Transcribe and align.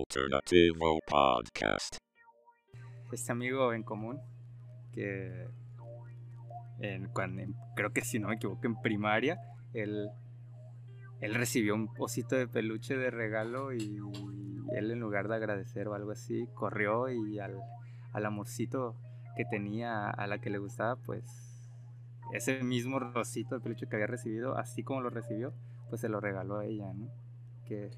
Alternativo 0.00 0.98
Podcast. 1.06 1.96
Este 3.12 3.32
amigo 3.32 3.74
en 3.74 3.82
común 3.82 4.18
que 4.92 5.46
en, 6.78 7.08
cuando, 7.12 7.42
creo 7.76 7.92
que 7.92 8.00
si 8.00 8.18
no 8.18 8.28
me 8.28 8.36
equivoco 8.36 8.66
en 8.66 8.80
primaria, 8.80 9.38
él, 9.74 10.08
él 11.20 11.34
recibió 11.34 11.74
un 11.74 11.90
osito 11.98 12.34
de 12.36 12.48
peluche 12.48 12.96
de 12.96 13.10
regalo 13.10 13.74
y 13.74 13.98
él 14.72 14.90
en 14.90 15.00
lugar 15.00 15.28
de 15.28 15.36
agradecer 15.36 15.86
o 15.88 15.94
algo 15.94 16.12
así, 16.12 16.46
corrió 16.54 17.10
y 17.10 17.38
al, 17.38 17.60
al 18.12 18.26
amorcito 18.26 18.96
que 19.36 19.44
tenía 19.44 20.08
a 20.08 20.26
la 20.26 20.40
que 20.40 20.48
le 20.48 20.58
gustaba, 20.58 20.96
pues 20.96 21.24
ese 22.32 22.62
mismo 22.62 22.98
rosito 22.98 23.56
de 23.56 23.60
peluche 23.60 23.86
que 23.86 23.96
había 23.96 24.06
recibido, 24.06 24.56
así 24.56 24.82
como 24.82 25.02
lo 25.02 25.10
recibió, 25.10 25.52
pues 25.90 26.00
se 26.00 26.08
lo 26.08 26.20
regaló 26.20 26.56
a 26.58 26.64
ella, 26.64 26.90
¿no? 26.94 27.10
Qué, 27.66 27.90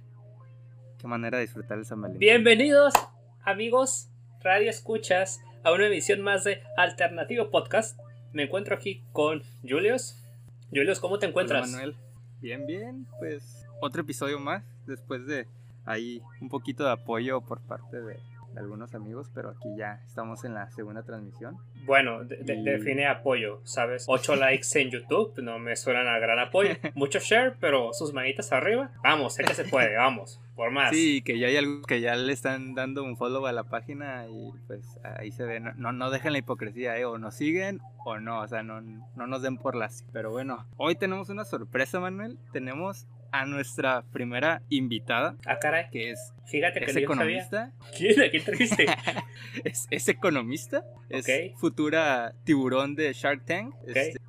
qué 1.03 1.09
manera 1.09 1.39
de 1.39 1.43
disfrutar 1.43 1.79
el 1.79 1.85
San 1.85 2.01
Valentín. 2.01 2.21
Bienvenidos, 2.21 2.95
amigos, 3.43 4.09
radio 4.41 4.71
escuchas, 4.71 5.41
a 5.65 5.73
una 5.73 5.89
emisión 5.89 6.21
más 6.21 6.45
de 6.45 6.63
Alternativo 6.77 7.51
Podcast. 7.51 7.99
Me 8.33 8.45
encuentro 8.45 8.77
aquí 8.77 9.03
con 9.11 9.43
Julius. 9.69 10.23
Julius, 10.71 11.01
¿cómo 11.01 11.19
te 11.19 11.27
encuentras? 11.27 11.65
Hola, 11.65 11.73
Manuel. 11.73 11.97
Bien, 12.41 12.67
bien, 12.67 13.07
pues 13.19 13.67
otro 13.81 14.03
episodio 14.03 14.39
más, 14.39 14.63
después 14.87 15.27
de 15.27 15.49
ahí 15.85 16.23
un 16.41 16.49
poquito 16.49 16.85
de 16.85 16.93
apoyo 16.93 17.41
por 17.41 17.61
parte 17.61 18.01
de, 18.01 18.15
de 18.15 18.21
algunos 18.57 18.95
amigos, 18.95 19.31
pero 19.35 19.51
aquí 19.51 19.69
ya 19.77 20.01
estamos 20.07 20.45
en 20.45 20.55
la 20.55 20.71
segunda 20.71 21.03
transmisión. 21.03 21.57
Bueno, 21.85 22.25
de- 22.25 22.37
de- 22.39 22.55
Y- 22.55 22.65
define 22.65 23.07
apoyo, 23.07 23.61
¿sabes? 23.65 24.05
8 24.09 24.37
likes 24.37 24.67
en 24.81 24.91
YouTube, 24.91 25.35
no 25.43 25.59
me 25.59 25.77
suenan 25.77 26.07
a 26.09 26.19
gran 26.19 26.39
apoyo. 26.39 26.71
Mucho 26.95 27.19
share, 27.19 27.55
pero 27.61 27.93
sus 27.93 28.13
manitas 28.13 28.53
arriba. 28.53 28.91
Vamos, 29.03 29.35
sé 29.35 29.45
que 29.45 29.55
se 29.55 29.65
puede, 29.65 29.97
vamos, 29.97 30.41
por 30.55 30.71
más. 30.71 30.91
Sí, 30.91 31.23
que 31.23 31.39
ya 31.39 31.49
hay 31.49 31.57
algo 31.57 31.83
que 31.83 32.01
ya 32.01 32.15
le 32.15 32.33
están 32.33 32.75
dando 32.75 33.03
un 33.03 33.17
follow 33.17 33.47
a 33.47 33.53
la 33.53 33.65
página 33.65 34.27
y 34.29 34.53
pues 34.67 34.99
ahí 35.03 35.33
se 35.33 35.45
ve, 35.45 35.61
no, 35.61 35.73
no, 35.75 35.93
no 35.93 36.11
dejen 36.11 36.33
la 36.33 36.39
hipocresía, 36.39 36.97
¿eh? 36.99 37.05
o 37.05 37.19
nos 37.19 37.35
siguen 37.35 37.81
o 38.05 38.19
no, 38.19 38.41
o 38.41 38.49
sea, 38.49 38.63
no, 38.63 38.81
no 38.81 39.27
nos 39.27 39.43
den 39.43 39.57
por 39.59 39.75
las... 39.75 40.05
Pero 40.13 40.31
bueno, 40.31 40.67
hoy 40.77 40.95
tenemos 40.97 41.29
una 41.29 41.45
sorpresa, 41.45 42.01
Manuel, 42.01 42.39
tenemos 42.53 43.07
a 43.33 43.47
nuestra 43.47 44.03
primera 44.13 44.63
invitada, 44.69 45.37
Ah, 45.47 45.59
caray, 45.59 45.89
que 45.91 46.11
es, 46.11 46.33
fíjate 46.47 46.81
que 46.81 46.85
es 46.85 46.95
no 46.95 47.01
yo 47.01 47.09
sabía. 47.09 47.39
economista, 47.43 47.73
¿Quién, 47.97 48.21
¿A 48.23 48.31
quién 48.31 48.45
trajiste? 48.45 48.87
es, 49.65 49.87
es 49.91 50.09
economista, 50.09 50.85
es 51.09 51.27
futura 51.59 52.35
tiburón 52.45 52.95
de 52.95 53.13
Shark 53.13 53.45
Tank, 53.45 53.75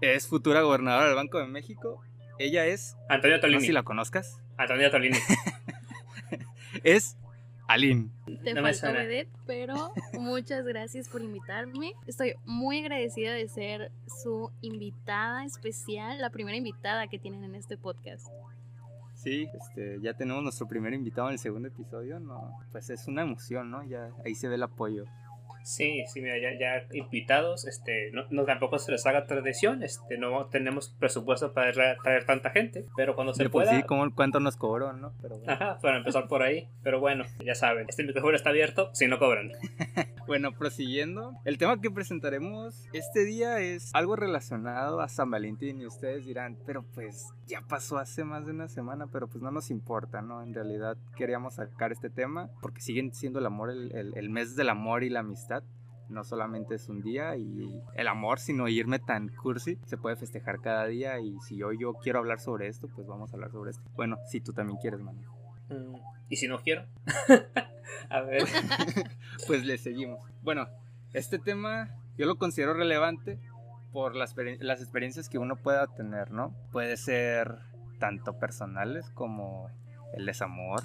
es 0.01 0.27
futura 0.27 0.61
gobernadora 0.61 1.05
del 1.07 1.15
Banco 1.15 1.37
de 1.39 1.47
México, 1.47 2.01
ella 2.39 2.65
es, 2.65 2.95
Antonio 3.09 3.37
no 3.37 3.41
sé 3.41 3.47
Tolini. 3.47 3.65
si 3.65 3.71
la 3.73 3.83
conozcas, 3.83 4.39
Antonio 4.57 4.89
Tolini. 4.89 5.17
es 6.83 7.17
Aline. 7.67 8.09
Te 8.43 8.53
No 8.53 8.61
faltó 8.61 8.91
vedette, 8.91 9.29
pero 9.45 9.93
muchas 10.13 10.65
gracias 10.65 11.07
por 11.07 11.21
invitarme. 11.21 11.93
Estoy 12.07 12.33
muy 12.45 12.79
agradecida 12.79 13.33
de 13.33 13.47
ser 13.47 13.91
su 14.21 14.51
invitada 14.61 15.45
especial, 15.45 16.19
la 16.19 16.29
primera 16.29 16.57
invitada 16.57 17.07
que 17.07 17.19
tienen 17.19 17.43
en 17.45 17.55
este 17.55 17.77
podcast. 17.77 18.27
Sí, 19.23 19.47
este, 19.53 20.01
ya 20.01 20.13
tenemos 20.13 20.43
nuestro 20.43 20.67
primer 20.67 20.93
invitado 20.93 21.29
en 21.29 21.33
el 21.33 21.39
segundo 21.39 21.69
episodio, 21.69 22.19
no, 22.19 22.59
pues 22.73 22.89
es 22.89 23.07
una 23.07 23.21
emoción, 23.21 23.71
¿no? 23.71 23.81
Ya 23.81 24.09
ahí 24.25 24.35
se 24.35 24.49
ve 24.49 24.55
el 24.55 24.63
apoyo. 24.63 25.05
Sí, 25.63 26.03
sí, 26.07 26.21
mira, 26.21 26.37
ya, 26.37 26.49
ya 26.59 26.85
invitados, 26.95 27.65
este, 27.65 28.11
no, 28.11 28.23
no 28.29 28.43
tampoco 28.45 28.77
se 28.79 28.91
les 28.91 29.05
haga 29.05 29.25
tradición, 29.25 29.81
este, 29.83 30.17
no 30.17 30.45
tenemos 30.47 30.89
presupuesto 30.99 31.53
para 31.53 31.71
traer, 31.71 31.97
traer 32.03 32.25
tanta 32.25 32.49
gente, 32.49 32.85
pero 32.95 33.15
cuando 33.15 33.33
se 33.33 33.43
por 33.43 33.51
pueda, 33.63 33.71
sí, 33.77 33.83
¿cómo, 33.83 34.13
¿cuánto 34.13 34.39
nos 34.39 34.57
cobró, 34.57 34.93
no? 34.93 35.13
Pero 35.21 35.37
bueno. 35.37 35.51
ajá, 35.53 35.79
para 35.81 35.97
empezar 35.97 36.27
por 36.27 36.43
ahí, 36.43 36.67
pero 36.83 36.99
bueno, 36.99 37.23
ya 37.43 37.55
saben, 37.55 37.85
este 37.89 38.03
micrófono 38.03 38.35
está 38.35 38.49
abierto 38.49 38.89
si 38.93 39.07
no 39.07 39.19
cobran. 39.19 39.51
Bueno, 40.25 40.53
prosiguiendo, 40.53 41.33
el 41.43 41.57
tema 41.57 41.81
que 41.81 41.91
presentaremos 41.91 42.87
este 42.93 43.25
día 43.25 43.59
es 43.59 43.93
algo 43.93 44.15
relacionado 44.15 45.01
a 45.01 45.09
San 45.09 45.29
Valentín 45.29 45.81
y 45.81 45.85
ustedes 45.85 46.25
dirán, 46.25 46.57
pero 46.65 46.85
pues 46.95 47.27
ya 47.45 47.59
pasó 47.67 47.97
hace 47.97 48.23
más 48.23 48.45
de 48.45 48.53
una 48.53 48.69
semana, 48.69 49.07
pero 49.11 49.27
pues 49.27 49.43
no 49.43 49.51
nos 49.51 49.69
importa, 49.69 50.21
¿no? 50.21 50.41
En 50.41 50.53
realidad 50.53 50.95
queríamos 51.17 51.55
sacar 51.55 51.91
este 51.91 52.09
tema 52.09 52.49
porque 52.61 52.79
siguen 52.79 53.13
siendo 53.13 53.39
el 53.39 53.45
amor, 53.45 53.69
el, 53.69 53.93
el- 53.93 54.13
el 54.15 54.29
mes 54.29 54.55
del 54.55 54.69
amor 54.69 55.03
y 55.03 55.09
la 55.09 55.19
amistad. 55.19 55.52
No 56.13 56.23
solamente 56.23 56.75
es 56.75 56.87
un 56.89 57.01
día 57.01 57.35
y 57.35 57.81
el 57.95 58.07
amor, 58.07 58.39
sino 58.39 58.67
irme 58.67 58.99
tan 58.99 59.29
cursi, 59.29 59.77
se 59.85 59.97
puede 59.97 60.15
festejar 60.15 60.61
cada 60.61 60.85
día 60.85 61.19
y 61.19 61.39
si 61.41 61.57
yo, 61.57 61.73
yo 61.73 61.93
quiero 61.95 62.19
hablar 62.19 62.39
sobre 62.39 62.67
esto, 62.67 62.87
pues 62.87 63.07
vamos 63.07 63.31
a 63.31 63.35
hablar 63.35 63.51
sobre 63.51 63.71
esto. 63.71 63.83
Bueno, 63.95 64.17
si 64.29 64.39
tú 64.39 64.53
también 64.53 64.77
quieres, 64.79 64.99
mano. 64.99 65.19
Mm, 65.69 65.95
¿Y 66.29 66.35
si 66.35 66.47
no 66.47 66.61
quiero? 66.61 66.85
A 68.09 68.21
ver, 68.21 68.43
pues 69.47 69.65
le 69.65 69.77
seguimos. 69.77 70.19
Bueno, 70.41 70.67
este 71.13 71.39
tema 71.39 71.89
yo 72.17 72.25
lo 72.25 72.37
considero 72.37 72.73
relevante 72.73 73.39
por 73.91 74.15
las, 74.15 74.35
las 74.59 74.81
experiencias 74.81 75.29
que 75.29 75.37
uno 75.37 75.55
pueda 75.55 75.87
tener, 75.87 76.31
¿no? 76.31 76.53
Puede 76.71 76.97
ser 76.97 77.59
tanto 77.99 78.37
personales 78.37 79.09
como 79.11 79.69
el 80.13 80.25
desamor, 80.25 80.83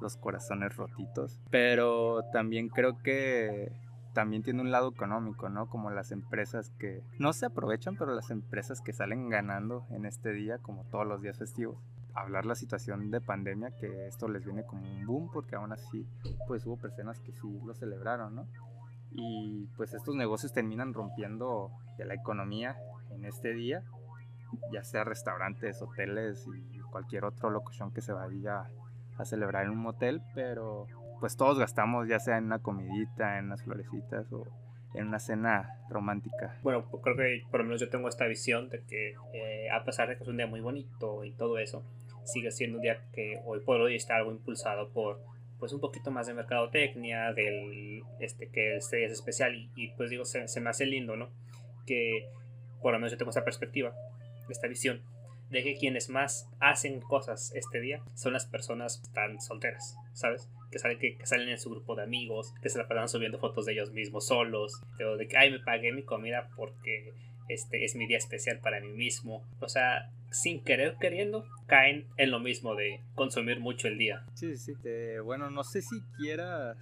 los 0.00 0.16
corazones 0.16 0.76
rotitos, 0.76 1.38
pero 1.50 2.22
también 2.32 2.68
creo 2.68 2.98
que 2.98 3.72
también 4.14 4.42
tiene 4.42 4.62
un 4.62 4.70
lado 4.70 4.88
económico, 4.88 5.50
¿no? 5.50 5.68
Como 5.68 5.90
las 5.90 6.12
empresas 6.12 6.70
que 6.78 7.02
no 7.18 7.32
se 7.32 7.46
aprovechan, 7.46 7.96
pero 7.96 8.14
las 8.14 8.30
empresas 8.30 8.80
que 8.80 8.92
salen 8.92 9.28
ganando 9.28 9.84
en 9.90 10.06
este 10.06 10.32
día, 10.32 10.58
como 10.58 10.84
todos 10.84 11.06
los 11.06 11.20
días 11.20 11.36
festivos. 11.36 11.76
Hablar 12.14 12.46
la 12.46 12.54
situación 12.54 13.10
de 13.10 13.20
pandemia, 13.20 13.72
que 13.72 14.06
esto 14.06 14.28
les 14.28 14.44
viene 14.44 14.64
como 14.64 14.82
un 14.82 15.04
boom, 15.04 15.30
porque 15.32 15.56
aún 15.56 15.72
así 15.72 16.06
pues 16.46 16.64
hubo 16.64 16.76
personas 16.76 17.18
que 17.20 17.32
sí 17.32 17.60
lo 17.66 17.74
celebraron, 17.74 18.36
¿no? 18.36 18.46
Y 19.10 19.66
pues 19.76 19.92
estos 19.94 20.14
negocios 20.14 20.52
terminan 20.52 20.94
rompiendo 20.94 21.72
de 21.98 22.04
la 22.04 22.14
economía 22.14 22.76
en 23.10 23.24
este 23.24 23.52
día, 23.52 23.82
ya 24.72 24.84
sea 24.84 25.02
restaurantes, 25.02 25.82
hoteles 25.82 26.46
y 26.46 26.78
cualquier 26.90 27.24
otro 27.24 27.50
locución 27.50 27.92
que 27.92 28.00
se 28.00 28.12
vaya 28.12 28.70
a 29.18 29.24
celebrar 29.24 29.64
en 29.64 29.70
un 29.70 29.78
motel, 29.78 30.22
pero 30.34 30.86
pues 31.20 31.36
todos 31.36 31.58
gastamos 31.58 32.08
ya 32.08 32.18
sea 32.18 32.38
en 32.38 32.44
una 32.44 32.58
comidita, 32.58 33.38
en 33.38 33.46
unas 33.46 33.62
florecitas 33.62 34.32
o 34.32 34.46
en 34.94 35.08
una 35.08 35.18
cena 35.18 35.80
romántica. 35.88 36.56
bueno, 36.62 36.86
pues 36.90 37.02
creo 37.02 37.16
que 37.16 37.42
por 37.50 37.60
lo 37.60 37.64
menos 37.64 37.80
yo 37.80 37.88
tengo 37.88 38.08
esta 38.08 38.26
visión 38.26 38.68
de 38.68 38.82
que 38.82 39.14
eh, 39.32 39.70
a 39.70 39.84
pesar 39.84 40.08
de 40.08 40.16
que 40.16 40.22
es 40.22 40.28
un 40.28 40.36
día 40.36 40.46
muy 40.46 40.60
bonito 40.60 41.24
y 41.24 41.32
todo 41.32 41.58
eso, 41.58 41.84
sigue 42.24 42.50
siendo 42.50 42.78
un 42.78 42.82
día 42.82 43.00
que 43.12 43.40
hoy 43.44 43.60
por 43.60 43.80
hoy 43.80 43.96
está 43.96 44.16
algo 44.16 44.30
impulsado 44.30 44.90
por 44.90 45.20
pues 45.58 45.72
un 45.72 45.80
poquito 45.80 46.10
más 46.10 46.26
de 46.26 46.34
mercadotecnia, 46.34 47.32
del 47.32 48.02
este 48.20 48.48
que 48.48 48.76
este 48.76 48.98
día 48.98 49.06
es 49.06 49.12
especial 49.12 49.54
y, 49.54 49.70
y, 49.76 49.90
pues 49.92 50.10
digo, 50.10 50.24
se, 50.24 50.46
se 50.48 50.60
me 50.60 50.70
hace 50.70 50.84
lindo, 50.84 51.16
¿no? 51.16 51.30
Que 51.86 52.28
por 52.82 52.92
lo 52.92 52.98
menos 52.98 53.12
yo 53.12 53.18
tengo 53.18 53.30
esta 53.30 53.44
perspectiva, 53.44 53.94
esta 54.48 54.68
visión, 54.68 55.02
de 55.54 55.62
que 55.62 55.76
quienes 55.76 56.10
más 56.10 56.48
hacen 56.58 57.00
cosas 57.00 57.52
este 57.54 57.80
día 57.80 58.02
son 58.14 58.32
las 58.32 58.44
personas 58.46 59.00
tan 59.12 59.40
solteras, 59.40 59.96
¿sabes? 60.12 60.48
Que 60.70 60.80
salen, 60.80 60.98
que, 60.98 61.16
salen 61.22 61.48
en 61.48 61.58
su 61.58 61.70
grupo 61.70 61.94
de 61.94 62.02
amigos, 62.02 62.52
que 62.60 62.68
se 62.68 62.78
la 62.78 62.88
pasan 62.88 63.08
subiendo 63.08 63.38
fotos 63.38 63.64
de 63.64 63.72
ellos 63.72 63.92
mismos 63.92 64.26
solos, 64.26 64.82
o 65.00 65.16
de 65.16 65.28
que, 65.28 65.36
ay, 65.36 65.52
me 65.52 65.60
pagué 65.60 65.92
mi 65.92 66.02
comida 66.02 66.50
porque 66.56 67.14
este 67.48 67.84
es 67.84 67.94
mi 67.94 68.06
día 68.06 68.18
especial 68.18 68.58
para 68.58 68.80
mí 68.80 68.88
mismo. 68.88 69.44
O 69.60 69.68
sea, 69.68 70.10
sin 70.30 70.62
querer 70.64 70.96
queriendo, 71.00 71.46
caen 71.66 72.06
en 72.16 72.32
lo 72.32 72.40
mismo 72.40 72.74
de 72.74 73.00
consumir 73.14 73.60
mucho 73.60 73.86
el 73.86 73.96
día. 73.96 74.24
Sí, 74.34 74.56
sí. 74.56 74.72
Este, 74.72 75.20
bueno, 75.20 75.50
no 75.50 75.62
sé 75.62 75.82
si 75.82 76.00
quieras. 76.18 76.76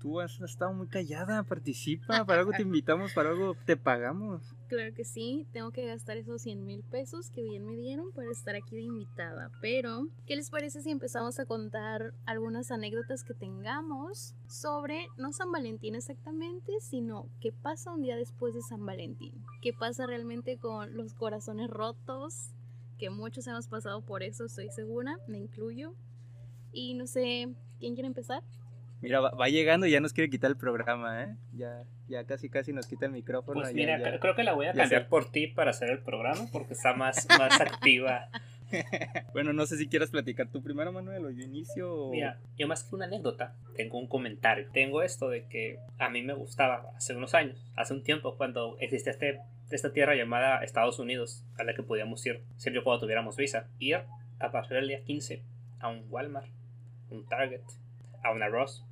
Tú 0.00 0.18
has 0.18 0.40
estado 0.40 0.72
muy 0.72 0.88
callada, 0.88 1.44
participa, 1.44 2.24
para 2.24 2.40
algo 2.40 2.50
te 2.50 2.62
invitamos, 2.62 3.12
para 3.12 3.28
algo 3.28 3.54
te 3.66 3.76
pagamos. 3.76 4.56
Claro 4.72 4.94
que 4.94 5.04
sí, 5.04 5.46
tengo 5.52 5.70
que 5.70 5.84
gastar 5.84 6.16
esos 6.16 6.40
100 6.40 6.64
mil 6.64 6.82
pesos 6.82 7.28
que 7.28 7.42
bien 7.42 7.66
me 7.66 7.76
dieron 7.76 8.10
para 8.12 8.30
estar 8.30 8.56
aquí 8.56 8.74
de 8.74 8.80
invitada. 8.80 9.50
Pero, 9.60 10.08
¿qué 10.24 10.34
les 10.34 10.48
parece 10.48 10.80
si 10.80 10.90
empezamos 10.90 11.38
a 11.38 11.44
contar 11.44 12.14
algunas 12.24 12.70
anécdotas 12.70 13.22
que 13.22 13.34
tengamos 13.34 14.34
sobre, 14.46 15.08
no 15.18 15.30
San 15.34 15.52
Valentín 15.52 15.94
exactamente, 15.94 16.72
sino 16.80 17.28
qué 17.38 17.52
pasa 17.52 17.92
un 17.92 18.00
día 18.00 18.16
después 18.16 18.54
de 18.54 18.62
San 18.62 18.86
Valentín? 18.86 19.34
¿Qué 19.60 19.74
pasa 19.74 20.06
realmente 20.06 20.56
con 20.56 20.96
los 20.96 21.12
corazones 21.12 21.68
rotos? 21.68 22.54
Que 22.96 23.10
muchos 23.10 23.46
hemos 23.48 23.68
pasado 23.68 24.00
por 24.00 24.22
eso, 24.22 24.46
estoy 24.46 24.70
segura, 24.70 25.18
me 25.28 25.36
incluyo. 25.36 25.94
Y 26.72 26.94
no 26.94 27.06
sé, 27.06 27.54
¿quién 27.78 27.92
quiere 27.92 28.06
empezar? 28.06 28.42
Mira, 29.02 29.20
va, 29.20 29.30
va 29.30 29.48
llegando 29.48 29.86
y 29.86 29.90
ya 29.90 30.00
nos 30.00 30.12
quiere 30.12 30.30
quitar 30.30 30.50
el 30.50 30.56
programa, 30.56 31.24
¿eh? 31.24 31.36
Ya, 31.52 31.82
ya 32.08 32.24
casi 32.24 32.48
casi 32.48 32.72
nos 32.72 32.86
quita 32.86 33.06
el 33.06 33.12
micrófono. 33.12 33.60
Pues 33.60 33.74
mira, 33.74 33.98
ya. 33.98 34.18
creo 34.20 34.34
que 34.36 34.44
la 34.44 34.52
voy 34.54 34.66
a 34.66 34.72
cambiar 34.72 35.08
por 35.08 35.30
ti 35.30 35.48
para 35.48 35.70
hacer 35.70 35.90
el 35.90 35.98
programa 35.98 36.46
porque 36.52 36.72
está 36.74 36.94
más, 36.94 37.26
más 37.38 37.60
activa. 37.60 38.28
Bueno, 39.34 39.52
no 39.52 39.66
sé 39.66 39.76
si 39.76 39.86
quieres 39.86 40.08
platicar 40.08 40.48
tú 40.48 40.62
primero, 40.62 40.92
Manuel, 40.92 41.26
o 41.26 41.30
yo 41.30 41.42
inicio. 41.44 41.94
o- 41.94 42.10
Mira, 42.10 42.38
yo 42.56 42.66
más 42.66 42.84
que 42.84 42.94
una 42.94 43.04
anécdota, 43.04 43.54
tengo 43.76 43.98
un 43.98 44.06
comentario. 44.06 44.66
Tengo 44.72 45.02
esto 45.02 45.28
de 45.28 45.44
que 45.46 45.78
a 45.98 46.08
mí 46.08 46.22
me 46.22 46.32
gustaba 46.32 46.90
hace 46.96 47.14
unos 47.14 47.34
años, 47.34 47.62
hace 47.76 47.92
un 47.92 48.02
tiempo, 48.02 48.34
cuando 48.38 48.78
existía 48.80 49.12
este, 49.12 49.40
esta 49.70 49.92
tierra 49.92 50.14
llamada 50.14 50.62
Estados 50.64 50.98
Unidos, 50.98 51.44
a 51.58 51.64
la 51.64 51.74
que 51.74 51.82
podíamos 51.82 52.24
ir 52.24 52.40
siempre 52.56 52.82
cuando 52.82 53.00
tuviéramos 53.02 53.36
visa, 53.36 53.68
ir 53.78 54.00
a 54.38 54.50
partir 54.50 54.76
del 54.78 54.88
día 54.88 55.04
15 55.04 55.42
a 55.80 55.88
un 55.88 56.06
Walmart, 56.08 56.48
un 57.10 57.26
Target, 57.26 57.60
a 58.22 58.30
una 58.32 58.48
Ross 58.48 58.86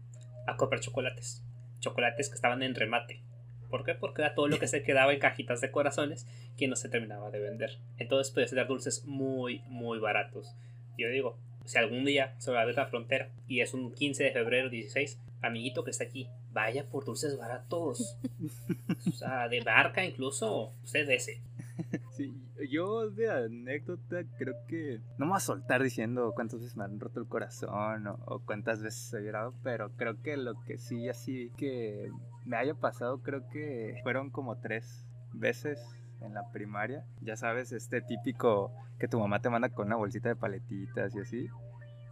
a 0.46 0.56
comprar 0.56 0.80
chocolates. 0.80 1.42
Chocolates 1.80 2.28
que 2.28 2.34
estaban 2.34 2.62
en 2.62 2.74
remate. 2.74 3.22
¿Por 3.70 3.84
qué? 3.84 3.94
Porque 3.94 4.22
era 4.22 4.34
todo 4.34 4.48
lo 4.48 4.58
que 4.58 4.66
se 4.68 4.82
quedaba 4.82 5.12
en 5.12 5.20
cajitas 5.20 5.60
de 5.60 5.70
corazones 5.70 6.26
que 6.56 6.68
no 6.68 6.76
se 6.76 6.88
terminaba 6.88 7.30
de 7.30 7.40
vender. 7.40 7.78
Entonces 7.98 8.32
podías 8.32 8.54
dar 8.54 8.66
dulces 8.66 9.04
muy, 9.04 9.62
muy 9.68 9.98
baratos. 9.98 10.54
Yo 10.98 11.08
digo, 11.08 11.38
si 11.64 11.78
algún 11.78 12.04
día 12.04 12.34
se 12.38 12.50
va 12.50 12.58
a 12.58 12.62
abrir 12.62 12.76
la 12.76 12.86
frontera 12.86 13.30
y 13.46 13.60
es 13.60 13.74
un 13.74 13.92
15 13.92 14.24
de 14.24 14.32
febrero 14.32 14.68
16, 14.68 15.18
amiguito 15.40 15.84
que 15.84 15.92
está 15.92 16.04
aquí, 16.04 16.28
vaya 16.52 16.84
por 16.84 17.04
dulces 17.04 17.38
baratos. 17.38 18.18
o 19.08 19.12
sea, 19.12 19.48
de 19.48 19.60
barca 19.60 20.04
incluso, 20.04 20.72
usted 20.82 21.08
ese. 21.10 21.40
Sí, 22.16 22.34
yo 22.70 23.10
de 23.10 23.30
anécdota 23.30 24.22
creo 24.38 24.54
que 24.68 25.00
no 25.18 25.26
me 25.26 25.30
voy 25.30 25.36
a 25.36 25.40
soltar 25.40 25.82
diciendo 25.82 26.32
cuántas 26.34 26.60
veces 26.60 26.76
me 26.76 26.84
han 26.84 27.00
roto 27.00 27.20
el 27.20 27.26
corazón 27.26 28.06
o, 28.06 28.40
cuántas 28.44 28.82
veces 28.82 29.14
he 29.14 29.24
llorado, 29.24 29.54
pero 29.62 29.90
creo 29.96 30.20
que 30.22 30.36
lo 30.36 30.60
que 30.66 30.76
sí 30.76 31.08
así 31.08 31.50
que 31.56 32.10
me 32.44 32.56
haya 32.56 32.74
pasado 32.74 33.22
creo 33.22 33.48
que 33.48 33.98
fueron 34.02 34.30
como 34.30 34.58
tres 34.58 35.06
veces 35.32 35.80
en 36.20 36.34
la 36.34 36.50
primaria. 36.52 37.04
Ya 37.22 37.36
sabes, 37.36 37.72
este 37.72 38.02
típico 38.02 38.72
que 38.98 39.08
tu 39.08 39.18
mamá 39.18 39.40
te 39.40 39.50
manda 39.50 39.70
con 39.70 39.86
una 39.86 39.96
bolsita 39.96 40.28
de 40.28 40.36
paletitas 40.36 41.14
y 41.14 41.20
así. 41.20 41.48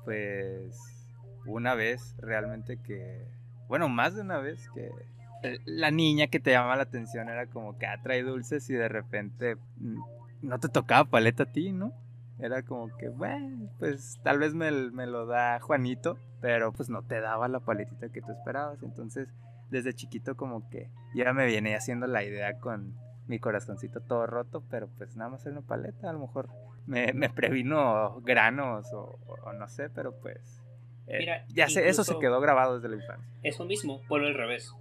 Pues 0.05 0.75
una 1.47 1.75
vez 1.75 2.15
realmente 2.19 2.79
que, 2.79 3.27
bueno, 3.69 3.89
más 3.89 4.15
de 4.15 4.23
una 4.23 4.39
vez 4.39 4.69
que 4.75 4.91
la 5.65 5.91
niña 5.91 6.27
que 6.29 6.41
te 6.41 6.51
llama 6.53 6.77
la 6.77 6.83
atención 6.83 7.29
era 7.29 7.47
como 7.47 7.79
que 7.79 7.87
ah, 7.87 8.01
trae 8.03 8.23
dulces 8.23 8.69
y 8.71 8.75
de 8.75 8.89
repente 8.89 9.57
mm, 9.77 10.01
no 10.43 10.59
te 10.59 10.69
tocaba 10.69 11.09
paleta 11.09 11.45
a 11.45 11.53
ti, 11.53 11.73
¿no? 11.73 11.93
Era 12.39 12.63
como 12.63 12.97
que, 12.97 13.09
bueno, 13.09 13.69
pues 13.79 14.21
tal 14.23 14.39
vez 14.39 14.55
me, 14.55 14.71
me 14.71 15.07
lo 15.07 15.27
da 15.27 15.59
Juanito, 15.61 16.19
pero 16.41 16.73
pues 16.73 16.89
no 16.89 17.03
te 17.03 17.21
daba 17.21 17.49
la 17.49 17.61
paletita 17.61 18.11
que 18.11 18.21
tú 18.21 18.31
esperabas. 18.31 18.81
Entonces, 18.83 19.29
desde 19.71 19.95
chiquito 19.95 20.37
como 20.37 20.69
que 20.71 20.89
ya 21.15 21.33
me 21.33 21.47
viene 21.47 21.75
haciendo 21.75 22.07
la 22.07 22.23
idea 22.23 22.59
con 22.59 22.95
mi 23.27 23.41
corazoncito 23.41 24.01
todo 24.01 24.27
roto, 24.27 24.63
pero 24.71 24.89
pues 24.97 25.17
nada 25.17 25.31
más 25.31 25.45
era 25.45 25.59
una 25.59 25.67
paleta, 25.67 26.09
a 26.09 26.13
lo 26.13 26.21
mejor 26.21 26.49
me, 26.87 27.13
me 27.13 27.29
previno 27.29 28.21
granos 28.23 28.93
o, 28.93 29.19
o 29.27 29.53
no 29.53 29.69
sé, 29.69 29.91
pero 29.91 30.19
pues 30.21 30.63
eh, 31.09 31.19
Mira, 31.21 31.45
ya 31.49 31.69
sé, 31.69 31.89
eso 31.89 32.05
se 32.05 32.19
quedó 32.19 32.39
grabado 32.41 32.75
desde 32.75 32.89
la 32.89 32.97
infancia. 33.03 33.27
Eso 33.43 33.65
mismo, 33.65 34.03
por 34.09 34.23
el 34.25 34.35
revés. 34.35 34.75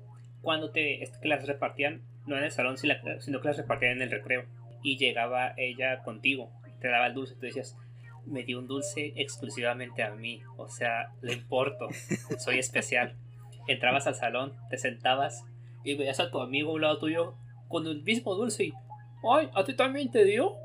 Cuando 0.47 0.69
te 0.69 1.03
es 1.03 1.09
que 1.17 1.27
las 1.27 1.45
repartían, 1.45 2.03
no 2.25 2.37
en 2.37 2.45
el 2.45 2.51
salón, 2.51 2.77
sino 2.77 3.41
que 3.41 3.47
las 3.49 3.57
repartían 3.57 3.91
en 3.97 4.03
el 4.03 4.11
recreo. 4.11 4.45
Y 4.81 4.97
llegaba 4.97 5.53
ella 5.57 6.01
contigo, 6.03 6.53
te 6.79 6.87
daba 6.87 7.07
el 7.07 7.13
dulce, 7.13 7.33
tú 7.33 7.41
decías, 7.41 7.75
me 8.25 8.45
dio 8.45 8.59
un 8.59 8.65
dulce 8.65 9.11
exclusivamente 9.17 10.03
a 10.03 10.11
mí. 10.11 10.41
O 10.55 10.69
sea, 10.69 11.11
le 11.21 11.33
importo, 11.33 11.89
soy 12.37 12.59
especial. 12.59 13.17
Entrabas 13.67 14.07
al 14.07 14.15
salón, 14.15 14.53
te 14.69 14.77
sentabas 14.77 15.43
y 15.83 15.95
veías 15.95 16.21
a 16.21 16.31
tu 16.31 16.39
amigo 16.39 16.71
a 16.71 16.75
un 16.75 16.81
lado 16.81 16.97
tuyo 16.97 17.35
con 17.67 17.85
el 17.85 18.01
mismo 18.03 18.33
dulce 18.33 18.67
y, 18.67 18.73
¡ay! 19.29 19.49
¿A 19.53 19.65
ti 19.65 19.75
también 19.75 20.09
te 20.11 20.23
dio? 20.23 20.55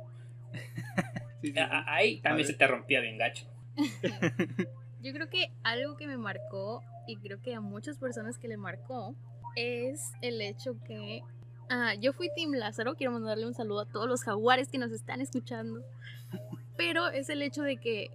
Sí, 1.40 1.50
sí, 1.50 1.58
Ahí 1.58 2.20
también 2.20 2.46
se 2.46 2.55
te 2.55 2.69
rompía 2.69 3.00
bien 3.00 3.19
gacho. 3.19 3.46
Yo 5.02 5.12
creo 5.12 5.28
que 5.28 5.50
algo 5.64 5.96
que 5.96 6.06
me 6.06 6.17
marcó, 6.17 6.85
y 7.08 7.17
creo 7.17 7.43
que 7.43 7.56
a 7.56 7.61
muchas 7.61 7.99
personas 7.99 8.38
que 8.38 8.46
le 8.46 8.56
marcó, 8.56 9.17
es 9.56 10.12
el 10.20 10.40
hecho 10.40 10.76
que 10.84 11.22
ah, 11.69 11.94
yo 11.94 12.12
fui 12.12 12.31
Team 12.34 12.52
Lázaro. 12.52 12.94
Quiero 12.94 13.12
mandarle 13.12 13.46
un 13.46 13.54
saludo 13.54 13.81
a 13.81 13.87
todos 13.87 14.08
los 14.08 14.22
jaguares 14.22 14.69
que 14.69 14.78
nos 14.78 14.93
están 14.93 15.20
escuchando. 15.20 15.82
Pero 16.76 17.08
es 17.08 17.28
el 17.28 17.43
hecho 17.43 17.62
de 17.62 17.76
que 17.76 18.10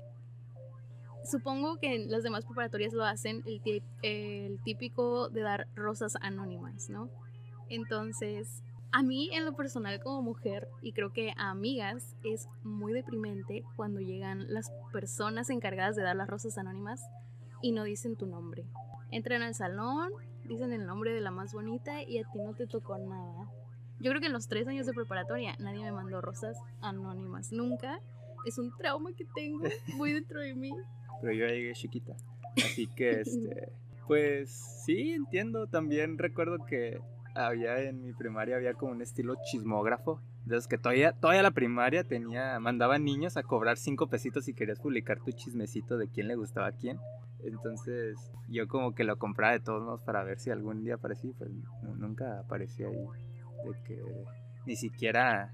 supongo 1.23 1.77
que 1.77 2.05
las 2.07 2.23
demás 2.23 2.45
preparatorias 2.45 2.93
lo 2.93 3.03
hacen, 3.03 3.43
el, 3.45 3.83
el 4.01 4.59
típico 4.63 5.29
de 5.29 5.41
dar 5.41 5.67
rosas 5.75 6.15
anónimas, 6.21 6.89
¿no? 6.89 7.09
Entonces, 7.69 8.63
a 8.91 9.03
mí 9.03 9.29
en 9.33 9.45
lo 9.45 9.53
personal 9.53 9.99
como 10.01 10.21
mujer, 10.21 10.67
y 10.81 10.93
creo 10.93 11.11
que 11.11 11.33
a 11.37 11.49
amigas, 11.49 12.15
es 12.23 12.47
muy 12.63 12.93
deprimente 12.93 13.63
cuando 13.75 13.99
llegan 13.99 14.51
las 14.53 14.71
personas 14.91 15.49
encargadas 15.49 15.95
de 15.95 16.03
dar 16.03 16.15
las 16.15 16.29
rosas 16.29 16.57
anónimas 16.57 17.01
y 17.61 17.73
no 17.73 17.83
dicen 17.83 18.15
tu 18.15 18.25
nombre. 18.25 18.65
Entran 19.11 19.41
al 19.41 19.55
salón, 19.55 20.11
dicen 20.47 20.73
el 20.73 20.85
nombre 20.85 21.13
de 21.13 21.21
la 21.21 21.31
más 21.31 21.53
bonita 21.53 22.03
y 22.03 22.19
a 22.19 22.23
ti 22.31 22.39
no 22.39 22.53
te 22.53 22.67
tocó 22.67 22.97
nada. 22.97 23.49
Yo 23.99 24.11
creo 24.11 24.21
que 24.21 24.27
en 24.27 24.33
los 24.33 24.47
tres 24.47 24.67
años 24.67 24.85
de 24.85 24.93
preparatoria 24.93 25.55
nadie 25.59 25.83
me 25.83 25.91
mandó 25.91 26.21
rosas 26.21 26.57
anónimas. 26.81 27.51
Nunca. 27.51 27.99
Es 28.45 28.57
un 28.57 28.71
trauma 28.77 29.11
que 29.13 29.25
tengo 29.35 29.63
muy 29.95 30.13
dentro 30.13 30.39
de 30.39 30.55
mí. 30.55 30.71
pero 31.21 31.33
yo 31.33 31.47
ya 31.47 31.53
llegué 31.53 31.73
chiquita. 31.73 32.15
Así 32.55 32.87
que, 32.87 33.21
este, 33.21 33.71
pues 34.07 34.51
sí, 34.85 35.11
entiendo. 35.11 35.67
También 35.67 36.17
recuerdo 36.17 36.65
que 36.65 37.01
había 37.35 37.81
en 37.81 38.01
mi 38.01 38.13
primaria, 38.13 38.55
había 38.55 38.73
como 38.73 38.91
un 38.91 39.01
estilo 39.01 39.35
chismógrafo. 39.43 40.21
De 40.45 40.55
los 40.55 40.67
que 40.67 40.77
todavía, 40.77 41.11
todavía 41.11 41.43
la 41.43 41.51
primaria 41.51 42.03
tenía, 42.05 42.57
mandaban 42.59 43.03
niños 43.03 43.35
a 43.35 43.43
cobrar 43.43 43.77
cinco 43.77 44.07
pesitos 44.07 44.45
si 44.45 44.53
querías 44.53 44.79
publicar 44.79 45.19
tu 45.19 45.31
chismecito 45.31 45.97
de 45.97 46.07
quién 46.07 46.27
le 46.29 46.35
gustaba 46.35 46.67
a 46.67 46.71
quién. 46.71 46.99
Entonces 47.47 48.17
yo 48.49 48.67
como 48.67 48.93
que 48.93 49.03
lo 49.03 49.17
compraba 49.17 49.53
de 49.53 49.59
todos 49.59 49.83
modos 49.83 50.01
para 50.01 50.23
ver 50.23 50.39
si 50.39 50.49
algún 50.51 50.83
día 50.83 50.95
aparecía. 50.95 51.31
Pues 51.37 51.49
nu- 51.51 51.95
nunca 51.95 52.39
aparecía 52.39 52.87
ahí. 52.87 53.05
De 53.65 53.83
que 53.85 54.01
ni 54.65 54.75
siquiera 54.75 55.53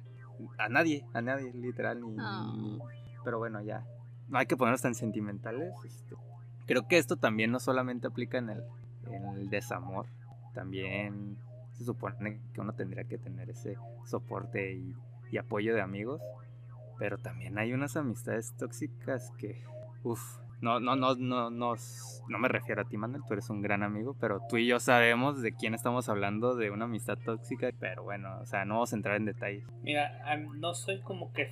a 0.57 0.69
nadie, 0.69 1.06
a 1.13 1.22
nadie, 1.22 1.54
literal. 1.54 2.01
Ni, 2.01 2.16
Ah. 2.19 2.51
ni- 2.57 2.80
pero 3.24 3.38
bueno, 3.38 3.62
ya 3.62 3.86
no 4.28 4.38
hay 4.40 4.45
que 4.45 4.57
ponernos 4.57 4.81
tan 4.81 4.95
sentimentales. 4.95 5.74
este. 5.86 6.16
Creo 6.66 6.88
que 6.88 6.98
esto 6.98 7.16
también 7.18 7.51
no 7.51 7.60
solamente 7.60 8.07
aplica 8.07 8.38
en 8.38 8.50
el, 8.50 8.63
en 9.12 9.25
el 9.38 9.50
desamor, 9.50 10.06
también 10.54 11.38
se 11.74 11.84
supone 11.86 12.40
que 12.54 12.62
uno 12.62 12.74
tendría 12.74 13.04
que 13.04 13.18
tener 13.18 13.50
ese 13.50 13.75
soporte 14.06 14.74
y, 14.74 14.95
y 15.31 15.38
apoyo 15.38 15.74
de 15.75 15.81
amigos, 15.81 16.22
pero 16.98 17.18
también 17.18 17.57
hay 17.57 17.74
unas 17.74 17.98
amistades 17.98 18.54
tóxicas 18.57 19.31
que, 19.38 19.62
uff, 20.04 20.38
no, 20.63 20.80
no, 20.80 20.95
no, 20.95 21.13
no, 21.15 21.50
no, 21.50 21.75
no 22.30 22.39
me 22.39 22.48
refiero 22.48 22.81
a 22.81 22.86
ti, 22.86 22.95
Manuel, 22.95 23.21
tú 23.27 23.33
eres 23.33 23.50
un 23.50 23.62
gran 23.62 23.83
amigo, 23.83 24.15
pero 24.19 24.39
tú 24.50 24.57
y 24.57 24.65
yo 24.65 24.80
sabemos 24.80 25.42
de 25.42 25.54
quién 25.54 25.74
estamos 25.74 26.07
hablando, 26.07 26.56
de 26.56 26.71
una 26.71 26.86
amistad 26.86 27.18
tóxica, 27.24 27.69
pero 27.80 28.04
bueno, 28.04 28.39
o 28.42 28.45
sea, 28.45 28.63
no 28.63 28.75
vamos 28.75 28.94
a 28.94 28.95
entrar 28.95 29.18
en 29.18 29.25
detalles. 29.25 29.65
Mira, 29.81 30.19
no 30.56 30.74
soy 30.74 31.01
como 31.01 31.33
que 31.33 31.50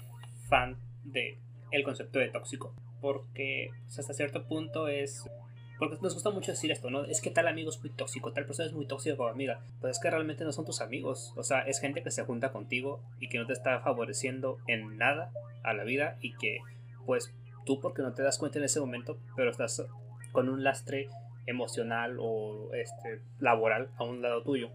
fan 0.47 0.77
de 1.03 1.37
el 1.71 1.83
concepto 1.83 2.19
de 2.19 2.29
tóxico, 2.29 2.73
porque 3.01 3.69
o 3.69 3.99
hasta 3.99 4.13
cierto 4.13 4.47
punto 4.47 4.87
es 4.87 5.29
porque 5.77 5.97
nos 6.01 6.13
gusta 6.13 6.29
mucho 6.29 6.51
decir 6.51 6.71
esto, 6.71 6.91
¿no? 6.91 7.05
Es 7.05 7.21
que 7.21 7.31
tal 7.31 7.47
amigo 7.47 7.69
es 7.69 7.79
muy 7.81 7.89
tóxico, 7.89 8.31
tal 8.31 8.45
persona 8.45 8.67
es 8.67 8.73
muy 8.73 8.85
tóxica 8.85 9.17
como 9.17 9.29
amiga, 9.29 9.61
pero 9.81 9.91
es 9.91 9.99
que 9.99 10.09
realmente 10.09 10.43
no 10.45 10.53
son 10.53 10.63
tus 10.63 10.79
amigos, 10.79 11.33
o 11.35 11.43
sea, 11.43 11.61
es 11.61 11.79
gente 11.79 12.03
que 12.03 12.11
se 12.11 12.23
junta 12.23 12.51
contigo 12.51 13.01
y 13.19 13.27
que 13.27 13.39
no 13.39 13.47
te 13.47 13.53
está 13.53 13.79
favoreciendo 13.81 14.59
en 14.67 14.97
nada 14.97 15.31
a 15.63 15.73
la 15.73 15.83
vida 15.83 16.17
y 16.21 16.33
que 16.35 16.59
pues 17.05 17.33
tú 17.65 17.79
porque 17.79 18.01
no 18.01 18.13
te 18.13 18.23
das 18.23 18.37
cuenta 18.37 18.59
en 18.59 18.65
ese 18.65 18.79
momento, 18.79 19.17
pero 19.35 19.51
estás 19.51 19.85
con 20.31 20.49
un 20.49 20.63
lastre 20.63 21.09
emocional 21.45 22.17
o 22.19 22.73
este 22.73 23.21
laboral 23.39 23.89
a 23.97 24.03
un 24.03 24.21
lado 24.21 24.43
tuyo 24.43 24.69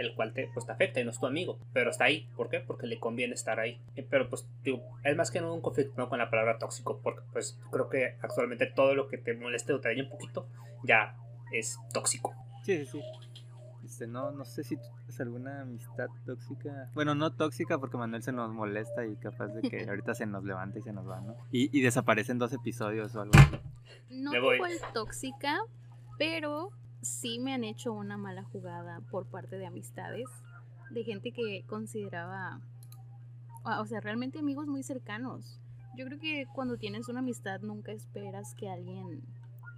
el 0.00 0.14
cual 0.14 0.32
te, 0.32 0.48
pues, 0.54 0.64
te 0.64 0.72
afecta 0.72 1.00
y 1.00 1.04
no 1.04 1.10
es 1.10 1.20
tu 1.20 1.26
amigo, 1.26 1.58
pero 1.74 1.90
está 1.90 2.04
ahí. 2.04 2.26
¿Por 2.34 2.48
qué? 2.48 2.60
Porque 2.60 2.86
le 2.86 2.98
conviene 2.98 3.34
estar 3.34 3.60
ahí. 3.60 3.78
Eh, 3.96 4.06
Pero 4.08 4.30
pues 4.30 4.46
digo, 4.64 4.82
es 5.04 5.14
más 5.14 5.30
que 5.30 5.42
no 5.42 5.52
un 5.52 5.60
conflicto 5.60 5.92
¿no? 5.98 6.08
con 6.08 6.18
la 6.18 6.30
palabra 6.30 6.58
tóxico, 6.58 7.00
porque 7.02 7.20
pues 7.32 7.58
creo 7.70 7.90
que 7.90 8.16
actualmente 8.22 8.66
todo 8.66 8.94
lo 8.94 9.08
que 9.08 9.18
te 9.18 9.34
moleste 9.34 9.74
o 9.74 9.80
te 9.80 9.88
dañe 9.88 10.02
un 10.02 10.08
poquito 10.08 10.46
ya 10.84 11.14
es 11.52 11.78
tóxico. 11.92 12.34
Sí, 12.64 12.78
sí, 12.78 12.86
sí. 12.86 13.02
Este, 13.90 14.06
no, 14.06 14.30
no 14.30 14.44
sé 14.44 14.62
si 14.62 14.76
tú 14.76 14.84
tienes 14.98 15.20
alguna 15.20 15.62
amistad 15.62 16.06
tóxica. 16.24 16.88
Bueno, 16.94 17.16
no 17.16 17.32
tóxica 17.32 17.76
porque 17.76 17.96
Manuel 17.96 18.22
se 18.22 18.30
nos 18.30 18.52
molesta 18.52 19.04
y 19.04 19.16
capaz 19.16 19.48
de 19.48 19.68
que 19.68 19.84
ahorita 19.90 20.14
se 20.14 20.26
nos 20.26 20.44
levanta 20.44 20.78
y 20.78 20.82
se 20.82 20.92
nos 20.92 21.08
va, 21.08 21.20
¿no? 21.20 21.34
Y, 21.50 21.76
y 21.76 21.82
desaparecen 21.82 22.38
dos 22.38 22.52
episodios 22.52 23.16
o 23.16 23.22
algo 23.22 23.32
así. 23.36 23.56
No 24.08 24.32
igual 24.32 24.70
tóxica, 24.94 25.58
pero 26.18 26.70
sí 27.02 27.40
me 27.40 27.52
han 27.52 27.64
hecho 27.64 27.92
una 27.92 28.16
mala 28.16 28.44
jugada 28.44 29.00
por 29.10 29.26
parte 29.26 29.56
de 29.56 29.66
amistades, 29.66 30.28
de 30.90 31.02
gente 31.02 31.32
que 31.32 31.64
consideraba, 31.66 32.60
o 33.64 33.80
o 33.80 33.86
sea, 33.86 33.98
realmente 33.98 34.38
amigos 34.38 34.68
muy 34.68 34.84
cercanos. 34.84 35.58
Yo 35.96 36.06
creo 36.06 36.20
que 36.20 36.46
cuando 36.54 36.76
tienes 36.76 37.08
una 37.08 37.18
amistad 37.18 37.60
nunca 37.62 37.90
esperas 37.90 38.54
que 38.54 38.70
alguien 38.70 39.20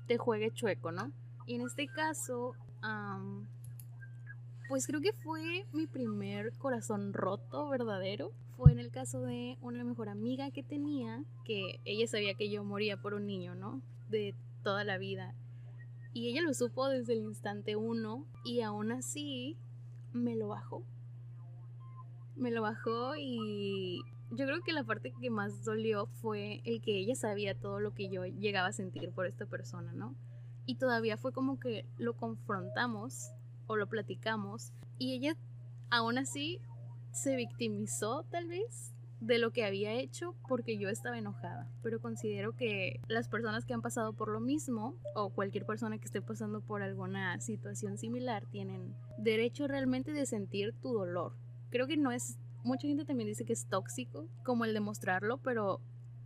te 0.07 0.19
juegue 0.19 0.50
chueco, 0.50 0.92
¿no? 0.92 1.11
Y 1.47 1.54
en 1.54 1.62
este 1.62 1.88
caso, 1.88 2.54
pues 4.73 4.87
creo 4.87 5.02
que 5.02 5.12
fue 5.12 5.67
mi 5.75 5.87
primer 5.87 6.55
corazón 6.55 7.12
roto 7.12 7.69
verdadero. 7.69 8.33
Fue 8.57 8.73
en 8.73 8.79
el 8.79 8.91
caso 8.91 9.21
de 9.21 9.59
una 9.61 9.85
mejor 9.85 10.09
amiga 10.09 10.50
que 10.50 10.62
tenía, 10.62 11.23
que 11.45 11.79
ella 11.85 12.07
sabía 12.07 12.33
que 12.33 12.49
yo 12.49 12.64
moría 12.64 12.97
por 12.97 13.12
un 13.12 13.26
niño, 13.26 13.55
¿no? 13.55 13.83
De 14.09 14.35
toda 14.62 14.83
la 14.85 14.97
vida. 14.97 15.35
Y 16.14 16.31
ella 16.31 16.41
lo 16.41 16.55
supo 16.55 16.88
desde 16.88 17.12
el 17.12 17.19
instante 17.19 17.76
uno 17.76 18.25
y 18.47 18.62
aún 18.62 18.93
así 18.93 19.59
me 20.14 20.37
lo 20.37 20.49
bajó. 20.49 20.83
Me 22.35 22.50
lo 22.50 22.62
bajó 22.62 23.14
y 23.19 24.00
yo 24.31 24.47
creo 24.47 24.62
que 24.62 24.73
la 24.73 24.85
parte 24.85 25.12
que 25.21 25.29
más 25.29 25.67
dolió 25.67 26.07
fue 26.07 26.62
el 26.64 26.81
que 26.81 26.97
ella 26.97 27.14
sabía 27.14 27.55
todo 27.55 27.79
lo 27.79 27.93
que 27.93 28.09
yo 28.09 28.25
llegaba 28.25 28.69
a 28.69 28.73
sentir 28.73 29.11
por 29.11 29.26
esta 29.26 29.45
persona, 29.45 29.93
¿no? 29.93 30.17
y 30.67 30.76
todavía 30.76 31.17
fue 31.17 31.33
como 31.33 31.59
que 31.59 31.87
lo 31.99 32.14
confrontamos 32.14 33.33
lo 33.76 33.88
platicamos 33.88 34.73
y 34.99 35.14
ella 35.14 35.37
aún 35.91 36.19
así 36.19 36.61
se 37.12 37.37
victimizó 37.37 38.25
tal 38.31 38.49
vez 38.49 38.93
de 39.23 39.38
lo 39.38 39.52
que 39.52 39.64
había 39.64 39.93
hecho 39.93 40.35
porque 40.49 40.79
yo 40.79 40.88
estaba 40.88 41.17
enojada. 41.17 41.71
Pero 41.83 42.00
considero 42.00 42.57
que 42.57 43.00
las 43.07 43.29
personas 43.29 43.64
que 43.64 43.73
han 43.73 43.83
pasado 43.83 44.12
por 44.14 44.29
lo 44.29 44.41
mismo 44.41 44.97
o 45.14 45.31
cualquier 45.31 45.64
persona 45.64 45.99
que 45.99 46.07
esté 46.07 46.21
pasando 46.21 46.61
por 46.61 46.83
alguna 46.83 47.41
situación 47.41 47.99
similar 47.99 48.47
tienen 48.47 48.95
derecho 49.19 49.69
realmente 49.69 50.12
de 50.12 50.26
sentir 50.26 50.75
tu 50.81 50.93
dolor. 50.93 51.37
Creo 51.71 51.87
que 51.87 51.97
no 51.97 52.11
es, 52.11 52.38
mucha 52.64 52.88
gente 52.88 53.05
también 53.05 53.29
dice 53.29 53.45
que 53.45 53.52
es 53.52 53.67
tóxico 53.67 54.26
como 54.45 54.64
el 54.64 54.75
demostrarlo, 54.75 55.38
pero 55.38 55.81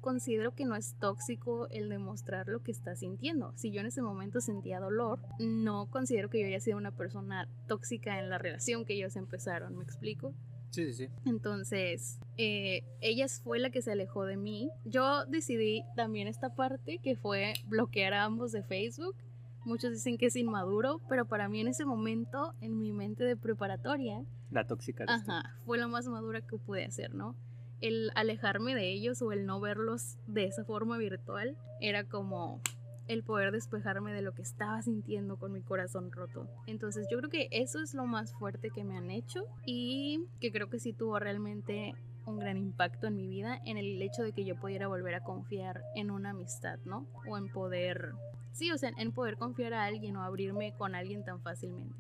considero 0.06 0.54
que 0.54 0.64
no 0.66 0.76
es 0.76 0.94
tóxico 1.00 1.66
el 1.70 1.88
demostrar 1.88 2.46
lo 2.46 2.62
que 2.62 2.70
estás 2.70 3.00
sintiendo. 3.00 3.52
Si 3.56 3.72
yo 3.72 3.80
en 3.80 3.86
ese 3.86 4.02
momento 4.02 4.40
sentía 4.40 4.78
dolor, 4.78 5.18
no 5.40 5.90
considero 5.90 6.30
que 6.30 6.40
yo 6.40 6.46
haya 6.46 6.60
sido 6.60 6.76
una 6.78 6.92
persona 6.92 7.48
tóxica 7.66 8.20
en 8.20 8.30
la 8.30 8.38
relación 8.38 8.84
que 8.84 8.94
ellos 8.94 9.16
empezaron, 9.16 9.76
¿me 9.76 9.82
explico? 9.82 10.32
Sí, 10.70 10.84
sí, 10.92 11.06
sí. 11.06 11.08
Entonces, 11.24 12.20
eh, 12.36 12.84
ella 13.00 13.26
fue 13.42 13.58
la 13.58 13.70
que 13.70 13.82
se 13.82 13.90
alejó 13.90 14.26
de 14.26 14.36
mí. 14.36 14.70
Yo 14.84 15.26
decidí 15.26 15.82
también 15.96 16.28
esta 16.28 16.54
parte 16.54 17.00
que 17.02 17.16
fue 17.16 17.54
bloquear 17.66 18.14
a 18.14 18.22
ambos 18.22 18.52
de 18.52 18.62
Facebook. 18.62 19.16
Muchos 19.64 19.90
dicen 19.90 20.18
que 20.18 20.26
es 20.26 20.36
inmaduro, 20.36 21.00
pero 21.08 21.24
para 21.26 21.48
mí 21.48 21.60
en 21.60 21.66
ese 21.66 21.84
momento, 21.84 22.54
en 22.60 22.78
mi 22.78 22.92
mente 22.92 23.24
de 23.24 23.36
preparatoria, 23.36 24.24
La 24.52 24.68
tóxica. 24.68 25.04
ajá, 25.08 25.56
fue 25.64 25.78
lo 25.78 25.88
más 25.88 26.06
madura 26.06 26.42
que 26.42 26.58
pude 26.58 26.84
hacer, 26.84 27.12
¿no? 27.12 27.34
El 27.80 28.10
alejarme 28.14 28.74
de 28.74 28.90
ellos 28.90 29.20
o 29.22 29.32
el 29.32 29.46
no 29.46 29.60
verlos 29.60 30.16
de 30.26 30.44
esa 30.44 30.64
forma 30.64 30.96
virtual 30.98 31.56
era 31.80 32.04
como 32.04 32.60
el 33.08 33.22
poder 33.22 33.52
despejarme 33.52 34.12
de 34.12 34.22
lo 34.22 34.32
que 34.32 34.42
estaba 34.42 34.82
sintiendo 34.82 35.36
con 35.36 35.52
mi 35.52 35.62
corazón 35.62 36.10
roto. 36.10 36.48
Entonces 36.66 37.06
yo 37.10 37.18
creo 37.18 37.30
que 37.30 37.48
eso 37.50 37.80
es 37.80 37.94
lo 37.94 38.06
más 38.06 38.32
fuerte 38.34 38.70
que 38.70 38.84
me 38.84 38.96
han 38.96 39.10
hecho 39.10 39.44
y 39.64 40.26
que 40.40 40.50
creo 40.50 40.68
que 40.68 40.80
sí 40.80 40.92
tuvo 40.92 41.18
realmente 41.18 41.94
un 42.24 42.38
gran 42.38 42.56
impacto 42.56 43.06
en 43.06 43.16
mi 43.16 43.28
vida 43.28 43.60
en 43.64 43.78
el 43.78 44.02
hecho 44.02 44.22
de 44.22 44.32
que 44.32 44.44
yo 44.44 44.56
pudiera 44.56 44.88
volver 44.88 45.14
a 45.14 45.20
confiar 45.20 45.82
en 45.94 46.10
una 46.10 46.30
amistad, 46.30 46.78
¿no? 46.84 47.06
O 47.28 47.38
en 47.38 47.48
poder, 47.48 48.12
sí, 48.52 48.72
o 48.72 48.78
sea, 48.78 48.90
en 48.96 49.12
poder 49.12 49.36
confiar 49.36 49.74
a 49.74 49.84
alguien 49.84 50.16
o 50.16 50.22
abrirme 50.22 50.72
con 50.76 50.96
alguien 50.96 51.24
tan 51.24 51.40
fácilmente. 51.40 51.94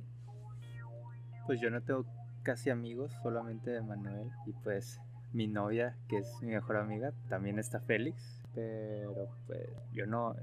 Pues 1.46 1.60
yo 1.60 1.70
no 1.70 1.80
tengo 1.80 2.04
casi 2.42 2.70
amigos, 2.70 3.12
solamente 3.22 3.80
Manuel. 3.82 4.30
Y 4.46 4.52
pues 4.64 5.00
mi 5.36 5.46
novia, 5.46 5.96
que 6.08 6.18
es 6.18 6.28
mi 6.42 6.52
mejor 6.52 6.76
amiga, 6.76 7.12
también 7.28 7.58
está 7.58 7.80
Félix. 7.80 8.40
Pero 8.54 9.28
pues 9.46 9.68
yo 9.92 10.06
no, 10.06 10.34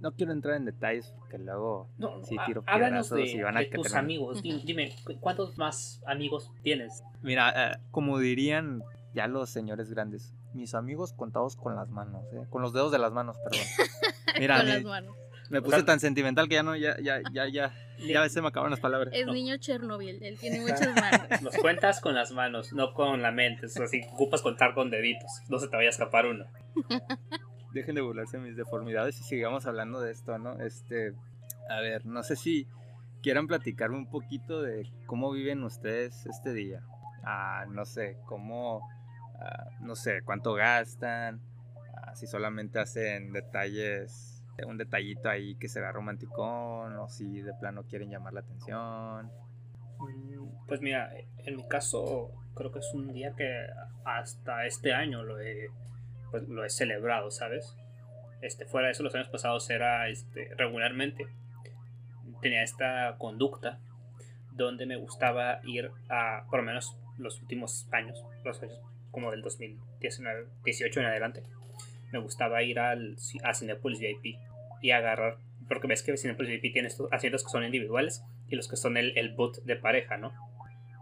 no 0.00 0.12
quiero 0.12 0.32
entrar 0.32 0.56
en 0.56 0.64
detalles 0.64 1.12
porque 1.18 1.38
luego 1.38 1.86
No, 1.98 2.22
Sí, 2.24 2.36
tiro 2.46 2.64
háblanos 2.66 3.10
de, 3.10 3.24
y 3.26 3.42
van 3.42 3.56
a 3.56 3.60
de 3.60 3.68
que 3.68 3.76
tus 3.76 3.82
terminar. 3.88 4.04
amigos. 4.04 4.42
Dime, 4.42 4.62
dime, 4.64 4.96
¿cu- 5.04 5.20
¿cuántos 5.20 5.58
más 5.58 6.02
amigos 6.06 6.50
tienes? 6.62 7.04
Mira, 7.22 7.72
eh, 7.72 7.76
como 7.90 8.18
dirían 8.18 8.82
ya 9.14 9.26
los 9.26 9.50
señores 9.50 9.90
grandes, 9.90 10.32
mis 10.54 10.74
amigos 10.74 11.12
contados 11.12 11.56
con 11.56 11.76
las 11.76 11.90
manos, 11.90 12.24
¿eh? 12.32 12.46
con 12.48 12.62
los 12.62 12.72
dedos 12.72 12.90
de 12.90 12.98
las 12.98 13.12
manos, 13.12 13.36
perdón. 13.44 13.60
Mira, 14.40 14.56
con 14.56 14.66
mi- 14.66 14.72
las 14.72 14.84
manos. 14.84 15.16
me 15.50 15.58
O 15.58 15.62
puse 15.62 15.76
sea- 15.76 15.84
tan 15.84 16.00
sentimental 16.00 16.48
que 16.48 16.54
ya 16.54 16.62
no, 16.62 16.74
ya, 16.74 16.96
ya, 17.00 17.20
ya, 17.32 17.46
ya, 17.48 17.74
ya 18.06 18.28
se 18.28 18.40
me 18.42 18.48
acaban 18.48 18.70
las 18.70 18.80
palabras. 18.80 19.12
Es 19.14 19.26
No. 19.26 19.32
niño 19.32 19.56
Chernobyl, 19.58 20.22
él 20.22 20.38
tiene 20.38 20.60
muchas 20.62 20.94
manos. 20.94 21.42
Los 21.42 21.56
cuentas 21.56 22.00
con 22.00 22.14
las 22.14 22.32
manos, 22.32 22.72
no 22.72 22.94
con 22.94 23.22
la 23.22 23.30
mente. 23.32 23.66
O 23.66 23.68
sea, 23.68 23.86
si 23.86 24.02
ocupas 24.12 24.42
contar 24.42 24.74
con 24.74 24.90
deditos, 24.90 25.30
no 25.48 25.58
se 25.58 25.68
te 25.68 25.76
vaya 25.76 25.88
a 25.88 25.90
escapar 25.90 26.26
uno. 26.26 26.44
Dejen 27.72 27.94
de 27.94 28.00
burlarse 28.02 28.36
de 28.36 28.42
mis 28.42 28.56
deformidades 28.56 29.18
y 29.20 29.24
sigamos 29.24 29.66
hablando 29.66 30.00
de 30.00 30.12
esto, 30.12 30.38
¿no? 30.38 30.60
Este, 30.60 31.14
a 31.70 31.80
ver, 31.80 32.04
no 32.04 32.22
sé 32.22 32.36
si 32.36 32.66
quieran 33.22 33.46
platicarme 33.46 33.96
un 33.96 34.10
poquito 34.10 34.60
de 34.60 34.90
cómo 35.06 35.30
viven 35.30 35.62
ustedes 35.62 36.26
este 36.26 36.52
día. 36.52 36.82
Ah, 37.24 37.64
no 37.70 37.86
sé, 37.86 38.18
cómo, 38.26 38.86
ah, 39.40 39.70
no 39.80 39.96
sé, 39.96 40.20
cuánto 40.22 40.52
gastan, 40.54 41.40
ah, 41.96 42.14
si 42.14 42.26
solamente 42.26 42.78
hacen 42.78 43.32
detalles, 43.32 44.31
un 44.66 44.78
detallito 44.78 45.28
ahí 45.28 45.54
que 45.56 45.68
se 45.68 45.80
vea 45.80 45.92
romanticón, 45.92 46.96
o 46.96 47.08
si 47.08 47.40
de 47.40 47.52
plano 47.54 47.84
quieren 47.84 48.10
llamar 48.10 48.32
la 48.32 48.40
atención. 48.40 49.30
Mm, 49.98 50.66
Pues 50.66 50.80
mira, 50.80 51.12
en 51.44 51.56
mi 51.56 51.66
caso 51.68 52.30
creo 52.54 52.72
que 52.72 52.80
es 52.80 52.90
un 52.94 53.12
día 53.12 53.34
que 53.36 53.66
hasta 54.04 54.66
este 54.66 54.92
año 54.92 55.22
lo 55.22 55.40
he, 55.40 55.68
pues, 56.30 56.48
lo 56.48 56.64
he 56.64 56.70
celebrado, 56.70 57.30
¿sabes? 57.30 57.76
Este, 58.40 58.66
fuera 58.66 58.88
de 58.88 58.92
eso, 58.92 59.02
los 59.02 59.14
años 59.14 59.28
pasados 59.28 59.68
era 59.70 60.08
este, 60.08 60.52
regularmente. 60.56 61.26
Tenía 62.40 62.62
esta 62.62 63.14
conducta 63.18 63.78
donde 64.50 64.84
me 64.86 64.96
gustaba 64.96 65.60
ir 65.64 65.90
a, 66.08 66.44
por 66.50 66.60
lo 66.60 66.66
menos 66.66 66.96
los 67.18 67.40
últimos 67.40 67.86
años, 67.92 68.24
los 68.44 68.62
años 68.62 68.80
como 69.10 69.30
del 69.30 69.42
2019, 69.42 70.46
18 70.64 71.00
en 71.00 71.06
adelante, 71.06 71.42
me 72.12 72.18
gustaba 72.18 72.62
ir 72.62 72.78
al, 72.78 73.16
a 73.42 73.54
Cinepolis 73.54 73.98
VIP 74.00 74.36
y 74.80 74.90
agarrar, 74.90 75.36
porque 75.68 75.86
ves 75.86 76.02
que 76.02 76.16
Cinepolis 76.16 76.60
VIP 76.60 76.72
tiene 76.72 76.88
estos 76.88 77.10
asientos 77.12 77.42
que 77.44 77.50
son 77.50 77.64
individuales 77.64 78.22
y 78.48 78.56
los 78.56 78.68
que 78.68 78.76
son 78.76 78.96
el, 78.96 79.16
el 79.16 79.34
boot 79.34 79.62
de 79.64 79.76
pareja, 79.76 80.16
¿no? 80.18 80.32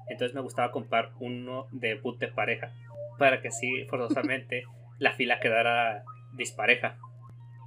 Entonces 0.09 0.35
me 0.35 0.41
gustaba 0.41 0.71
comprar 0.73 1.11
uno 1.21 1.67
de 1.73 1.95
boot 1.95 2.19
de 2.19 2.29
pareja 2.29 2.73
para 3.19 3.41
que 3.41 3.49
así 3.49 3.85
forzosamente 3.85 4.65
la 4.99 5.13
fila 5.13 5.41
quedara 5.41 6.05
dispareja. 6.37 6.97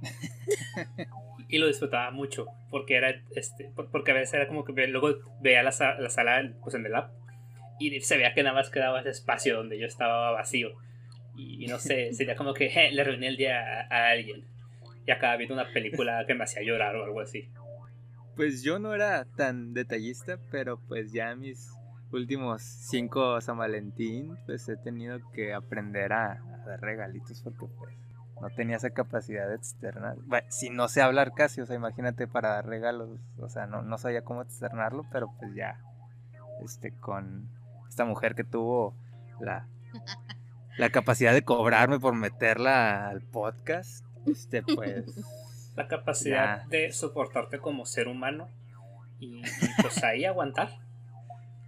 y 1.48 1.58
lo 1.58 1.66
disfrutaba 1.66 2.10
mucho 2.10 2.46
porque 2.70 2.96
era 2.96 3.14
este 3.36 3.70
por- 3.74 3.90
porque 3.90 4.10
a 4.10 4.14
veces 4.14 4.34
era 4.34 4.48
como 4.48 4.64
que 4.64 4.72
luego 4.88 5.14
veía 5.40 5.62
la, 5.62 5.70
la 5.98 6.10
sala 6.10 6.50
pues 6.62 6.74
en 6.74 6.84
el 6.84 6.94
app 6.94 7.10
y 7.78 8.00
se 8.00 8.16
veía 8.16 8.34
que 8.34 8.42
nada 8.42 8.54
más 8.54 8.70
quedaba 8.70 9.00
ese 9.00 9.10
espacio 9.10 9.56
donde 9.56 9.78
yo 9.78 9.86
estaba 9.86 10.30
vacío 10.32 10.70
y, 11.36 11.64
y 11.64 11.66
no 11.68 11.78
sé 11.78 12.12
sería 12.14 12.36
como 12.36 12.54
que 12.54 12.68
"Je, 12.70 12.90
le 12.92 13.04
reuní 13.04 13.26
el 13.26 13.36
día 13.36 13.58
a, 13.60 13.86
a 13.90 14.10
alguien 14.10 14.44
y 15.06 15.10
acababa 15.10 15.36
viendo 15.38 15.54
una 15.54 15.72
película 15.72 16.24
que 16.26 16.34
me 16.34 16.44
hacía 16.44 16.62
llorar 16.62 16.96
o 16.96 17.04
algo 17.04 17.20
así 17.20 17.50
Pues 18.36 18.62
yo 18.62 18.78
no 18.78 18.94
era 18.94 19.24
tan 19.36 19.74
detallista, 19.74 20.38
pero 20.50 20.78
pues 20.88 21.12
ya 21.12 21.34
mis 21.36 21.70
últimos 22.10 22.62
cinco 22.62 23.40
San 23.40 23.58
Valentín, 23.58 24.36
pues 24.46 24.68
he 24.68 24.76
tenido 24.76 25.18
que 25.32 25.52
aprender 25.54 26.12
a, 26.12 26.32
a 26.32 26.64
dar 26.66 26.80
regalitos 26.80 27.42
porque 27.42 27.66
pues 27.78 27.94
no 28.40 28.48
tenía 28.50 28.76
esa 28.76 28.90
capacidad 28.90 29.48
de 29.48 29.54
externar. 29.56 30.16
Bueno, 30.26 30.46
si 30.50 30.70
no 30.70 30.88
sé 30.88 31.00
hablar 31.02 31.32
casi, 31.34 31.60
o 31.60 31.66
sea, 31.66 31.76
imagínate 31.76 32.26
para 32.26 32.48
dar 32.50 32.66
regalos, 32.66 33.20
o 33.38 33.48
sea, 33.48 33.66
no, 33.66 33.82
no 33.82 33.98
sabía 33.98 34.22
cómo 34.22 34.42
externarlo, 34.42 35.04
pero 35.12 35.28
pues 35.38 35.54
ya, 35.54 35.78
este, 36.64 36.90
con 36.92 37.48
esta 37.88 38.04
mujer 38.04 38.34
que 38.34 38.44
tuvo 38.44 38.96
la, 39.40 39.68
la 40.78 40.90
capacidad 40.90 41.32
de 41.32 41.42
cobrarme 41.42 42.00
por 42.00 42.14
meterla 42.14 43.08
al 43.08 43.22
podcast, 43.22 44.04
este, 44.26 44.62
pues... 44.62 45.04
la 45.76 45.86
capacidad 45.88 46.62
Ya. 46.62 46.68
de 46.68 46.92
soportarte 46.92 47.58
como 47.58 47.86
ser 47.86 48.08
humano 48.08 48.48
y, 49.20 49.38
y, 49.38 49.42
pues 49.80 50.02
ahí 50.02 50.24
aguantar 50.24 50.70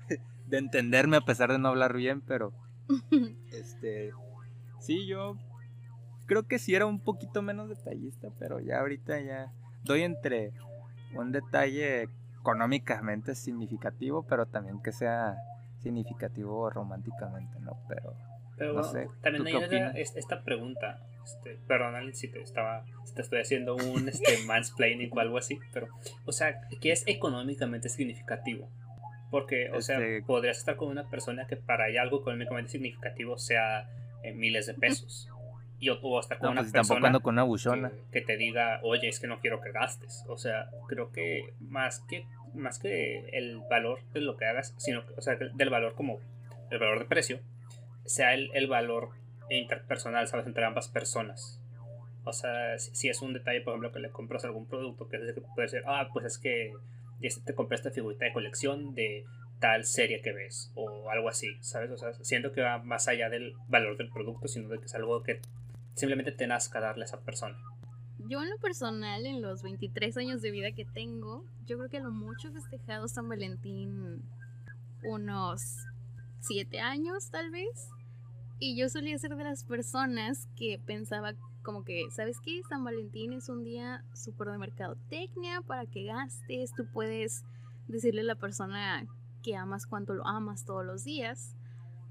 de 0.47 0.59
entenderme 0.59 1.17
a 1.17 1.21
pesar 1.23 1.53
de 1.53 1.59
no 1.59 1.69
hablar 1.69 1.95
bien, 1.95 2.21
pero 2.21 2.53
este 3.53 4.13
sí 4.81 5.07
yo 5.07 5.37
creo 6.27 6.45
que 6.47 6.59
sí 6.59 6.75
era 6.75 6.87
un 6.87 7.01
poquito 7.01 7.43
menos 7.43 7.69
detallista, 7.69 8.29
pero 8.39 8.61
ya 8.61 8.81
ahorita 8.81 9.21
ya 9.21 9.53
doy 9.85 10.03
entre 10.03 10.53
un 11.15 11.31
detalle 11.33 12.09
económicamente 12.41 13.35
significativo, 13.35 14.25
pero 14.25 14.47
también 14.47 14.81
que 14.83 14.93
sea 14.93 15.37
significativo 15.83 16.69
románticamente, 16.71 17.59
¿no? 17.61 17.77
Pero 17.89 18.15
Pero 18.57 18.73
No 18.73 18.81
bueno, 18.83 18.93
sé, 18.93 19.09
también 19.23 19.43
¿tú 19.43 19.47
hay 19.49 19.53
qué 19.53 19.57
otra- 19.59 19.67
opinas? 19.69 19.97
es- 19.97 20.17
esta 20.17 20.43
pregunta. 20.43 21.01
Este, 21.25 21.59
perdón 21.67 22.15
si 22.15 22.29
te 22.29 22.41
estaba 22.41 22.85
si 23.05 23.13
te 23.15 23.23
estoy 23.23 23.41
haciendo 23.41 23.75
un 23.75 24.09
este, 24.09 24.39
mansplaining 24.47 25.11
o 25.13 25.19
algo 25.21 25.39
así, 25.39 25.59
pero 25.73 25.89
o 26.25 26.31
sea, 26.33 26.61
¿qué 26.81 26.93
es 26.93 27.03
económicamente 27.07 27.89
significativo? 27.89 28.71
Porque, 29.31 29.71
o 29.73 29.81
sea, 29.83 29.97
Este- 29.99 30.23
podrías 30.25 30.59
estar 30.59 30.77
con 30.77 30.89
una 30.89 31.09
persona 31.11 31.47
que 31.49 31.57
para 31.57 31.89
ella 31.89 32.03
algo 32.03 32.21
económicamente 32.21 32.71
significativo 32.71 33.39
sea 33.39 33.89
en 34.23 34.39
miles 34.39 34.67
de 34.67 34.75
pesos. 34.75 35.29
Y 35.79 35.91
o, 35.91 36.01
o 36.01 36.19
estar 36.21 36.39
con 36.39 36.47
no, 36.47 36.53
una 36.53 36.61
pues 36.63 36.73
persona 36.73 37.07
ando 37.09 37.21
con 37.21 37.35
una 37.35 37.43
buchona. 37.43 37.91
que, 37.91 37.97
que 38.13 38.21
te 38.23 38.37
diga, 38.39 38.81
oye, 38.83 39.09
es 39.09 39.21
que 39.21 39.27
no 39.27 39.41
quiero 39.41 39.61
que 39.61 39.73
gastes. 39.73 40.25
O 40.29 40.39
sea, 40.39 40.71
creo 40.89 41.11
que 41.13 41.53
más 41.61 42.01
que 42.09 42.25
más 42.55 42.79
que 42.79 43.29
el 43.35 43.61
valor 43.69 43.99
de 44.15 44.21
lo 44.23 44.37
que 44.39 44.47
hagas, 44.47 44.75
sino 44.79 45.05
que, 45.07 45.13
o 45.15 45.21
sea, 45.21 45.35
del 45.37 45.69
valor 45.69 45.95
como 45.95 46.19
el 46.71 46.79
valor 46.79 47.01
de 47.01 47.05
precio, 47.05 47.41
sea 48.07 48.35
el, 48.35 48.51
el 48.55 48.67
valor 48.67 49.11
interpersonal, 49.51 50.27
¿sabes? 50.27 50.47
Entre 50.47 50.65
ambas 50.65 50.89
personas. 50.89 51.61
O 52.25 52.33
sea, 52.33 52.77
si, 52.79 53.09
es 53.09 53.23
un 53.23 53.33
detalle, 53.33 53.61
por 53.61 53.73
ejemplo, 53.73 53.93
que 53.93 54.01
le 54.01 54.11
compras 54.11 54.45
algún 54.45 54.67
producto, 54.67 55.09
que 55.09 55.17
es 55.17 55.33
que 55.33 55.41
puede 55.41 55.69
ser, 55.69 55.85
ah, 55.87 56.09
pues 56.13 56.27
es 56.27 56.39
que 56.39 56.73
te 57.45 57.55
compré 57.55 57.77
esta 57.77 57.93
figurita 57.93 58.25
de 58.25 58.33
colección 58.33 58.95
de 58.95 59.25
tal 59.61 59.85
serie 59.85 60.21
que 60.23 60.33
ves, 60.33 60.73
o 60.75 61.09
algo 61.09 61.29
así, 61.29 61.57
¿sabes? 61.61 61.91
O 61.93 61.97
sea, 61.97 62.13
siento 62.15 62.53
que 62.53 62.63
va 62.63 62.79
más 62.79 63.07
allá 63.07 63.31
del 63.31 63.55
valor 63.69 63.97
del 63.97 64.11
producto, 64.11 64.49
sino 64.49 64.69
de 64.69 64.81
que 64.81 64.87
es 64.87 64.95
algo 64.97 65.23
que 65.23 65.41
simplemente 65.95 66.33
te 66.33 66.49
nazca 66.49 66.81
darle 66.81 67.05
a 67.05 67.07
esa 67.07 67.21
persona. 67.21 67.57
yo 68.19 68.43
en 68.43 68.51
lo 68.51 68.59
personal, 68.59 69.25
en 69.25 69.41
los 69.41 69.63
23 69.63 70.17
años 70.17 70.43
de 70.43 70.51
vida 70.51 70.73
que 70.73 70.85
tengo, 70.85 71.45
yo 71.65 71.79
creo 71.79 71.89
que 71.89 71.99
a 71.99 72.03
lo 72.03 72.11
mucho 72.11 72.51
festejado 72.53 73.07
San 73.07 73.29
Valentín 73.29 74.21
unos 75.05 75.77
7 76.41 76.81
años 76.81 77.31
tal 77.31 77.53
vez. 77.53 77.89
Y 78.59 78.77
yo 78.77 78.89
solía 78.89 79.19
ser 79.19 79.37
de 79.37 79.45
las 79.45 79.65
personas 79.65 80.49
que 80.57 80.81
pensaba 80.85 81.35
como 81.63 81.85
que, 81.85 82.07
¿sabes 82.11 82.39
qué? 82.41 82.63
San 82.69 82.85
Valentín 82.85 83.33
es 83.33 83.49
un 83.49 83.65
día 83.65 84.05
súper 84.15 84.49
de 84.49 84.59
mercadotecnia 84.59 85.61
para 85.63 85.85
que 85.85 86.05
gastes. 86.05 86.73
Tú 86.75 86.87
puedes 86.87 87.45
decirle 87.89 88.23
a 88.23 88.25
la 88.25 88.35
persona 88.37 89.07
que 89.43 89.57
amas 89.57 89.87
cuánto 89.87 90.15
lo 90.15 90.27
amas 90.27 90.65
todos 90.65 90.87
los 90.87 91.05
días. 91.05 91.55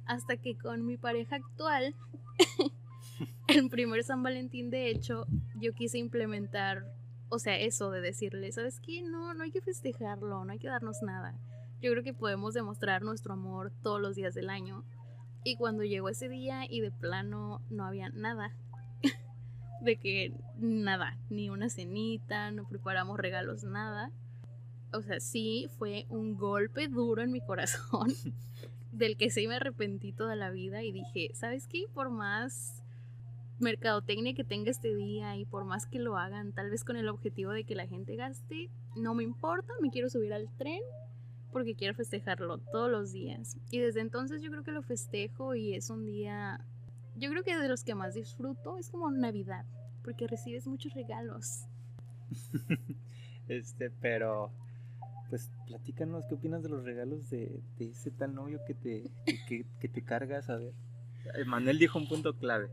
Hasta 0.06 0.38
que 0.38 0.56
con 0.56 0.86
mi 0.86 0.98
pareja 0.98 1.38
actual, 1.38 1.96
el 3.48 3.70
primer 3.70 4.04
San 4.04 4.22
Valentín, 4.22 4.70
de 4.70 4.90
hecho, 4.90 5.26
yo 5.56 5.74
quise 5.74 5.98
implementar, 5.98 6.86
o 7.30 7.40
sea, 7.40 7.58
eso 7.58 7.90
de 7.90 8.02
decirle, 8.02 8.52
¿sabes 8.52 8.80
qué? 8.80 9.02
No, 9.02 9.34
no 9.34 9.44
hay 9.44 9.52
que 9.52 9.62
festejarlo, 9.62 10.46
no 10.46 10.52
hay 10.52 10.60
que 10.60 10.68
darnos 10.68 11.02
nada. 11.02 11.34
Yo 11.82 11.92
creo 11.92 12.04
que 12.04 12.14
podemos 12.14 12.54
demostrar 12.54 13.02
nuestro 13.02 13.34
amor 13.34 13.72
todos 13.82 14.00
los 14.00 14.16
días 14.16 14.36
del 14.36 14.50
año. 14.50 14.84
Y 15.46 15.58
cuando 15.58 15.84
llegó 15.84 16.10
ese 16.10 16.28
día 16.28 16.66
y 16.68 16.82
de 16.82 16.90
plano 16.90 17.62
no 17.70 17.86
había 17.86 18.10
nada, 18.10 18.52
de 19.82 19.96
que 19.98 20.34
nada, 20.58 21.20
ni 21.30 21.52
una 21.52 21.70
cenita, 21.70 22.50
no 22.50 22.68
preparamos 22.68 23.20
regalos, 23.20 23.64
nada. 23.64 24.12
O 24.92 25.04
sea, 25.04 25.20
sí 25.20 25.68
fue 25.78 26.08
un 26.10 26.36
golpe 26.36 26.88
duro 26.88 27.22
en 27.22 27.32
mi 27.32 27.42
corazón, 27.42 28.12
del 28.92 29.18
que 29.18 29.30
sí 29.30 29.48
me 29.48 29.58
arrepentí 29.58 30.14
toda 30.14 30.36
la 30.36 30.50
vida 30.50 30.82
y 30.82 30.92
dije, 30.92 31.30
¿sabes 31.36 31.68
qué? 31.68 31.86
Por 31.94 32.10
más 32.10 32.82
mercadotecnia 33.60 34.34
que 34.34 34.44
tenga 34.44 34.72
este 34.72 34.96
día 34.96 35.38
y 35.38 35.46
por 35.46 35.64
más 35.64 35.86
que 35.86 36.00
lo 36.00 36.18
hagan, 36.18 36.54
tal 36.54 36.72
vez 36.72 36.84
con 36.84 36.98
el 36.98 37.08
objetivo 37.08 37.52
de 37.52 37.66
que 37.66 37.76
la 37.76 37.86
gente 37.86 38.16
gaste, 38.16 38.72
no 38.96 39.14
me 39.14 39.24
importa, 39.24 39.74
me 39.80 39.92
quiero 39.92 40.10
subir 40.10 40.34
al 40.34 40.50
tren 40.58 40.82
porque 41.56 41.74
quiero 41.74 41.94
festejarlo 41.94 42.58
todos 42.58 42.92
los 42.92 43.14
días. 43.14 43.56
Y 43.72 43.80
desde 43.80 44.02
entonces 44.02 44.42
yo 44.42 44.52
creo 44.52 44.64
que 44.64 44.74
lo 44.74 44.82
festejo 44.82 45.56
y 45.56 45.74
es 45.74 45.90
un 45.90 46.06
día 46.06 46.60
yo 47.16 47.30
creo 47.30 47.44
que 47.44 47.58
de 47.58 47.70
los 47.70 47.86
que 47.86 47.96
más 47.96 48.14
disfruto 48.14 48.78
es 48.78 48.90
como 48.90 49.10
Navidad, 49.10 49.64
porque 50.04 50.28
recibes 50.28 50.68
muchos 50.68 50.94
regalos. 50.94 51.64
este, 53.48 53.90
pero 53.90 54.52
pues 55.30 55.50
platícanos 55.66 56.26
qué 56.28 56.36
opinas 56.36 56.62
de 56.62 56.68
los 56.68 56.84
regalos 56.84 57.30
de, 57.30 57.62
ese 57.80 58.12
tal 58.12 58.36
novio 58.36 58.60
que 58.68 58.74
te, 58.74 59.10
que, 59.48 59.88
te 59.88 60.02
cargas 60.02 60.50
a 60.50 60.58
ver. 60.58 60.74
Manuel 61.46 61.80
dijo 61.80 61.98
un 61.98 62.10
punto 62.10 62.38
clave, 62.38 62.68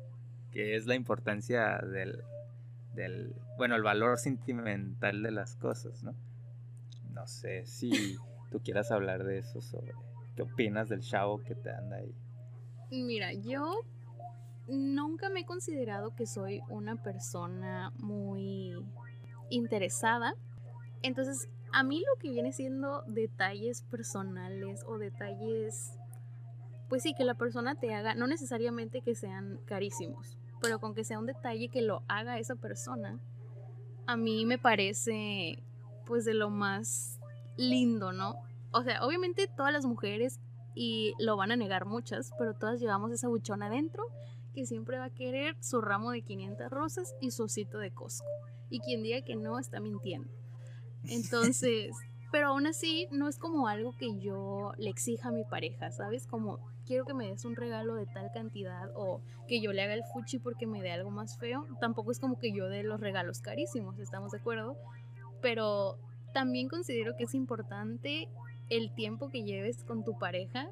que 0.51 0.75
es 0.75 0.87
la 0.87 0.97
importancia 0.97 1.79
del, 1.79 2.25
del, 2.97 3.33
bueno, 3.57 3.77
el 3.77 3.85
valor 3.85 4.19
sentimental 4.19 5.23
de 5.23 5.31
las 5.31 5.55
cosas, 5.55 6.03
¿no? 6.03 6.17
No 7.15 7.29
sé 7.29 7.65
si 7.65 8.19
tú 8.53 8.61
quieras 8.61 8.93
hablar 8.93 9.25
de 9.25 9.39
eso, 9.39 9.61
sobre 9.61 9.93
qué 10.37 10.43
opinas 10.43 10.89
del 10.89 11.01
chavo 11.01 11.43
que 11.43 11.55
te 11.55 11.71
anda 11.71 11.97
ahí. 11.97 12.15
Mira, 12.91 13.33
yo 13.33 13.81
nunca 14.69 15.31
me 15.31 15.41
he 15.41 15.45
considerado 15.47 16.15
que 16.15 16.27
soy 16.27 16.61
una 16.69 17.03
persona 17.03 17.93
muy 17.97 18.75
interesada. 19.51 20.35
Entonces, 21.03 21.49
a 21.73 21.83
mí 21.83 22.01
lo 22.01 22.21
que 22.21 22.31
viene 22.31 22.53
siendo 22.53 23.03
detalles 23.07 23.83
personales 23.83 24.85
o 24.87 24.99
detalles, 24.99 25.99
pues 26.89 27.03
sí, 27.03 27.15
que 27.15 27.25
la 27.25 27.35
persona 27.35 27.75
te 27.75 27.95
haga, 27.95 28.15
no 28.15 28.27
necesariamente 28.27 29.01
que 29.01 29.15
sean 29.15 29.59
carísimos, 29.65 30.37
pero 30.61 30.79
con 30.79 30.95
que 30.95 31.05
sea 31.05 31.19
un 31.19 31.27
detalle 31.27 31.69
que 31.69 31.81
lo 31.81 32.03
haga 32.09 32.39
esa 32.39 32.55
persona, 32.57 33.19
a 34.07 34.17
mí 34.17 34.45
me 34.45 34.59
parece 34.59 35.63
pues 36.05 36.25
de 36.25 36.35
lo 36.35 36.51
más 36.51 37.19
lindo, 37.57 38.13
¿no? 38.13 38.37
O 38.71 38.83
sea, 38.83 39.05
obviamente 39.05 39.49
todas 39.49 39.73
las 39.73 39.85
mujeres, 39.85 40.41
y 40.75 41.15
lo 41.19 41.37
van 41.37 41.53
a 41.53 41.57
negar 41.57 41.85
muchas, 41.85 42.33
pero 42.39 42.55
todas 42.55 42.81
llevamos 42.81 43.13
esa 43.13 43.29
buchona 43.29 43.67
adentro 43.67 44.05
que 44.55 44.67
siempre 44.67 44.99
va 44.99 45.07
a 45.07 45.11
querer 45.11 45.57
su 45.61 45.81
ramo 45.81 46.11
de 46.11 46.23
500 46.23 46.71
rosas 46.71 47.15
y 47.21 47.31
su 47.31 47.45
osito 47.45 47.79
de 47.79 47.91
Costco. 47.91 48.27
Y 48.69 48.81
quien 48.81 49.03
diga 49.03 49.23
que 49.23 49.35
no 49.35 49.59
está 49.59 49.81
mintiendo. 49.81 50.31
Entonces, 51.05 51.95
pero 52.31 52.49
aún 52.49 52.67
así 52.67 53.09
no 53.11 53.29
es 53.29 53.39
como 53.39 53.67
algo 53.67 53.97
que 53.97 54.19
yo 54.19 54.73
le 54.77 54.91
exija 54.91 55.29
a 55.29 55.33
mi 55.33 55.45
pareja, 55.45 55.91
¿sabes? 55.91 56.27
Como 56.27 56.59
quiero 56.87 57.05
que 57.05 57.15
me 57.15 57.29
des 57.29 57.45
un 57.45 57.57
regalo 57.57 57.95
de 57.95 58.07
tal 58.07 58.31
cantidad 58.33 58.91
o 58.95 59.21
que 59.47 59.61
yo 59.61 59.73
le 59.73 59.83
haga 59.83 59.95
el 59.95 60.05
fuchi 60.05 60.39
porque 60.39 60.67
me 60.67 60.83
dé 60.83 60.93
algo 60.93 61.11
más 61.11 61.39
feo. 61.39 61.67
Tampoco 61.81 62.13
es 62.13 62.19
como 62.19 62.39
que 62.39 62.53
yo 62.53 62.69
dé 62.69 62.83
los 62.83 63.01
regalos 63.01 63.41
carísimos, 63.41 63.99
¿estamos 63.99 64.33
de 64.33 64.39
acuerdo? 64.39 64.77
Pero 65.41 65.99
también 66.33 66.69
considero 66.69 67.17
que 67.17 67.25
es 67.25 67.35
importante 67.35 68.29
el 68.69 68.95
tiempo 68.95 69.31
que 69.31 69.43
lleves 69.43 69.85
con 69.85 70.05
tu 70.05 70.19
pareja 70.19 70.69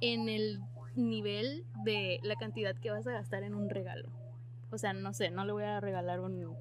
en 0.00 0.28
el 0.28 0.60
nivel 0.94 1.64
de 1.84 2.20
la 2.22 2.36
cantidad 2.36 2.76
que 2.76 2.90
vas 2.90 3.06
a 3.06 3.12
gastar 3.12 3.42
en 3.42 3.54
un 3.54 3.68
regalo. 3.70 4.08
O 4.70 4.78
sea, 4.78 4.92
no 4.92 5.12
sé, 5.12 5.30
no 5.30 5.44
le 5.44 5.52
voy 5.52 5.64
a 5.64 5.80
regalar 5.80 6.20
un 6.20 6.56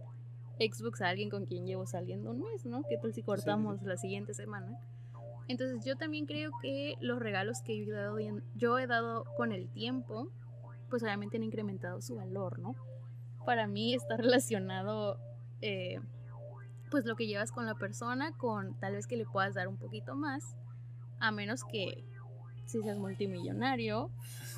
Xbox 0.59 1.01
a 1.01 1.09
alguien 1.09 1.29
con 1.29 1.45
quien 1.45 1.65
llevo 1.65 1.85
saliendo 1.85 2.31
un 2.31 2.41
mes, 2.41 2.65
¿no? 2.65 2.83
¿Qué 2.89 2.97
tal 2.97 3.13
si 3.13 3.21
cortamos 3.21 3.81
la 3.83 3.97
siguiente 3.97 4.33
semana? 4.33 4.77
Entonces 5.47 5.83
yo 5.83 5.95
también 5.95 6.25
creo 6.25 6.51
que 6.61 6.95
los 6.99 7.19
regalos 7.19 7.61
que 7.63 7.85
yo 7.85 7.93
he 7.93 7.97
dado, 7.97 8.17
yo 8.55 8.77
he 8.77 8.87
dado 8.87 9.25
con 9.35 9.51
el 9.51 9.69
tiempo, 9.69 10.29
pues 10.89 11.01
obviamente 11.01 11.37
han 11.37 11.43
incrementado 11.43 12.01
su 12.01 12.15
valor, 12.15 12.59
¿no? 12.59 12.75
Para 13.45 13.67
mí 13.67 13.93
está 13.93 14.17
relacionado, 14.17 15.17
eh, 15.61 15.99
pues 16.89 17.05
lo 17.05 17.15
que 17.15 17.27
llevas 17.27 17.51
con 17.51 17.65
la 17.65 17.75
persona, 17.75 18.31
con 18.37 18.73
tal 18.79 18.93
vez 18.93 19.07
que 19.07 19.17
le 19.17 19.25
puedas 19.25 19.53
dar 19.53 19.67
un 19.67 19.77
poquito 19.77 20.15
más, 20.15 20.55
a 21.19 21.31
menos 21.31 21.63
que 21.63 22.03
si 22.65 22.81
seas 22.81 22.97
multimillonario 22.97 24.11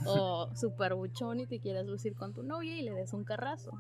o 0.05 0.49
super 0.55 0.93
buchón 0.95 1.39
y 1.39 1.45
te 1.45 1.59
quieras 1.59 1.85
lucir 1.85 2.15
con 2.15 2.33
tu 2.33 2.43
novia 2.43 2.75
y 2.77 2.83
le 2.83 2.91
des 2.91 3.13
un 3.13 3.23
carrazo. 3.23 3.71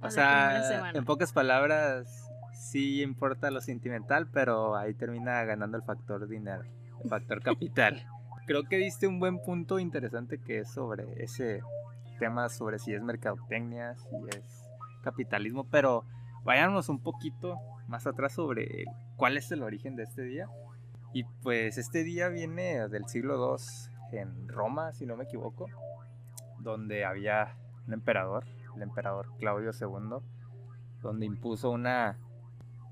O 0.00 0.10
sea, 0.10 0.92
en 0.94 1.04
pocas 1.04 1.32
palabras, 1.32 2.30
sí 2.52 3.02
importa 3.02 3.50
lo 3.50 3.60
sentimental, 3.60 4.28
pero 4.28 4.76
ahí 4.76 4.94
termina 4.94 5.42
ganando 5.44 5.76
el 5.76 5.82
factor 5.82 6.28
dinero, 6.28 6.62
el 7.02 7.10
factor 7.10 7.42
capital. 7.42 8.06
Creo 8.46 8.64
que 8.64 8.76
diste 8.76 9.06
un 9.06 9.18
buen 9.18 9.40
punto 9.40 9.78
interesante 9.78 10.38
que 10.38 10.60
es 10.60 10.70
sobre 10.70 11.22
ese 11.22 11.62
tema, 12.18 12.48
sobre 12.48 12.78
si 12.78 12.94
es 12.94 13.02
mercadotecnia, 13.02 13.96
si 13.96 14.38
es 14.38 14.64
capitalismo, 15.02 15.64
pero 15.64 16.04
vayámonos 16.44 16.88
un 16.88 17.00
poquito 17.00 17.58
más 17.88 18.06
atrás 18.06 18.32
sobre 18.32 18.84
cuál 19.16 19.36
es 19.36 19.50
el 19.50 19.62
origen 19.62 19.96
de 19.96 20.04
este 20.04 20.22
día. 20.22 20.48
Y 21.12 21.24
pues 21.42 21.78
este 21.78 22.04
día 22.04 22.28
viene 22.28 22.88
del 22.88 23.06
siglo 23.08 23.36
II 23.36 24.18
en 24.18 24.48
Roma, 24.48 24.92
si 24.92 25.06
no 25.06 25.16
me 25.16 25.24
equivoco, 25.24 25.66
donde 26.60 27.04
había 27.04 27.56
un 27.86 27.94
emperador, 27.94 28.44
el 28.76 28.82
emperador 28.82 29.26
Claudio 29.38 29.70
II, 29.72 30.18
donde 31.00 31.26
impuso 31.26 31.70
una, 31.70 32.18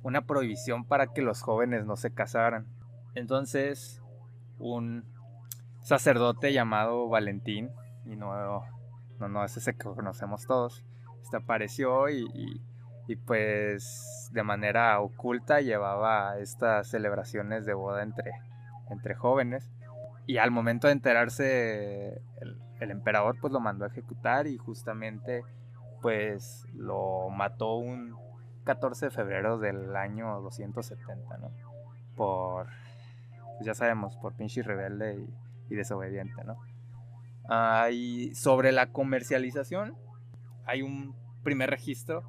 una 0.03 0.23
prohibición 0.23 0.85
para 0.85 1.09
que 1.09 1.21
los 1.21 1.43
jóvenes 1.43 1.85
no 1.85 1.97
se 1.97 2.13
casaran. 2.13 2.67
Entonces, 3.15 4.03
un 4.59 5.05
sacerdote 5.83 6.53
llamado 6.53 7.09
Valentín, 7.09 7.71
y 8.07 8.17
no, 8.17 8.65
no, 9.19 9.29
no 9.29 9.45
es 9.45 9.57
ese 9.57 9.75
que 9.75 9.85
conocemos 9.85 10.47
todos, 10.47 10.83
este 11.23 11.37
apareció 11.37 12.09
y 12.09 12.27
y 12.35 12.61
pues 13.15 14.29
de 14.33 14.43
manera 14.43 14.99
oculta 15.01 15.61
llevaba 15.61 16.39
estas 16.39 16.89
celebraciones 16.89 17.65
de 17.65 17.75
boda 17.75 18.03
entre, 18.03 18.33
entre 18.91 19.15
jóvenes 19.15 19.71
y 20.27 20.39
al 20.39 20.51
momento 20.51 20.89
de 20.89 20.95
enterarse 20.95 22.21
el, 22.41 22.91
emperador 22.91 23.39
pues 23.41 23.53
lo 23.53 23.61
mandó 23.61 23.85
a 23.85 23.89
ejecutar 23.89 24.47
y 24.49 24.59
justamente 24.59 25.45
pues 26.03 26.67
lo 26.75 27.31
mató 27.31 27.77
un 27.77 28.17
14 28.65 29.07
de 29.07 29.11
febrero 29.11 29.59
del 29.59 29.95
año 29.95 30.41
270, 30.41 31.39
¿no? 31.39 31.53
Por, 32.17 32.67
pues 33.55 33.67
ya 33.67 33.75
sabemos, 33.75 34.17
por 34.17 34.35
pinche 34.35 34.63
rebelde 34.63 35.25
y, 35.71 35.75
desobediente, 35.75 36.45
¿no? 36.45 36.59
Ah, 37.49 37.89
y 37.91 38.35
sobre 38.35 38.73
la 38.73 38.89
comercialización 38.89 39.97
hay 40.67 40.83
un 40.83 41.15
primer 41.43 41.71
registro 41.71 42.25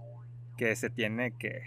que 0.58 0.76
se 0.76 0.90
tiene 0.90 1.32
que 1.32 1.62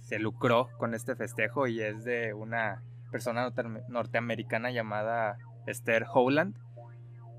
se 0.00 0.18
lucró 0.18 0.68
con 0.78 0.94
este 0.94 1.14
festejo 1.14 1.66
y 1.66 1.80
es 1.80 2.04
de 2.04 2.34
una 2.34 2.82
persona 3.10 3.50
norteamericana 3.88 4.70
llamada 4.70 5.38
Esther 5.66 6.06
Howland, 6.12 6.56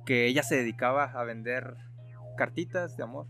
que 0.06 0.26
ella 0.26 0.44
se 0.44 0.56
dedicaba 0.56 1.06
a 1.06 1.24
vender 1.24 1.76
cartitas 2.38 2.96
de 2.98 3.04
amor 3.04 3.28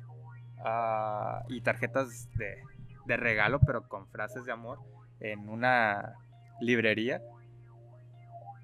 ah, 0.63 1.43
y 1.49 1.61
tarjetas 1.61 2.29
de, 2.35 3.17
regalo, 3.17 3.59
pero 3.65 3.87
con 3.87 4.07
frases 4.07 4.45
de 4.45 4.51
amor 4.51 4.79
en 5.19 5.49
una 5.49 6.15
librería. 6.61 7.21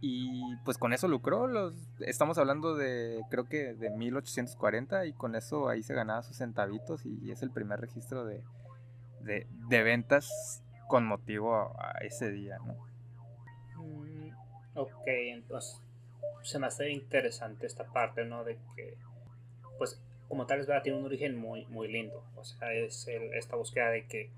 Y 0.01 0.55
pues 0.63 0.77
con 0.77 0.93
eso 0.93 1.09
lucró, 1.09 1.47
los, 1.47 1.75
estamos 1.99 2.37
hablando 2.37 2.75
de 2.75 3.21
creo 3.29 3.45
que 3.45 3.73
de 3.73 3.89
1840 3.89 5.05
y 5.07 5.13
con 5.13 5.35
eso 5.35 5.67
ahí 5.67 5.83
se 5.83 5.93
ganaba 5.93 6.23
sus 6.23 6.37
centavitos 6.37 7.05
y 7.05 7.31
es 7.31 7.43
el 7.43 7.51
primer 7.51 7.81
registro 7.81 8.23
de, 8.23 8.41
de, 9.21 9.47
ventas 9.84 10.63
con 10.88 11.05
motivo 11.05 11.55
a, 11.55 11.91
a 11.95 11.97
ese 12.01 12.32
día, 12.32 12.58
¿no? 12.60 12.75
Mm, 13.75 14.32
ok, 14.75 15.08
entonces 15.08 15.82
se 16.43 16.60
me 16.60 16.67
hace 16.67 16.89
interesante 16.89 17.67
esta 17.67 17.86
parte, 17.86 18.25
¿no? 18.25 18.43
De 18.43 18.58
que, 18.75 18.95
pues, 19.77 20.01
como 20.27 20.45
tal, 20.45 20.60
es 20.60 20.67
verdad, 20.67 20.84
tiene 20.84 20.97
un 20.99 21.05
origen 21.05 21.38
muy, 21.38 21.65
muy 21.67 21.88
lindo. 21.91 22.23
O 22.36 22.43
sea, 22.43 22.71
es 22.73 23.08
el- 23.08 23.34
esta 23.34 23.55
búsqueda 23.55 23.89
de 23.89 24.05
que 24.05 24.29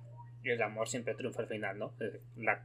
el 0.43 0.61
amor 0.61 0.87
siempre 0.89 1.13
triunfa 1.15 1.41
al 1.43 1.47
final, 1.47 1.77
¿no? 1.77 1.93
Eh, 1.99 2.19
La, 2.37 2.63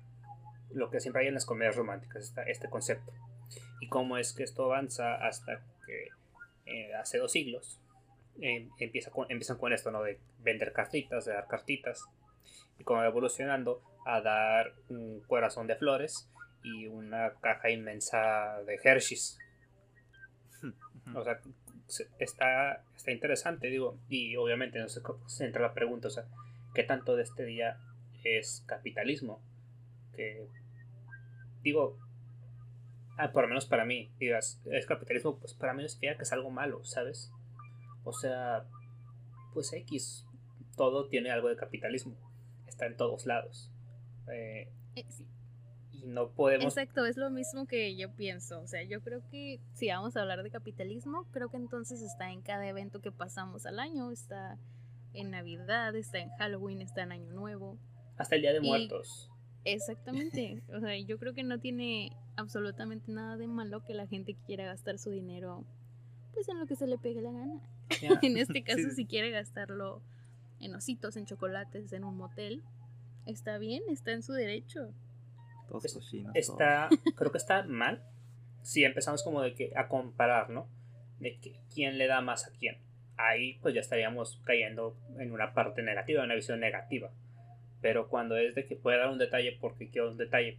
lo 0.72 0.90
que 0.90 1.00
siempre 1.00 1.22
hay 1.22 1.28
en 1.28 1.34
las 1.34 1.44
comedias 1.46 1.76
románticas, 1.76 2.22
esta- 2.24 2.42
este 2.44 2.68
concepto. 2.68 3.12
Y 3.80 3.88
cómo 3.88 4.16
es 4.16 4.32
que 4.32 4.42
esto 4.42 4.64
avanza 4.64 5.14
hasta 5.16 5.60
que 5.86 6.08
eh, 6.66 6.94
hace 6.94 7.18
dos 7.18 7.30
siglos 7.32 7.78
eh, 8.40 8.68
empieza 8.78 9.10
con, 9.10 9.26
empiezan 9.30 9.58
con 9.58 9.72
esto, 9.72 9.90
¿no? 9.90 10.02
De 10.02 10.18
vender 10.40 10.72
cartitas, 10.72 11.24
de 11.24 11.32
dar 11.32 11.46
cartitas. 11.46 12.04
Y 12.78 12.84
como 12.84 13.02
evolucionando 13.02 13.82
a 14.04 14.20
dar 14.20 14.74
un 14.88 15.20
corazón 15.26 15.66
de 15.66 15.76
flores 15.76 16.28
y 16.62 16.86
una 16.86 17.32
caja 17.40 17.70
inmensa 17.70 18.60
de 18.66 18.78
Hershey's. 18.82 19.38
O 21.14 21.22
sea, 21.22 21.40
se- 21.86 22.08
está, 22.18 22.82
está 22.96 23.12
interesante, 23.12 23.68
digo, 23.68 23.98
y 24.08 24.36
obviamente 24.36 24.78
no 24.80 24.88
se 24.88 25.00
se 25.26 25.44
entra 25.46 25.62
la 25.62 25.72
pregunta, 25.74 26.08
o 26.08 26.10
sea, 26.10 26.24
¿qué 26.74 26.82
tanto 26.82 27.14
de 27.16 27.22
este 27.22 27.44
día 27.44 27.78
es 28.24 28.64
capitalismo? 28.66 29.40
Que, 30.16 30.48
digo, 31.62 31.96
ah, 33.18 33.30
por 33.30 33.42
lo 33.42 33.48
menos 33.48 33.66
para 33.66 33.84
mí, 33.84 34.10
digas, 34.18 34.60
es 34.70 34.86
capitalismo, 34.86 35.38
pues 35.38 35.54
para 35.54 35.74
mí 35.74 35.82
no 35.82 35.88
significa 35.88 36.16
que 36.16 36.24
es 36.24 36.32
algo 36.32 36.50
malo, 36.50 36.84
¿sabes? 36.84 37.30
O 38.06 38.12
sea, 38.12 38.64
pues 39.52 39.72
X, 39.72 40.24
todo 40.76 41.08
tiene 41.08 41.32
algo 41.32 41.48
de 41.48 41.56
capitalismo, 41.56 42.14
está 42.68 42.86
en 42.86 42.96
todos 42.96 43.26
lados. 43.26 43.72
Eh, 44.32 44.70
y 45.90 46.04
no 46.06 46.30
podemos... 46.30 46.66
Exacto, 46.66 47.04
es 47.04 47.16
lo 47.16 47.30
mismo 47.30 47.66
que 47.66 47.96
yo 47.96 48.14
pienso. 48.14 48.60
O 48.60 48.68
sea, 48.68 48.84
yo 48.84 49.00
creo 49.00 49.28
que 49.28 49.60
si 49.74 49.88
vamos 49.88 50.16
a 50.16 50.22
hablar 50.22 50.44
de 50.44 50.50
capitalismo, 50.50 51.26
creo 51.32 51.48
que 51.50 51.56
entonces 51.56 52.00
está 52.00 52.30
en 52.30 52.42
cada 52.42 52.68
evento 52.68 53.00
que 53.00 53.10
pasamos 53.10 53.66
al 53.66 53.80
año. 53.80 54.12
Está 54.12 54.56
en 55.12 55.32
Navidad, 55.32 55.96
está 55.96 56.18
en 56.18 56.30
Halloween, 56.38 56.82
está 56.82 57.02
en 57.02 57.10
Año 57.10 57.32
Nuevo. 57.32 57.76
Hasta 58.18 58.36
el 58.36 58.42
Día 58.42 58.52
de 58.52 58.58
Y- 58.58 58.68
Muertos. 58.68 59.32
Exactamente. 59.64 60.62
O 60.72 60.78
sea, 60.78 60.96
yo 60.96 61.18
creo 61.18 61.34
que 61.34 61.42
no 61.42 61.58
tiene 61.58 62.12
absolutamente 62.36 63.10
nada 63.10 63.36
de 63.36 63.48
malo 63.48 63.84
que 63.84 63.94
la 63.94 64.06
gente 64.06 64.36
quiera 64.46 64.64
gastar 64.64 64.98
su 65.00 65.10
dinero 65.10 65.64
pues 66.36 66.48
en 66.50 66.58
lo 66.60 66.66
que 66.66 66.76
se 66.76 66.86
le 66.86 66.98
pegue 66.98 67.22
la 67.22 67.32
gana. 67.32 67.58
Ya. 68.00 68.10
En 68.22 68.36
este 68.36 68.62
caso, 68.62 68.78
Sí. 68.90 68.94
si 68.94 69.06
quiere 69.06 69.30
gastarlo 69.30 70.02
en 70.60 70.74
ositos, 70.74 71.16
en 71.16 71.26
chocolates, 71.26 71.92
en 71.92 72.04
un 72.04 72.16
motel, 72.16 72.62
está 73.26 73.58
bien, 73.58 73.82
está 73.88 74.12
en 74.12 74.22
su 74.22 74.32
derecho. 74.32 74.92
Todos 75.68 75.84
Es- 75.84 75.94
cochinos. 75.94 76.32
todos. 76.32 76.36
está, 76.48 76.88
creo 77.16 77.32
que 77.32 77.38
está 77.38 77.62
mal 77.64 78.02
si 78.62 78.84
empezamos 78.84 79.22
como 79.22 79.42
de 79.42 79.54
que 79.54 79.72
a 79.76 79.88
comparar, 79.88 80.50
¿no? 80.50 80.68
De 81.20 81.38
que 81.38 81.60
quién 81.72 81.98
le 81.98 82.06
da 82.06 82.20
más 82.20 82.46
a 82.46 82.50
quién. 82.58 82.78
Ahí 83.16 83.58
pues 83.62 83.74
ya 83.74 83.80
estaríamos 83.80 84.40
cayendo 84.44 84.96
en 85.18 85.32
una 85.32 85.54
parte 85.54 85.82
negativa, 85.82 86.20
en 86.20 86.26
una 86.26 86.34
visión 86.34 86.60
negativa. 86.60 87.10
Pero 87.80 88.08
cuando 88.08 88.36
es 88.36 88.54
de 88.54 88.66
que 88.66 88.76
puede 88.76 88.98
dar 88.98 89.08
un 89.10 89.18
detalle 89.18 89.56
porque 89.60 89.88
quiero 89.88 90.10
un 90.10 90.16
detalle, 90.16 90.58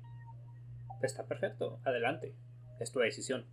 está 1.01 1.25
perfecto, 1.25 1.79
adelante, 1.83 2.33
es 2.79 2.91
tu 2.91 2.99
decisión. 2.99 3.45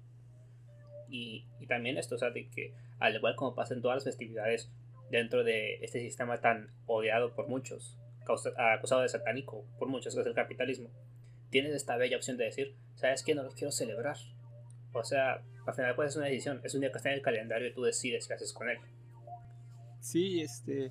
Y, 1.09 1.47
y 1.61 1.67
también 1.67 1.97
esto, 1.99 2.15
o 2.15 2.19
sea, 2.19 2.31
de 2.31 2.49
que 2.49 2.75
al 2.99 3.15
igual 3.15 3.37
como 3.37 3.55
pasa 3.55 3.75
en 3.75 3.83
todas 3.83 3.97
las 3.97 4.05
festividades 4.05 4.71
dentro 5.11 5.45
de 5.45 5.77
este 5.77 6.01
sistema 6.01 6.41
tan 6.41 6.71
odiado 6.87 7.35
por 7.35 7.49
muchos, 7.49 7.99
causa- 8.25 8.53
acusado 8.75 9.03
de 9.03 9.09
satánico 9.09 9.65
por 9.79 9.89
muchos, 9.89 10.15
que 10.15 10.21
es 10.21 10.27
el 10.27 10.35
capitalismo, 10.35 10.89
tienes 11.51 11.73
esta 11.75 11.97
bella 11.97 12.17
opción 12.17 12.37
de 12.37 12.45
decir, 12.47 12.75
¿sabes 12.95 13.23
qué? 13.23 13.35
No 13.35 13.43
lo 13.43 13.51
quiero 13.53 13.71
celebrar. 13.71 14.17
O 14.93 15.05
sea, 15.05 15.43
al 15.67 15.75
final 15.75 15.95
pues 15.95 16.11
es 16.11 16.17
una 16.17 16.27
decisión, 16.27 16.61
es 16.65 16.75
un 16.75 16.81
día 16.81 16.91
que 16.91 16.99
está 16.99 17.11
en 17.11 17.17
el 17.17 17.23
calendario 17.23 17.69
y 17.69 17.75
tú 17.75 17.83
decides 17.83 18.27
qué 18.27 18.35
haces 18.35 18.53
con 18.53 18.69
él. 18.71 18.79
Sí, 20.01 20.41
este. 20.41 20.91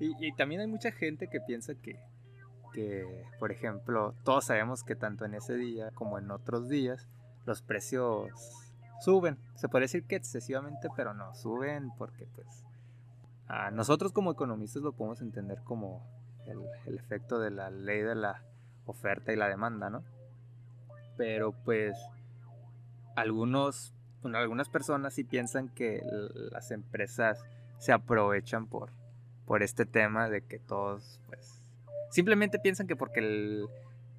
Y, 0.00 0.26
y 0.26 0.32
también 0.34 0.60
hay 0.60 0.66
mucha 0.66 0.90
gente 0.92 1.28
que 1.28 1.40
piensa 1.40 1.74
que, 1.74 1.98
que, 2.72 3.04
por 3.38 3.52
ejemplo, 3.52 4.14
todos 4.24 4.46
sabemos 4.46 4.82
que 4.82 4.96
tanto 4.96 5.24
en 5.24 5.34
ese 5.34 5.54
día 5.56 5.90
como 5.92 6.18
en 6.18 6.30
otros 6.30 6.68
días 6.68 7.08
los 7.46 7.62
precios 7.62 8.30
suben. 9.00 9.38
Se 9.54 9.68
puede 9.68 9.84
decir 9.84 10.04
que 10.04 10.16
excesivamente, 10.16 10.88
pero 10.96 11.14
no, 11.14 11.34
suben 11.34 11.90
porque 11.98 12.26
pues 12.34 12.64
a 13.46 13.70
nosotros 13.70 14.12
como 14.12 14.32
economistas 14.32 14.82
lo 14.82 14.92
podemos 14.92 15.20
entender 15.20 15.60
como 15.62 16.02
el, 16.46 16.98
efecto 16.98 17.38
de 17.38 17.50
la 17.50 17.70
ley 17.70 18.00
de 18.02 18.14
la 18.14 18.42
oferta 18.86 19.32
y 19.32 19.36
la 19.36 19.48
demanda, 19.48 19.90
¿no? 19.90 20.02
Pero 21.16 21.52
pues 21.64 21.96
algunos, 23.16 23.92
bueno, 24.22 24.38
algunas 24.38 24.68
personas 24.68 25.14
sí 25.14 25.24
piensan 25.24 25.68
que 25.68 26.02
las 26.52 26.70
empresas 26.70 27.44
se 27.78 27.92
aprovechan 27.92 28.66
por, 28.66 28.90
por 29.46 29.62
este 29.62 29.86
tema 29.86 30.28
de 30.28 30.42
que 30.42 30.58
todos, 30.58 31.20
pues, 31.28 31.60
simplemente 32.10 32.58
piensan 32.58 32.86
que 32.86 32.96
porque 32.96 33.20
el- 33.20 33.66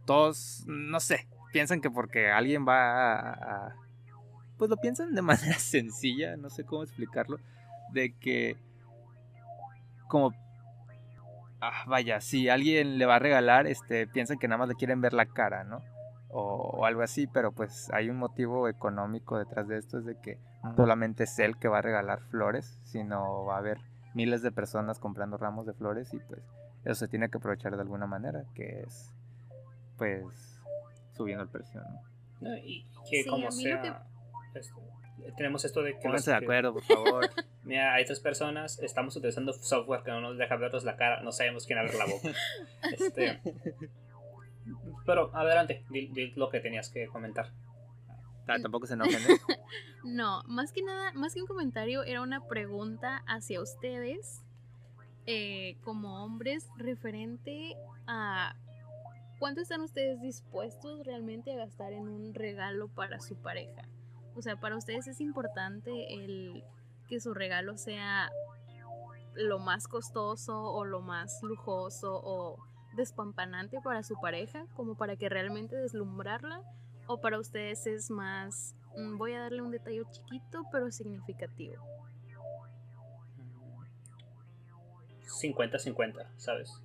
todos, 0.06 0.64
no 0.68 1.00
sé, 1.00 1.28
piensan 1.52 1.82
que 1.82 1.90
porque 1.90 2.30
alguien 2.30 2.66
va 2.68 3.20
a- 3.32 3.76
pues 4.58 4.70
lo 4.70 4.78
piensan 4.78 5.14
de 5.14 5.22
manera 5.22 5.58
sencilla, 5.60 6.38
no 6.38 6.50
sé 6.50 6.64
cómo 6.64 6.84
explicarlo, 6.84 7.38
de 7.92 8.14
que 8.18 8.58
como 10.08 10.34
ah, 11.62 11.84
vaya, 11.88 12.22
si 12.22 12.50
alguien 12.50 12.98
le 12.98 13.06
va 13.06 13.16
a 13.16 13.20
regalar, 13.20 13.68
este, 13.68 14.08
piensan 14.08 14.38
que 14.38 14.48
nada 14.48 14.60
más 14.60 14.70
le 14.70 14.76
quieren 14.76 15.02
ver 15.02 15.14
la 15.14 15.26
cara, 15.26 15.64
¿no? 15.64 15.82
O, 16.30 16.80
o 16.80 16.86
algo 16.86 17.02
así, 17.02 17.28
pero 17.28 17.52
pues 17.52 17.90
hay 17.94 18.10
un 18.10 18.18
motivo 18.18 18.68
económico 18.68 19.38
detrás 19.38 19.68
de 19.68 19.78
esto, 19.78 20.00
es 20.00 20.06
de 20.06 20.20
que 20.20 20.38
no 20.64 20.76
solamente 20.76 21.24
es 21.24 21.40
él 21.40 21.58
que 21.58 21.68
va 21.68 21.80
a 21.80 21.82
regalar 21.82 22.22
flores, 22.30 22.80
sino 22.84 23.46
va 23.46 23.56
a 23.56 23.60
haber 23.60 23.80
miles 24.14 24.42
de 24.42 24.52
personas 24.52 25.00
comprando 25.00 25.38
ramos 25.38 25.66
de 25.66 25.74
flores 25.74 26.14
y 26.14 26.20
pues 26.20 26.42
eso 26.84 26.96
se 26.96 27.08
tiene 27.08 27.30
que 27.30 27.38
aprovechar 27.38 27.76
de 27.76 27.82
alguna 27.82 28.08
manera, 28.08 28.46
que 28.54 28.82
es 28.82 29.12
pues 29.98 30.62
subiendo 31.14 31.44
el 31.44 31.50
precio, 31.50 31.82
¿no? 31.82 32.02
¿no? 32.42 32.58
Y 32.58 32.86
que 33.10 33.24
Sí, 33.24 33.30
como 33.30 33.48
a 33.48 33.52
mí 33.52 33.64
esto- 34.60 34.82
tenemos 35.38 35.66
esto 35.66 35.82
de 35.82 35.94
que... 35.94 36.00
Pónganse 36.04 36.32
de 36.32 36.38
acuerdo, 36.38 36.74
por 36.74 36.84
favor. 36.84 37.30
Mira, 37.64 37.94
hay 37.94 38.06
tres 38.06 38.20
personas, 38.20 38.80
estamos 38.80 39.16
utilizando 39.16 39.54
software 39.54 40.04
que 40.04 40.12
no 40.12 40.22
nos 40.22 40.38
deja 40.38 40.56
vernos 40.56 40.84
la 40.84 40.96
cara, 40.98 41.22
no 41.22 41.32
sabemos 41.32 41.66
quién 41.66 41.80
abre 41.80 41.98
la 41.98 42.06
boca. 42.06 42.30
Este, 42.98 43.42
pero 45.06 45.36
adelante, 45.36 45.84
di, 45.90 46.08
di 46.08 46.32
lo 46.36 46.50
que 46.50 46.60
tenías 46.60 46.90
que 46.90 47.08
comentar. 47.08 47.52
Ah, 48.48 48.58
tampoco 48.62 48.86
se 48.86 48.94
enojen, 48.94 49.16
¿eh? 49.22 49.38
No, 50.04 50.44
más 50.46 50.72
que 50.72 50.84
nada, 50.84 51.12
más 51.14 51.34
que 51.34 51.42
un 51.42 51.48
comentario, 51.48 52.04
era 52.04 52.22
una 52.22 52.46
pregunta 52.48 53.24
hacia 53.26 53.60
ustedes, 53.60 54.44
eh, 55.26 55.78
como 55.84 56.24
hombres, 56.24 56.70
referente 56.78 57.76
a 58.06 58.56
cuánto 59.40 59.62
están 59.62 59.82
ustedes 59.82 60.22
dispuestos 60.22 61.04
realmente 61.06 61.52
a 61.54 61.58
gastar 61.58 61.94
en 61.94 62.08
un 62.08 62.36
regalo 62.36 62.88
para 62.90 63.20
su 63.20 63.36
pareja. 63.42 63.82
O 64.36 64.42
sea, 64.42 64.58
para 64.58 64.76
ustedes 64.76 65.08
es 65.08 65.22
importante 65.22 66.14
el 66.14 66.64
que 67.08 67.20
su 67.20 67.34
regalo 67.34 67.78
sea 67.78 68.30
lo 69.34 69.60
más 69.60 69.88
costoso 69.88 70.62
o 70.62 70.86
lo 70.86 71.02
más 71.02 71.42
lujoso 71.44 72.22
o 72.24 72.58
despampanante 72.96 73.80
para 73.82 74.04
su 74.04 74.20
pareja, 74.20 74.66
como 74.76 74.96
para 74.96 75.16
que 75.16 75.30
realmente 75.30 75.76
deslumbrarla, 75.76 76.62
o 77.08 77.20
para 77.20 77.40
ustedes 77.40 77.86
es 77.88 78.10
más, 78.10 78.76
mm, 78.96 79.18
voy 79.18 79.34
a 79.34 79.42
darle 79.42 79.62
un 79.62 79.72
detalle 79.72 80.04
chiquito 80.12 80.64
pero 80.72 80.92
significativo. 80.92 81.84
50-50, 85.42 86.28
¿sabes? 86.38 86.82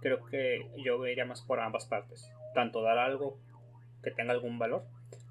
Creo 0.00 0.24
que 0.26 0.70
yo 0.76 1.06
iría 1.06 1.24
más 1.24 1.42
por 1.42 1.60
ambas 1.60 1.86
partes. 1.86 2.30
Tanto 2.54 2.82
dar 2.82 2.98
algo 2.98 3.38
que 4.02 4.10
tenga 4.10 4.32
algún 4.32 4.58
valor, 4.58 4.84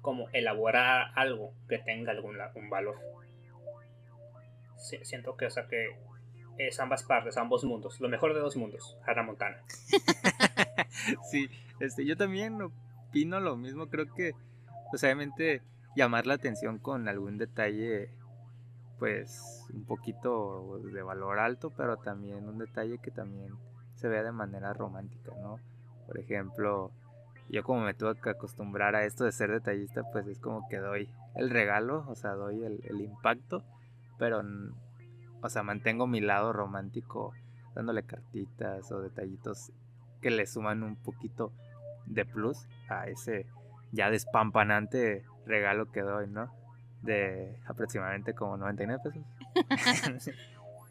como 0.08 0.30
elaborar 0.32 1.12
algo 1.16 1.52
que 1.68 1.76
tenga 1.76 2.12
algún 2.12 2.38
un 2.54 2.70
valor. 2.70 2.96
Siento 5.02 5.36
que, 5.36 5.44
o 5.44 5.50
sea, 5.50 5.66
que 5.66 5.98
es 6.56 6.80
ambas 6.80 7.02
partes, 7.02 7.36
ambos 7.36 7.62
mundos. 7.64 8.00
Lo 8.00 8.08
mejor 8.08 8.32
de 8.32 8.40
dos 8.40 8.56
mundos, 8.56 8.96
Hannah 9.06 9.22
Montana. 9.22 9.58
sí, 11.30 11.50
este, 11.78 12.06
yo 12.06 12.16
también 12.16 12.58
opino 12.62 13.38
lo 13.38 13.58
mismo, 13.58 13.90
creo 13.90 14.10
que, 14.14 14.32
pues 14.90 15.04
obviamente, 15.04 15.60
llamar 15.94 16.26
la 16.26 16.32
atención 16.32 16.78
con 16.78 17.06
algún 17.06 17.36
detalle, 17.36 18.08
pues, 18.98 19.66
un 19.74 19.84
poquito 19.84 20.80
de 20.90 21.02
valor 21.02 21.38
alto, 21.38 21.68
pero 21.76 21.98
también 21.98 22.48
un 22.48 22.56
detalle 22.56 22.96
que 22.96 23.10
también 23.10 23.52
se 23.96 24.08
vea 24.08 24.22
de 24.22 24.32
manera 24.32 24.72
romántica, 24.72 25.32
¿no? 25.42 25.60
Por 26.06 26.18
ejemplo, 26.18 26.92
yo 27.48 27.62
como 27.62 27.80
me 27.80 27.94
tuve 27.94 28.20
que 28.20 28.30
acostumbrar 28.30 28.94
a 28.94 29.04
esto 29.04 29.24
de 29.24 29.32
ser 29.32 29.50
detallista, 29.50 30.02
pues 30.12 30.26
es 30.26 30.38
como 30.38 30.68
que 30.68 30.78
doy 30.78 31.08
el 31.34 31.50
regalo, 31.50 32.04
o 32.08 32.14
sea, 32.14 32.32
doy 32.32 32.62
el, 32.62 32.80
el 32.84 33.00
impacto, 33.00 33.64
pero, 34.18 34.42
o 35.42 35.48
sea, 35.48 35.62
mantengo 35.62 36.06
mi 36.06 36.20
lado 36.20 36.52
romántico 36.52 37.32
dándole 37.74 38.02
cartitas 38.02 38.90
o 38.90 39.00
detallitos 39.00 39.72
que 40.20 40.30
le 40.30 40.46
suman 40.46 40.82
un 40.82 40.96
poquito 40.96 41.52
de 42.06 42.24
plus 42.24 42.66
a 42.88 43.06
ese 43.06 43.46
ya 43.92 44.10
despampanante 44.10 45.24
regalo 45.46 45.90
que 45.90 46.00
doy, 46.00 46.26
¿no? 46.26 46.52
De 47.02 47.56
aproximadamente 47.66 48.34
como 48.34 48.56
99 48.56 49.02
pesos. 49.02 50.34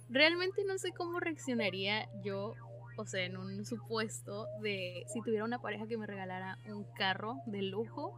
Realmente 0.10 0.64
no 0.66 0.78
sé 0.78 0.94
cómo 0.94 1.20
reaccionaría 1.20 2.08
yo, 2.24 2.56
o 2.98 3.06
sea, 3.06 3.24
en 3.24 3.38
un 3.38 3.64
supuesto 3.66 4.48
de 4.62 5.06
si 5.08 5.22
tuviera 5.22 5.46
una 5.46 5.60
pareja 5.60 5.88
que 5.88 5.98
me 5.98 6.08
regalara 6.08 6.58
un 6.66 6.84
carro 6.96 7.38
de 7.46 7.62
lujo 7.62 8.16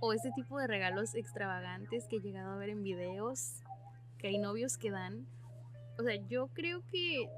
o 0.00 0.12
ese 0.12 0.32
tipo 0.32 0.58
de 0.58 0.66
regalos 0.66 1.14
extravagantes 1.14 2.06
que 2.08 2.16
he 2.16 2.20
llegado 2.20 2.52
a 2.52 2.56
ver 2.56 2.70
en 2.70 2.82
videos 2.82 3.62
que 4.18 4.28
hay 4.28 4.38
novios 4.38 4.76
que 4.76 4.90
dan. 4.90 5.26
O 5.98 6.02
sea, 6.02 6.16
yo 6.28 6.48
creo 6.48 6.82
que 6.90 7.28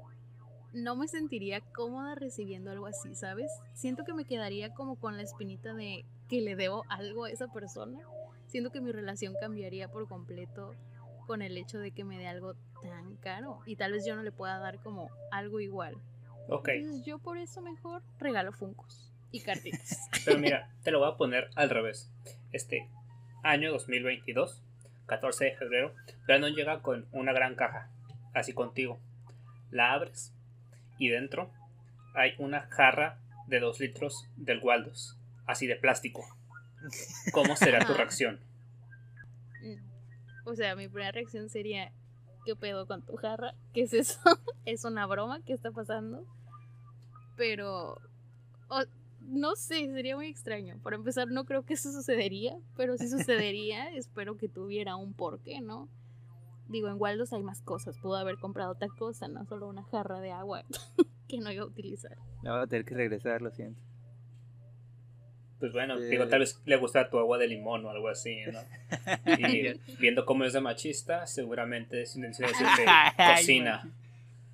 no 0.73 0.95
me 0.95 1.07
sentiría 1.07 1.61
cómoda 1.61 2.15
recibiendo 2.15 2.71
algo 2.71 2.87
así, 2.87 3.15
¿sabes? 3.15 3.51
Siento 3.73 4.03
que 4.03 4.13
me 4.13 4.25
quedaría 4.25 4.73
como 4.73 4.95
con 4.95 5.15
la 5.15 5.23
espinita 5.23 5.73
de 5.73 6.03
que 6.27 6.41
le 6.41 6.55
debo 6.55 6.83
algo 6.89 7.25
a 7.25 7.29
esa 7.29 7.47
persona. 7.47 7.99
Siento 8.47 8.71
que 8.71 8.81
mi 8.81 8.91
relación 8.91 9.35
cambiaría 9.39 9.87
por 9.87 10.07
completo 10.07 10.73
con 11.27 11.41
el 11.41 11.57
hecho 11.57 11.77
de 11.77 11.91
que 11.91 12.03
me 12.03 12.17
dé 12.17 12.27
algo 12.27 12.55
tan 12.81 13.15
caro 13.17 13.59
y 13.65 13.75
tal 13.75 13.91
vez 13.91 14.05
yo 14.05 14.15
no 14.15 14.23
le 14.23 14.31
pueda 14.31 14.57
dar 14.57 14.79
como 14.79 15.09
algo 15.31 15.59
igual. 15.59 15.95
Ok. 16.47 16.69
Entonces 16.69 17.05
yo 17.05 17.19
por 17.19 17.37
eso 17.37 17.61
mejor 17.61 18.03
regalo 18.19 18.51
funcos 18.51 19.11
y 19.31 19.41
cartitas. 19.41 19.99
Pero 20.25 20.39
mira, 20.39 20.69
te 20.83 20.91
lo 20.91 20.99
voy 20.99 21.11
a 21.11 21.17
poner 21.17 21.49
al 21.55 21.69
revés. 21.69 22.09
Este 22.51 22.89
año 23.43 23.71
2022, 23.71 24.61
14 25.05 25.45
de 25.45 25.55
febrero, 25.55 25.93
Brandon 26.25 26.53
llega 26.53 26.81
con 26.81 27.07
una 27.11 27.33
gran 27.33 27.55
caja, 27.55 27.89
así 28.33 28.53
contigo. 28.53 28.99
La 29.71 29.93
abres 29.93 30.33
y 30.97 31.09
dentro 31.09 31.51
hay 32.13 32.33
una 32.37 32.67
jarra 32.67 33.19
de 33.47 33.59
2 33.59 33.79
litros 33.79 34.27
del 34.37 34.59
Waldos, 34.59 35.17
así 35.45 35.67
de 35.67 35.75
plástico. 35.75 36.25
¿Cómo 37.31 37.55
será 37.55 37.85
tu 37.85 37.93
reacción? 37.93 38.39
o 40.45 40.55
sea, 40.55 40.75
mi 40.75 40.87
primera 40.87 41.11
reacción 41.11 41.49
sería, 41.49 41.91
¿qué 42.45 42.55
pedo 42.55 42.85
con 42.85 43.01
tu 43.01 43.15
jarra? 43.17 43.55
¿Qué 43.73 43.81
es 43.81 43.93
eso? 43.93 44.19
¿Es 44.65 44.85
una 44.85 45.05
broma? 45.07 45.41
¿Qué 45.41 45.53
está 45.53 45.71
pasando? 45.71 46.25
Pero, 47.35 47.97
no 49.19 49.55
sé, 49.55 49.91
sería 49.91 50.15
muy 50.15 50.27
extraño. 50.27 50.77
Para 50.83 50.95
empezar, 50.95 51.27
no 51.27 51.45
creo 51.45 51.65
que 51.65 51.73
eso 51.73 51.91
sucedería, 51.91 52.57
pero 52.77 52.97
si 52.97 53.09
sucedería, 53.09 53.89
espero 53.95 54.37
que 54.37 54.47
tuviera 54.47 54.95
un 54.95 55.13
porqué, 55.13 55.59
¿no? 55.59 55.89
Digo, 56.67 56.87
en 56.87 56.99
Waldos 56.99 57.33
hay 57.33 57.43
más 57.43 57.61
cosas. 57.61 57.97
Pudo 57.97 58.15
haber 58.15 58.37
comprado 58.37 58.71
otra 58.71 58.87
cosa, 58.87 59.27
no 59.27 59.45
solo 59.45 59.67
una 59.67 59.83
jarra 59.83 60.19
de 60.19 60.31
agua 60.31 60.63
que 61.27 61.39
no 61.39 61.51
iba 61.51 61.63
a 61.63 61.67
utilizar. 61.67 62.17
Me 62.41 62.51
voy 62.51 62.59
a 62.59 62.67
tener 62.67 62.85
que 62.85 62.95
regresar, 62.95 63.41
lo 63.41 63.51
siento. 63.51 63.81
Pues 65.65 65.73
bueno, 65.73 65.95
Eh. 65.97 66.09
digo, 66.09 66.27
tal 66.27 66.41
vez 66.41 66.61
le 66.65 66.75
gusta 66.77 67.09
tu 67.09 67.17
agua 67.17 67.39
de 67.39 67.47
limón 67.47 67.83
o 67.85 67.89
algo 67.89 68.07
así, 68.07 68.37
¿no? 68.53 68.59
Y 69.39 69.81
viendo 69.99 70.23
cómo 70.23 70.43
es 70.43 70.53
de 70.53 70.61
machista, 70.61 71.25
seguramente 71.25 72.03
es 72.03 72.15
una 72.15 72.27
intención 72.27 72.69
de 72.77 72.85
cocina. 73.35 73.91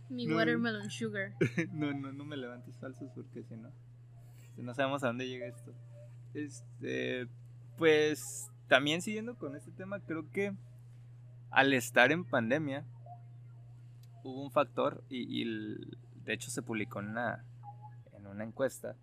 Mi 0.10 0.26
No. 0.26 0.38
watermelon 0.38 0.90
sugar. 0.90 1.34
No, 1.74 1.92
no, 1.92 2.14
no 2.14 2.24
me 2.24 2.38
levantes 2.38 2.78
falsos 2.78 3.12
porque 3.14 3.44
si 3.44 3.58
no, 3.58 3.70
si 4.56 4.62
no 4.62 4.74
sabemos 4.74 5.04
a 5.04 5.08
dónde 5.08 5.28
llega 5.28 5.48
esto. 5.48 5.74
Este, 6.34 7.28
pues 7.78 8.50
también 8.70 9.02
siguiendo 9.02 9.36
con 9.36 9.58
este 9.58 9.72
tema, 9.72 10.00
creo 10.00 10.32
que 10.32 10.54
al 11.50 11.74
estar 11.74 12.14
en 12.14 12.24
pandemia 12.24 12.86
hubo 14.24 14.42
un 14.44 14.52
factor 14.52 15.04
y, 15.10 15.24
y 15.40 15.42
el- 15.42 15.98
de 16.24 16.32
hecho 16.36 16.50
se 16.50 16.62
publicó 16.62 17.02
en 17.02 17.10
una, 17.10 17.44
en 18.18 18.28
una 18.28 18.46
encuesta 18.46 18.96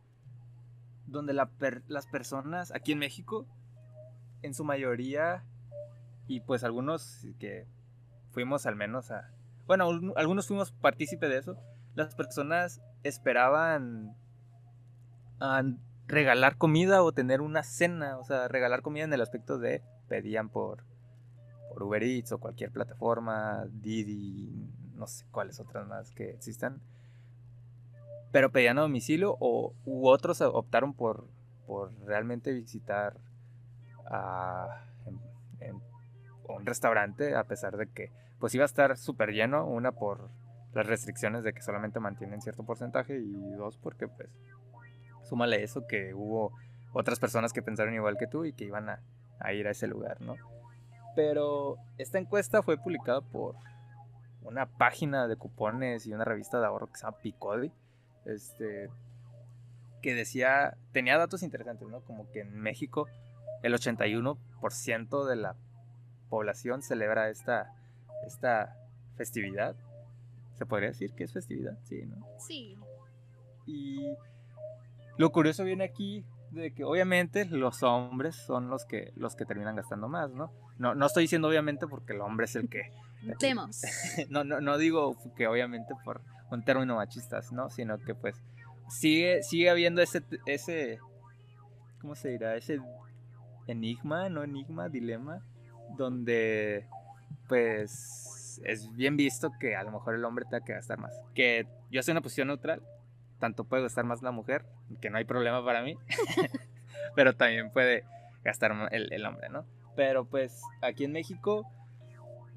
donde 1.10 1.32
la 1.32 1.46
per- 1.50 1.82
las 1.88 2.06
personas 2.06 2.72
aquí 2.74 2.92
en 2.92 2.98
México, 2.98 3.46
en 4.42 4.54
su 4.54 4.64
mayoría, 4.64 5.44
y 6.26 6.40
pues 6.40 6.64
algunos 6.64 7.26
que 7.38 7.66
fuimos 8.30 8.66
al 8.66 8.76
menos 8.76 9.10
a... 9.10 9.30
Bueno, 9.66 9.88
un- 9.88 10.12
algunos 10.16 10.46
fuimos 10.46 10.72
partícipe 10.72 11.28
de 11.28 11.38
eso, 11.38 11.56
las 11.94 12.14
personas 12.14 12.80
esperaban 13.02 14.14
a 15.40 15.62
regalar 16.06 16.56
comida 16.56 17.02
o 17.02 17.12
tener 17.12 17.40
una 17.40 17.62
cena, 17.62 18.18
o 18.18 18.24
sea, 18.24 18.48
regalar 18.48 18.82
comida 18.82 19.04
en 19.04 19.12
el 19.12 19.20
aspecto 19.20 19.58
de 19.58 19.82
pedían 20.08 20.48
por, 20.48 20.84
por 21.70 21.82
Uber 21.82 22.02
Eats 22.02 22.32
o 22.32 22.38
cualquier 22.38 22.70
plataforma, 22.72 23.66
Didi, 23.70 24.70
no 24.94 25.06
sé 25.06 25.26
cuáles 25.30 25.60
otras 25.60 25.86
más 25.86 26.10
que 26.12 26.30
existan, 26.30 26.80
pero 28.32 28.50
pedían 28.50 28.78
a 28.78 28.82
domicilio 28.82 29.36
o 29.40 29.72
u 29.84 30.08
otros 30.08 30.40
optaron 30.40 30.94
por, 30.94 31.26
por 31.66 31.92
realmente 32.04 32.52
visitar 32.52 33.16
a, 34.10 34.84
en- 35.60 35.80
un 36.48 36.64
restaurante 36.66 37.34
a 37.36 37.44
pesar 37.44 37.76
de 37.76 37.86
que 37.88 38.10
pues 38.38 38.54
iba 38.54 38.64
a 38.64 38.66
estar 38.66 38.96
súper 38.96 39.32
lleno, 39.32 39.66
una 39.66 39.92
por 39.92 40.30
las 40.72 40.86
restricciones 40.86 41.42
de 41.42 41.52
que 41.52 41.62
solamente 41.62 42.00
mantienen 42.00 42.40
cierto 42.40 42.62
porcentaje 42.64 43.18
y 43.18 43.50
dos 43.52 43.76
porque 43.78 44.08
pues 44.08 44.28
súmale 45.24 45.62
eso 45.62 45.86
que 45.86 46.14
hubo 46.14 46.52
otras 46.92 47.18
personas 47.18 47.52
que 47.52 47.62
pensaron 47.62 47.94
igual 47.94 48.16
que 48.16 48.26
tú 48.26 48.44
y 48.44 48.52
que 48.52 48.64
iban 48.64 48.88
a, 48.88 49.00
a 49.40 49.52
ir 49.52 49.66
a 49.66 49.72
ese 49.72 49.86
lugar, 49.86 50.20
¿no? 50.20 50.36
Pero 51.14 51.76
esta 51.98 52.18
encuesta 52.18 52.62
fue 52.62 52.78
publicada 52.78 53.20
por 53.20 53.56
una 54.42 54.66
página 54.66 55.26
de 55.28 55.36
cupones 55.36 56.06
y 56.06 56.12
una 56.14 56.24
revista 56.24 56.60
de 56.60 56.66
ahorro 56.66 56.86
que 56.86 56.96
se 56.96 57.04
llama 57.04 57.18
Picodi, 57.18 57.72
este, 58.28 58.90
que 60.02 60.14
decía, 60.14 60.76
tenía 60.92 61.18
datos 61.18 61.42
interesantes, 61.42 61.88
¿no? 61.88 62.00
Como 62.02 62.30
que 62.30 62.40
en 62.40 62.54
México 62.60 63.08
el 63.62 63.74
81% 63.74 65.26
de 65.26 65.36
la 65.36 65.56
población 66.28 66.82
celebra 66.82 67.30
esta, 67.30 67.72
esta 68.26 68.76
festividad. 69.16 69.74
¿Se 70.54 70.66
podría 70.66 70.88
decir 70.88 71.12
que 71.14 71.24
es 71.24 71.32
festividad? 71.32 71.78
Sí, 71.84 72.04
¿no? 72.04 72.26
Sí. 72.38 72.76
Y 73.66 74.16
lo 75.16 75.30
curioso 75.30 75.64
viene 75.64 75.84
aquí 75.84 76.24
de 76.50 76.72
que 76.72 76.84
obviamente 76.84 77.44
los 77.44 77.82
hombres 77.82 78.34
son 78.34 78.70
los 78.70 78.84
que 78.86 79.12
los 79.16 79.36
que 79.36 79.44
terminan 79.44 79.76
gastando 79.76 80.08
más, 80.08 80.30
¿no? 80.30 80.52
No, 80.78 80.94
no 80.94 81.06
estoy 81.06 81.24
diciendo 81.24 81.48
obviamente 81.48 81.86
porque 81.86 82.14
el 82.14 82.20
hombre 82.22 82.46
es 82.46 82.56
el 82.56 82.68
que 82.68 82.92
Demos. 83.40 83.82
no, 84.30 84.44
no, 84.44 84.60
no 84.60 84.78
digo 84.78 85.16
que 85.36 85.46
obviamente 85.46 85.94
por 86.04 86.22
un 86.50 86.62
término 86.62 86.96
machistas, 86.96 87.52
¿no? 87.52 87.70
Sino 87.70 87.98
que 87.98 88.14
pues 88.14 88.42
sigue, 88.88 89.42
sigue 89.42 89.70
habiendo 89.70 90.02
ese, 90.02 90.22
ese, 90.46 90.98
¿cómo 92.00 92.14
se 92.14 92.30
dirá? 92.30 92.56
Ese 92.56 92.80
enigma, 93.66 94.28
no 94.28 94.42
enigma, 94.42 94.88
dilema, 94.88 95.42
donde 95.96 96.87
pues 97.48 98.61
es 98.64 98.94
bien 98.94 99.16
visto 99.16 99.52
que 99.58 99.76
a 99.76 99.82
lo 99.82 99.92
mejor 99.92 100.14
el 100.14 100.24
hombre 100.24 100.44
tenga 100.44 100.64
que 100.64 100.72
gastar 100.72 100.98
más. 100.98 101.12
Que 101.34 101.66
yo 101.90 102.02
soy 102.02 102.12
una 102.12 102.20
posición 102.20 102.48
neutral, 102.48 102.82
tanto 103.38 103.64
puede 103.64 103.82
gastar 103.82 104.04
más 104.04 104.22
la 104.22 104.30
mujer, 104.30 104.64
que 105.00 105.11
no 105.11 105.18
hay 105.18 105.24
problema 105.24 105.64
para 105.64 105.82
mí, 105.82 105.96
pero 107.14 107.34
también 107.34 107.70
puede 107.70 108.04
gastar 108.42 108.72
el, 108.90 109.12
el 109.12 109.26
hombre, 109.26 109.48
¿no? 109.48 109.64
Pero 109.96 110.24
pues 110.24 110.62
aquí 110.80 111.04
en 111.04 111.12
México 111.12 111.66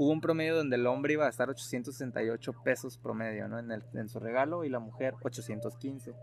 hubo 0.03 0.11
un 0.11 0.21
promedio 0.21 0.55
donde 0.55 0.77
el 0.77 0.87
hombre 0.87 1.13
iba 1.13 1.23
a 1.23 1.27
gastar 1.27 1.49
868 1.49 2.53
pesos 2.63 2.97
promedio, 2.97 3.47
¿no? 3.47 3.59
En, 3.59 3.71
el- 3.71 3.83
en 3.93 4.09
su 4.09 4.19
regalo 4.19 4.63
y 4.63 4.69
la 4.69 4.79
mujer 4.79 5.13
815. 5.21 6.13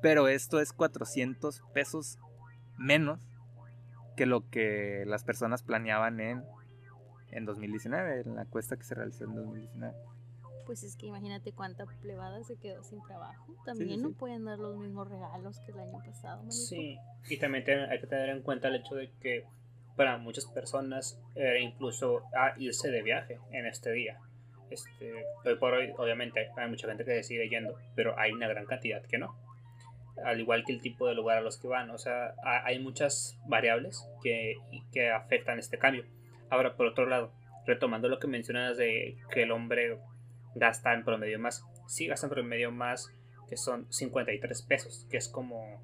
Pero 0.00 0.28
esto 0.28 0.60
es 0.60 0.72
400 0.72 1.62
pesos 1.74 2.18
menos 2.76 3.20
que 4.16 4.26
lo 4.26 4.48
que 4.48 5.04
las 5.06 5.24
personas 5.24 5.62
planeaban 5.64 6.20
en, 6.20 6.44
en 7.32 7.44
2019, 7.44 8.20
en 8.20 8.36
la 8.36 8.42
encuesta 8.42 8.76
que 8.76 8.84
se 8.84 8.94
realizó 8.94 9.24
en 9.24 9.34
2019. 9.34 9.96
Pues 10.66 10.82
es 10.84 10.96
que 10.96 11.06
imagínate 11.06 11.52
cuánta 11.52 11.86
plebada 11.86 12.44
se 12.44 12.56
quedó 12.56 12.84
sin 12.84 13.02
trabajo. 13.02 13.46
También 13.64 13.90
sí, 13.90 13.96
no 14.02 14.08
sí. 14.10 14.14
pueden 14.14 14.44
dar 14.44 14.58
los 14.58 14.76
mismos 14.76 15.08
regalos 15.08 15.58
que 15.60 15.72
el 15.72 15.80
año 15.80 15.98
pasado, 16.04 16.36
manito. 16.38 16.52
Sí, 16.54 16.98
y 17.30 17.38
también 17.38 17.64
te- 17.64 17.90
hay 17.90 18.00
que 18.00 18.06
tener 18.06 18.28
en 18.28 18.42
cuenta 18.42 18.68
el 18.68 18.76
hecho 18.76 18.94
de 18.94 19.10
que 19.20 19.44
para 19.98 20.16
muchas 20.16 20.46
personas 20.46 21.20
era 21.34 21.58
incluso 21.58 22.22
a 22.34 22.54
irse 22.56 22.90
de 22.90 23.02
viaje 23.02 23.38
en 23.52 23.66
este 23.66 23.92
día. 23.92 24.18
Este, 24.70 25.24
hoy 25.44 25.56
por 25.56 25.74
hoy, 25.74 25.92
obviamente, 25.98 26.48
hay 26.56 26.70
mucha 26.70 26.88
gente 26.88 27.04
que 27.04 27.10
decide 27.10 27.48
yendo, 27.50 27.76
pero 27.94 28.18
hay 28.18 28.32
una 28.32 28.48
gran 28.48 28.64
cantidad 28.64 29.02
que 29.02 29.18
no. 29.18 29.36
Al 30.24 30.40
igual 30.40 30.64
que 30.64 30.72
el 30.72 30.80
tipo 30.80 31.06
de 31.06 31.14
lugar 31.14 31.38
a 31.38 31.40
los 31.42 31.58
que 31.58 31.68
van. 31.68 31.90
O 31.90 31.98
sea, 31.98 32.34
ha- 32.44 32.64
hay 32.64 32.78
muchas 32.78 33.38
variables 33.46 34.08
que, 34.22 34.54
que 34.92 35.10
afectan 35.10 35.58
este 35.58 35.78
cambio. 35.78 36.04
Ahora, 36.50 36.76
por 36.76 36.86
otro 36.86 37.06
lado, 37.06 37.32
retomando 37.66 38.08
lo 38.08 38.18
que 38.18 38.26
mencionas 38.26 38.76
de 38.76 39.16
que 39.30 39.42
el 39.42 39.52
hombre 39.52 39.98
gasta 40.54 40.94
en 40.94 41.04
promedio 41.04 41.38
más. 41.38 41.64
Sí, 41.86 42.06
gasta 42.06 42.26
en 42.26 42.32
promedio 42.32 42.70
más, 42.72 43.10
que 43.48 43.56
son 43.56 43.86
53 43.92 44.62
pesos, 44.62 45.06
que 45.10 45.16
es 45.16 45.28
como 45.28 45.80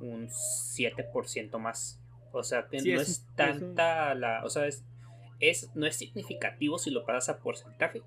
un 0.00 0.28
7% 0.28 1.58
más. 1.58 1.98
O 2.32 2.42
sea, 2.42 2.66
que 2.68 2.80
Sí, 2.80 2.92
no 2.92 3.00
es 3.00 3.08
es, 3.08 3.18
un- 3.18 3.24
es 3.24 3.30
un- 3.30 3.36
tanta 3.36 4.14
la. 4.14 4.44
O 4.44 4.48
sea, 4.50 4.66
es, 4.66 4.84
es, 5.40 5.70
no 5.74 5.86
es 5.86 5.96
significativo 5.96 6.78
si 6.78 6.90
lo 6.90 7.04
pasas 7.04 7.36
a 7.36 7.38
porcentaje, 7.40 8.02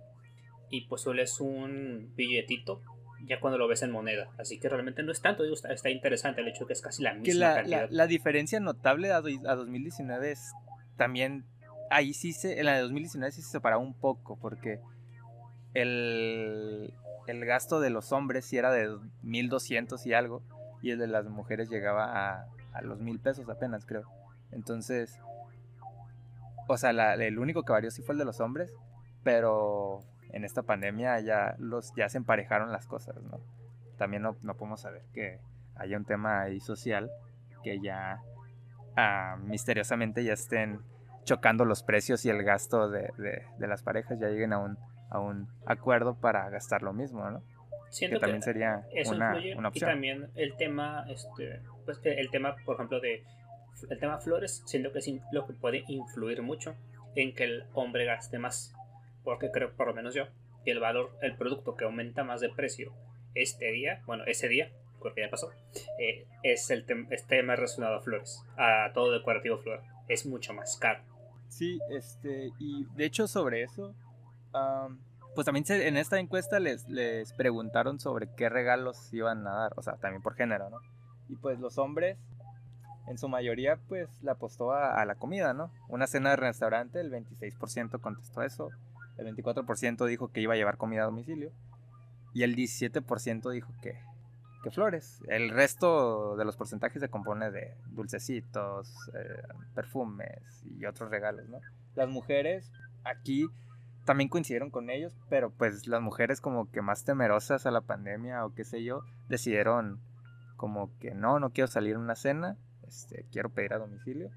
y 0.70 0.88
pues 0.88 1.02
solo 1.04 1.22
es 1.22 1.40
un 1.40 2.12
billetito 2.16 2.82
ya 3.28 3.40
cuando 3.40 3.58
lo 3.58 3.68
ves 3.68 3.82
en 3.84 3.92
moneda. 3.92 4.30
Así 4.38 4.60
que 4.60 4.70
realmente 4.70 5.02
no 5.04 5.12
es 5.12 5.22
tanto, 5.22 5.44
digo, 5.44 5.56
está, 5.56 5.74
está 5.74 5.90
interesante 5.90 6.42
el 6.42 6.48
hecho 6.48 6.62
de 6.62 6.68
que 6.68 6.74
es 6.74 6.82
casi 6.82 7.02
la 7.04 7.14
misma 7.14 7.24
Que 7.26 7.34
la, 7.34 7.56
cantidad. 7.56 7.82
la- 7.90 7.98
la 8.04 8.08
diferencia 8.08 8.60
notable 8.60 9.12
a, 9.12 9.22
do- 9.22 9.30
a 9.50 9.56
2019 9.56 10.32
es 10.32 10.52
también, 10.96 11.46
ahí 11.90 12.14
sí 12.14 12.34
se, 12.34 12.60
en 12.60 12.66
la 12.68 12.76
de 12.76 12.82
2019 12.82 13.32
sí 13.32 13.42
se 13.42 13.50
separaba 13.52 13.82
un 13.82 13.94
poco, 13.96 14.38
porque 14.40 14.80
el, 15.74 16.94
el 17.28 17.46
gasto 17.46 17.80
de 17.80 17.90
los 17.90 18.12
hombres 18.12 18.46
sí 18.46 18.58
era 18.58 18.72
de 18.72 18.96
1200 19.24 20.06
y 20.06 20.14
algo, 20.14 20.44
y 20.82 20.92
el 20.92 21.00
de 21.00 21.08
las 21.08 21.26
mujeres 21.26 21.70
llegaba 21.70 22.06
a, 22.42 22.48
a 22.76 22.82
los 22.82 23.00
1000 23.00 23.20
pesos 23.20 23.48
apenas, 23.50 23.86
creo. 23.86 24.04
Entonces, 24.52 25.20
o 26.68 26.78
sea, 26.78 26.94
la- 26.94 27.14
el 27.16 27.40
único 27.40 27.64
que 27.64 27.72
varió 27.72 27.92
sí 27.92 28.02
fue 28.02 28.14
el 28.14 28.20
de 28.20 28.26
los 28.26 28.40
hombres, 28.40 28.74
pero 29.24 30.00
en 30.32 30.44
esta 30.44 30.64
pandemia 30.64 31.20
ya, 31.20 31.56
los, 31.60 31.94
ya 31.96 32.10
se 32.10 32.18
emparejaron 32.18 32.72
las 32.72 32.88
cosas, 32.88 33.16
¿no? 33.24 33.40
También 33.98 34.24
no, 34.24 34.36
no 34.42 34.56
podemos 34.56 34.82
saber 34.82 35.04
que 35.14 35.40
haya 35.76 35.98
un 35.98 36.06
tema 36.06 36.42
ahí 36.42 36.60
social 36.60 37.10
que 37.64 37.80
ya 37.80 38.20
ah, 38.98 39.38
misteriosamente 39.42 40.24
ya 40.24 40.34
estén 40.34 40.80
chocando 41.24 41.66
los 41.66 41.84
precios 41.84 42.24
y 42.26 42.30
el 42.30 42.44
gasto 42.44 42.90
de, 42.90 43.12
de- 43.18 43.44
de 43.58 43.68
las 43.68 43.82
parejas, 43.84 44.20
ya 44.20 44.28
lleguen 44.30 44.54
a 44.54 44.60
un, 44.60 44.78
a 45.10 45.20
un 45.20 45.48
acuerdo 45.66 46.16
para 46.16 46.50
gastar 46.50 46.82
lo 46.84 46.94
mismo, 46.94 47.30
¿no? 47.30 47.42
Siento 47.90 48.18
que 48.18 48.22
también 48.22 48.42
sería 48.44 48.86
eso 48.94 49.12
una, 49.16 49.32
una 49.58 49.68
y 49.68 49.70
opción. 49.70 49.90
también 49.92 50.30
el 50.36 50.56
tema 50.58 51.06
este 51.10 51.62
pues 51.86 52.00
que 52.00 52.14
el 52.20 52.30
tema 52.32 52.56
por 52.66 52.76
ejemplo 52.76 53.00
de 53.00 53.24
el 53.90 54.00
tema 54.00 54.20
flores 54.20 54.64
siento 54.66 54.92
que 54.92 55.00
es 55.00 55.10
lo 55.32 55.46
que 55.46 55.54
puede 55.54 55.84
influir 55.88 56.42
mucho 56.42 56.76
en 57.16 57.34
que 57.34 57.44
el 57.44 57.64
hombre 57.74 58.06
gaste 58.06 58.40
más 58.40 58.74
porque 59.24 59.52
creo 59.52 59.72
por 59.74 59.88
lo 59.88 59.94
menos 59.94 60.14
yo 60.14 60.26
que 60.64 60.72
el 60.72 60.80
valor 60.80 61.12
el 61.22 61.36
producto 61.36 61.76
que 61.76 61.86
aumenta 61.86 62.24
más 62.24 62.42
de 62.42 62.50
precio 62.50 62.94
este 63.36 63.72
día 63.72 64.02
bueno 64.06 64.24
ese 64.26 64.48
día 64.48 64.72
porque 65.00 65.22
ya 65.22 65.30
pasó 65.30 65.52
eh, 66.00 66.26
es 66.44 66.70
el 66.72 66.86
tem- 66.88 67.08
es 67.12 67.26
tema 67.28 67.56
relacionado 67.56 67.96
a 67.98 68.02
flores 68.02 68.44
a 68.58 68.92
todo 68.94 69.12
decorativo 69.12 69.58
flor 69.60 69.82
es 70.08 70.26
mucho 70.26 70.54
más 70.54 70.78
caro 70.78 71.02
Sí, 71.48 71.80
este, 71.92 72.50
y 72.60 72.86
de 72.96 73.06
hecho 73.06 73.28
sobre 73.28 73.62
eso, 73.64 73.94
pues 75.36 75.46
también 75.46 75.64
se- 75.66 75.88
en 75.88 75.96
esta 75.96 76.20
encuesta 76.20 76.60
les, 76.60 76.88
les 76.90 77.32
preguntaron 77.34 78.00
sobre 78.00 78.28
qué 78.36 78.50
regalos 78.50 79.14
iban 79.14 79.46
a 79.48 79.52
dar, 79.54 79.74
o 79.78 79.82
sea, 79.82 79.94
también 79.98 80.22
por 80.22 80.36
género, 80.36 80.70
¿no? 80.70 80.80
Y 81.30 81.36
pues 81.36 81.60
los 81.60 81.78
hombres, 81.78 82.18
en 83.08 83.18
su 83.18 83.28
mayoría, 83.28 83.78
pues 83.88 84.10
le 84.22 84.32
apostó 84.32 84.72
a, 84.72 85.04
la 85.06 85.16
comida, 85.16 85.54
¿no? 85.54 85.72
Una 85.88 86.08
cena 86.08 86.32
de 86.32 86.36
restaurante, 86.38 87.00
el 87.00 87.12
26% 87.12 88.00
contestó 88.00 88.42
eso, 88.42 88.70
el 89.18 89.36
24% 89.36 90.06
dijo 90.06 90.30
que 90.30 90.42
iba 90.42 90.54
a 90.54 90.58
llevar 90.58 90.78
comida 90.78 91.04
a 91.04 91.06
domicilio, 91.06 91.52
y 92.34 92.44
el 92.44 92.56
17% 92.56 93.50
dijo 93.52 93.72
que, 93.82 93.98
que 94.64 94.72
flores. 94.72 95.22
El 95.28 95.50
resto 95.50 96.36
de 96.36 96.46
los 96.46 96.58
porcentajes 96.58 97.00
se 97.00 97.10
compone 97.10 97.50
de 97.52 97.76
dulcecitos, 97.92 98.92
eh, 99.14 99.42
perfumes 99.74 100.64
y 100.78 100.86
otros 100.86 101.10
regalos, 101.10 101.48
¿no? 101.48 101.60
Las 101.96 102.10
mujeres 102.10 102.72
aquí 103.06 103.48
también 104.06 104.30
coincidieron 104.30 104.70
con 104.70 104.90
ellos, 104.90 105.14
pero 105.30 105.50
pues 105.50 105.88
las 105.88 106.02
mujeres 106.02 106.40
como 106.40 106.70
que 106.72 106.82
más 106.82 107.04
temerosas 107.04 107.66
a 107.66 107.72
la 107.72 107.82
pandemia 107.82 108.46
o 108.46 108.54
qué 108.54 108.64
sé 108.64 108.84
yo, 108.84 109.02
decidieron 109.28 110.00
como 110.56 110.98
que 111.00 111.14
no, 111.14 111.40
no 111.40 111.52
quiero 111.52 111.68
salir 111.68 111.96
a 111.96 112.00
una 112.00 112.16
cena, 112.16 112.58
este, 112.88 113.26
quiero 113.32 113.50
pedir 113.50 113.74
a 113.74 113.80
domicilio. 113.80 114.32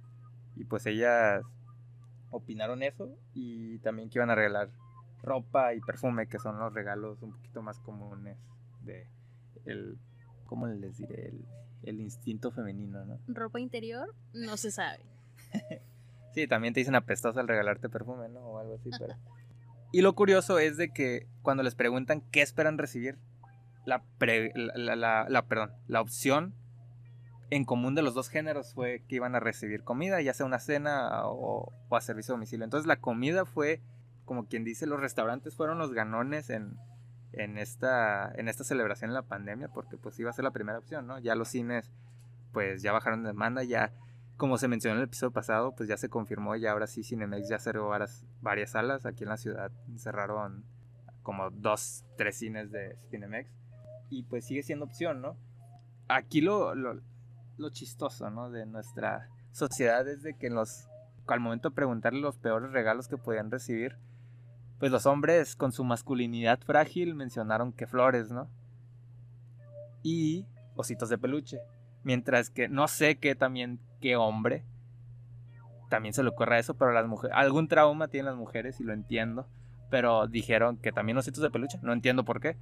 Y 0.57 0.64
pues 0.64 0.87
ellas 0.87 1.44
opinaron 2.31 2.83
eso 2.83 3.16
y 3.33 3.78
también 3.78 4.11
que 4.11 4.18
iban 4.18 4.31
a 4.31 4.35
regalar 4.35 4.70
ropa 5.22 5.74
y 5.74 5.81
perfume, 5.81 6.26
que 6.26 6.38
son 6.38 6.59
los 6.59 6.72
regalos 6.72 7.22
un 7.22 7.33
poquito 7.33 7.62
más 7.62 7.78
comunes 7.81 8.37
de 8.83 9.07
el, 9.64 9.98
¿cómo 10.46 10.66
les 10.66 10.96
diré? 10.96 11.28
El, 11.28 11.44
el 11.85 12.00
instinto 12.00 12.50
femenino, 12.50 13.04
¿no? 13.04 13.18
Ropa 13.28 13.61
interior, 13.61 14.14
no 14.33 14.57
se 14.57 14.70
sabe. 14.70 15.04
Sí, 16.35 16.46
también 16.46 16.74
te 16.74 16.81
dicen 16.81 16.94
apestosa 16.94 17.40
al 17.40 17.48
regalarte 17.48 17.88
perfume, 17.88 18.28
¿no? 18.28 18.40
O 18.40 18.59
algo 18.59 18.74
así, 18.74 18.90
pero... 18.96 19.14
Y 19.90 20.02
lo 20.02 20.14
curioso 20.14 20.59
es 20.59 20.76
de 20.76 20.90
que 20.90 21.26
cuando 21.42 21.62
les 21.62 21.74
preguntan 21.74 22.20
qué 22.31 22.42
esperan 22.42 22.78
recibir, 22.78 23.18
la, 23.85 24.03
pre- 24.19 24.53
la, 24.55 24.97
la- 24.97 25.27
la- 25.29 25.47
perdón, 25.47 25.73
la 25.87 26.01
opción 26.01 26.55
en 27.51 27.64
común 27.64 27.95
de 27.95 28.03
los 28.03 28.14
dos 28.14 28.29
géneros 28.29 28.75
fue 28.75 29.03
que 29.09 29.17
iban 29.17 29.35
a 29.35 29.41
recibir 29.41 29.83
comida, 29.83 30.21
ya 30.21 30.35
sea 30.35 30.45
una 30.45 30.59
cena 30.59 31.27
o, 31.27 31.73
o 31.88 31.97
a 31.97 32.01
servicio 32.01 32.35
a 32.35 32.37
domicilio. 32.37 32.64
Entonces 32.64 32.87
la 32.87 32.97
comida 33.01 33.47
fue, 33.47 33.81
como 34.27 34.47
quien 34.47 34.64
dice, 34.64 34.87
los 34.87 35.01
restaurantes 35.01 35.57
fueron 35.57 35.79
los 35.79 35.93
ganones 35.95 36.51
en, 36.51 36.77
en, 37.33 37.57
esta, 37.57 38.31
en 38.35 38.49
esta 38.49 38.64
celebración 38.64 39.11
en 39.11 39.14
la 39.14 39.23
pandemia, 39.23 39.69
porque 39.69 39.97
pues 39.97 40.19
iba 40.19 40.29
a 40.29 40.35
ser 40.35 40.45
la 40.45 40.51
primera 40.51 40.79
opción, 40.79 41.07
¿no? 41.07 41.19
Ya 41.19 41.35
los 41.35 41.49
cines 41.49 41.91
pues 42.53 42.83
ya 42.83 42.93
bajaron 42.93 43.23
de 43.23 43.29
demanda, 43.29 43.62
ya 43.64 43.93
como 44.37 44.57
se 44.59 44.69
mencionó 44.69 44.97
en 44.97 45.01
el 45.01 45.09
episodio 45.09 45.33
pasado, 45.33 45.75
pues 45.75 45.88
ya 45.88 45.97
se 45.97 46.09
confirmó 46.09 46.55
y 46.55 46.67
ahora 46.67 46.87
sí 46.87 47.03
Cinemex 47.03 47.49
ya 47.49 47.59
cerró 47.59 47.88
varias, 47.88 48.25
varias 48.41 48.71
salas 48.73 49.05
aquí 49.07 49.25
en 49.25 49.31
la 49.31 49.37
ciudad. 49.37 49.73
Cerraron 49.97 50.64
como 51.23 51.51
dos, 51.51 52.05
tres 52.17 52.38
cines 52.38 52.71
de 52.71 52.97
Cinemex. 53.11 53.51
Y 54.11 54.23
pues 54.25 54.47
sigue 54.47 54.62
siendo 54.62 54.85
opción, 54.85 55.21
¿no? 55.21 55.37
Aquí 56.09 56.40
lo, 56.40 56.75
lo, 56.75 57.01
chistoso, 57.71 58.31
¿no? 58.31 58.51
De 58.51 58.64
nuestra 58.66 59.29
sociedad 59.53 60.09
es 60.09 60.23
de 60.23 60.35
que 60.35 60.49
los, 60.51 60.88
al 61.27 61.40
momento 61.40 61.71
de 61.71 61.75
preguntarle 61.75 62.21
los 62.21 62.38
peores 62.38 62.73
regalos 62.73 63.09
que 63.09 63.18
podían 63.18 63.51
recibir, 63.51 63.97
pues 64.79 64.90
los 64.92 65.07
hombres 65.07 65.57
con 65.57 65.73
su 65.73 65.85
masculinidad 65.85 66.61
frágil 66.61 67.14
mencionaron 67.14 67.73
que 67.73 67.87
flores, 67.87 68.31
¿no? 68.31 68.49
Y 70.03 70.47
ositos 70.77 71.09
de 71.09 71.18
peluche. 71.18 71.61
Mientras 72.05 72.49
que 72.49 72.68
no 72.68 72.88
sé 72.88 73.18
qué 73.18 73.35
también, 73.35 73.81
qué 74.01 74.16
hombre 74.16 74.64
también 75.88 76.14
se 76.14 76.23
le 76.23 76.29
ocurra 76.29 76.59
eso, 76.59 76.75
pero 76.75 76.92
las 76.92 77.07
mujeres, 77.07 77.37
algún 77.37 77.68
trauma 77.68 78.09
tienen 78.09 78.27
las 78.27 78.37
mujeres 78.37 78.81
y 78.81 78.85
lo 78.85 78.92
entiendo, 78.92 79.49
pero 79.90 80.27
dijeron 80.27 80.77
que 80.77 80.92
también 80.92 81.18
ositos 81.18 81.42
de 81.42 81.51
peluche, 81.51 81.79
no 81.83 81.92
entiendo 81.92 82.25
por 82.25 82.40
qué, 82.40 82.57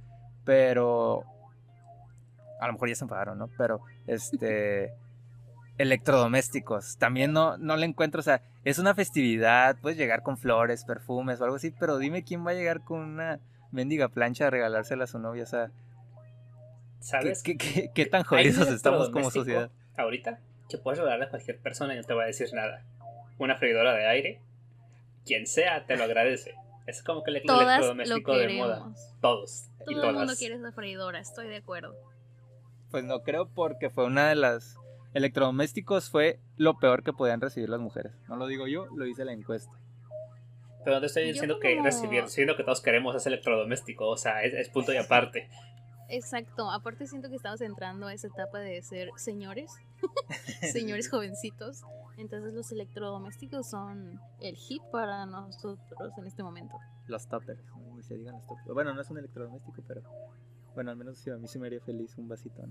pero 0.45 1.23
a 2.59 2.67
lo 2.67 2.73
mejor 2.73 2.89
ya 2.89 2.95
se 2.95 3.05
enfadaron, 3.05 3.37
¿no? 3.37 3.49
Pero 3.57 3.81
este 4.07 4.93
electrodomésticos, 5.77 6.97
también 6.97 7.33
no, 7.33 7.57
no 7.57 7.77
le 7.77 7.85
encuentro, 7.85 8.19
o 8.19 8.23
sea, 8.23 8.41
es 8.63 8.79
una 8.79 8.95
festividad, 8.95 9.77
puedes 9.81 9.97
llegar 9.97 10.23
con 10.23 10.37
flores, 10.37 10.83
perfumes 10.85 11.39
o 11.39 11.43
algo 11.43 11.57
así, 11.57 11.71
pero 11.71 11.97
dime 11.97 12.23
quién 12.23 12.45
va 12.45 12.51
a 12.51 12.55
llegar 12.55 12.81
con 12.83 12.99
una 13.01 13.39
mendiga 13.71 14.07
plancha 14.09 14.47
a 14.47 14.49
regalársela 14.49 15.03
a 15.03 15.07
su 15.07 15.19
novia, 15.19 15.43
o 15.43 15.47
sea, 15.47 15.67
¿qué, 15.67 15.73
sabes 16.99 17.43
qué, 17.43 17.57
qué- 17.57 17.91
qué 17.93 18.05
tan 18.07 18.23
jodidos 18.23 18.67
estamos 18.69 19.09
como 19.11 19.29
sociedad? 19.29 19.69
ahorita 19.97 20.39
que 20.69 20.77
puedes 20.77 20.97
regalarle 20.99 21.25
a 21.25 21.29
cualquier 21.29 21.59
persona 21.59 21.93
y 21.93 21.97
no 21.97 22.03
te 22.03 22.13
va 22.13 22.23
a 22.23 22.27
decir 22.27 22.47
nada. 22.53 22.83
Una 23.37 23.55
freidora 23.55 23.93
de 23.93 24.05
aire, 24.07 24.41
quien 25.25 25.47
sea 25.47 25.85
te 25.85 25.95
lo 25.95 26.03
agradece. 26.03 26.55
Es 26.87 27.01
como 27.03 27.23
que 27.23 27.31
el 27.31 27.41
Todas 27.45 27.79
lo 27.79 27.91
electrodoméstico 27.93 28.37
de 28.37 28.49
moda. 28.49 28.85
Todos. 29.21 29.65
y 29.87 29.93
Todo 29.95 30.09
el 30.09 30.15
mundo 30.17 30.33
quiere 30.37 30.55
esa 30.55 30.71
freidora, 30.73 31.19
estoy 31.19 31.47
de 31.47 31.57
acuerdo. 31.57 31.95
Pues 32.91 33.03
no 33.03 33.21
creo 33.23 33.47
porque 33.49 33.89
fue 33.89 34.05
una 34.05 34.29
de 34.29 34.35
las 34.35 34.77
electrodomésticos 35.13 36.09
fue 36.09 36.39
lo 36.57 36.77
peor 36.79 37.03
que 37.03 37.13
podían 37.13 37.41
recibir 37.41 37.69
las 37.69 37.79
mujeres. 37.79 38.13
No 38.27 38.35
lo 38.37 38.47
digo 38.47 38.67
yo, 38.67 38.85
lo 38.95 39.05
dice 39.05 39.25
la 39.25 39.33
encuesta. 39.33 39.71
Pero 40.83 40.95
no 40.95 40.99
te 41.01 41.07
estoy 41.07 41.23
Yo 41.23 41.33
diciendo 41.33 41.59
que 41.59 41.73
como- 41.75 41.85
recibir, 41.85 42.23
diciendo 42.23 42.55
que 42.55 42.63
todos 42.63 42.81
queremos 42.81 43.15
ese 43.15 43.29
electrodoméstico. 43.29 44.07
O 44.07 44.17
sea, 44.17 44.43
es, 44.43 44.53
es 44.53 44.69
punto 44.69 44.93
y 44.93 44.97
aparte. 44.97 45.49
Exacto, 46.09 46.71
aparte 46.71 47.05
siento 47.07 47.29
que 47.29 47.35
estamos 47.35 47.59
entrando 47.59 48.07
a 48.07 48.13
esa 48.13 48.27
etapa 48.27 48.59
de 48.59 48.81
ser 48.81 49.09
señores, 49.17 49.69
señores 50.71 51.09
jovencitos. 51.09 51.83
Entonces 52.17 52.53
los 52.53 52.71
electrodomésticos 52.71 53.69
son 53.69 54.19
el 54.39 54.55
hit 54.55 54.81
para 54.91 55.25
nosotros 55.25 56.13
en 56.17 56.25
este 56.25 56.41
momento. 56.43 56.75
Los 57.07 57.27
toppers, 57.27 57.59
se 58.01 58.15
digan 58.15 58.35
los 58.35 58.47
toppers. 58.47 58.73
Bueno, 58.73 58.93
no 58.93 59.01
es 59.01 59.09
un 59.09 59.17
electrodoméstico, 59.17 59.83
pero 59.87 60.01
bueno, 60.77 60.91
al 60.91 60.97
menos 60.97 61.27
a 61.27 61.37
mí 61.37 61.47
sí 61.47 61.57
me 61.57 61.65
haría 61.65 61.81
feliz 61.81 62.15
un 62.19 62.27
vasito. 62.27 62.61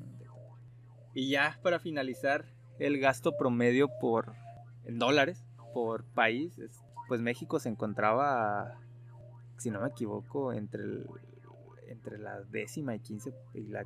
Y 1.13 1.29
ya 1.29 1.59
para 1.61 1.81
finalizar, 1.81 2.45
el 2.79 3.01
gasto 3.01 3.37
promedio 3.37 3.89
por 4.01 4.35
en 4.85 5.01
dólares 5.01 5.45
por 5.75 6.05
país, 6.05 6.57
es- 6.61 6.85
pues 7.09 7.21
México 7.21 7.59
se 7.59 7.69
encontraba, 7.69 8.79
si 9.59 9.73
no 9.73 9.81
me 9.81 9.89
equivoco, 9.89 10.53
entre 10.53 10.85
el- 10.85 11.05
entre 11.89 12.19
la 12.19 12.43
décima 12.43 12.95
y 12.95 13.01
quince 13.01 13.35
y 13.55 13.63
la, 13.65 13.83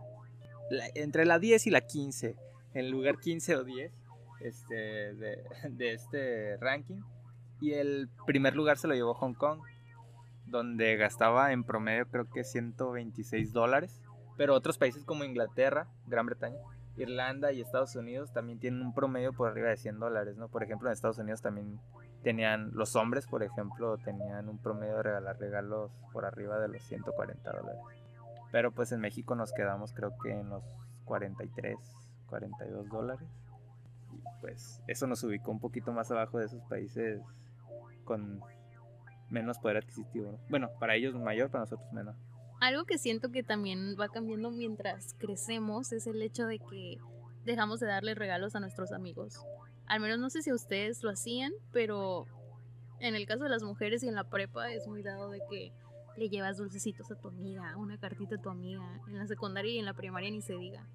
la- 0.71 0.89
entre 0.95 1.25
la 1.25 1.39
10 1.39 1.66
y 1.66 1.71
la 1.71 1.81
15, 1.81 2.37
en 2.75 2.91
lugar 2.91 3.16
15 3.21 3.57
o 3.57 3.64
10 3.64 3.91
este, 4.43 4.75
de 5.71 5.93
este 5.95 6.59
ranking. 6.59 7.01
Y 7.59 7.73
el 7.73 8.11
primer 8.27 8.55
lugar 8.55 8.77
se 8.77 8.87
lo 8.87 8.93
llevó 8.95 9.14
Hong 9.14 9.33
Kong, 9.35 9.61
donde 10.47 10.97
gastaba 10.97 11.53
en 11.53 11.64
promedio 11.64 12.07
creo 12.09 12.29
que 12.29 12.45
126 12.45 13.53
dólares. 13.55 13.99
Pero 14.37 14.55
otros 14.55 14.78
países 14.78 15.05
como 15.05 15.24
Inglaterra, 15.24 15.89
Gran 16.07 16.26
Bretaña, 16.26 16.59
Irlanda 16.97 17.53
y 17.53 17.61
Estados 17.61 17.95
Unidos 17.97 18.33
también 18.33 18.59
tienen 18.59 18.83
un 18.83 18.93
promedio 18.93 19.33
por 19.33 19.49
arriba 19.49 19.68
de 19.68 19.76
100 19.76 19.99
dólares, 19.99 20.37
¿no? 20.37 20.49
Por 20.49 20.62
ejemplo, 20.62 20.89
en 20.89 20.93
Estados 20.93 21.18
Unidos 21.18 21.41
también 21.41 21.81
tenían, 22.22 22.70
los 22.74 22.97
hombres, 22.97 23.26
por 23.26 23.43
ejemplo, 23.43 23.97
tenían 23.99 24.49
un 24.49 24.59
promedio 24.59 24.97
de 24.97 25.03
regalar 25.05 25.39
regalos 25.39 25.91
por 26.12 26.24
arriba 26.24 26.59
de 26.59 26.68
los 26.68 26.83
140 26.83 27.51
dólares. 27.51 27.81
Pero 28.53 28.72
pues 28.72 28.93
en 28.93 29.01
México 29.01 29.35
nos 29.35 29.53
quedamos 29.53 29.93
creo 29.93 30.12
que 30.22 30.33
en 30.33 30.51
los 30.51 30.64
43, 31.05 31.76
42 32.26 32.89
dólares. 32.89 33.28
Y 34.12 34.20
pues 34.41 34.83
eso 34.87 35.07
nos 35.07 35.22
ubicó 35.22 35.51
un 35.51 35.61
poquito 35.61 35.93
más 35.93 36.11
abajo 36.11 36.39
de 36.39 36.47
esos 36.47 36.62
países 36.64 37.20
con 38.05 38.41
menos 39.31 39.59
poder 39.59 39.78
adquisitivo. 39.78 40.33
¿no? 40.33 40.39
Bueno, 40.49 40.70
para 40.78 40.97
ellos 40.97 41.14
mayor, 41.14 41.51
para 41.51 41.62
nosotros 41.62 41.93
menor. 41.93 42.16
Algo 42.61 42.84
que 42.84 42.98
siento 42.98 43.30
que 43.30 43.42
también 43.42 43.96
va 43.98 44.08
cambiando 44.08 44.50
mientras 44.50 45.14
crecemos 45.14 45.92
es 45.92 46.06
el 46.06 46.20
hecho 46.20 46.46
de 46.46 46.58
que 46.58 46.98
dejamos 47.44 47.80
de 47.80 47.86
darle 47.86 48.14
regalos 48.14 48.54
a 48.54 48.61
nuestros 48.61 48.92
amigos. 48.92 49.42
Al 49.86 50.00
menos 50.00 50.18
no 50.18 50.28
sé 50.28 50.42
si 50.42 50.52
ustedes 50.52 51.02
lo 51.02 51.11
hacían, 51.11 51.52
pero 51.72 52.26
en 53.00 53.14
el 53.14 53.26
caso 53.26 53.44
de 53.44 53.50
las 53.50 53.62
mujeres 53.62 54.02
y 54.02 54.08
en 54.08 54.14
la 54.14 54.24
prepa 54.24 54.70
es 54.70 54.86
muy 54.86 55.02
dado 55.02 55.30
de 55.30 55.40
que 55.48 55.72
le 56.18 56.28
llevas 56.28 56.58
dulcecitos 56.58 57.11
a 57.11 57.14
tu 57.16 57.28
amiga, 57.28 57.76
una 57.78 57.96
cartita 57.98 58.34
a 58.34 58.42
tu 58.42 58.50
amiga. 58.50 59.00
En 59.08 59.16
la 59.18 59.26
secundaria 59.26 59.72
y 59.72 59.78
en 59.78 59.86
la 59.86 59.94
primaria 59.94 60.30
ni 60.30 60.42
se 60.42 60.54
diga. 60.54 60.86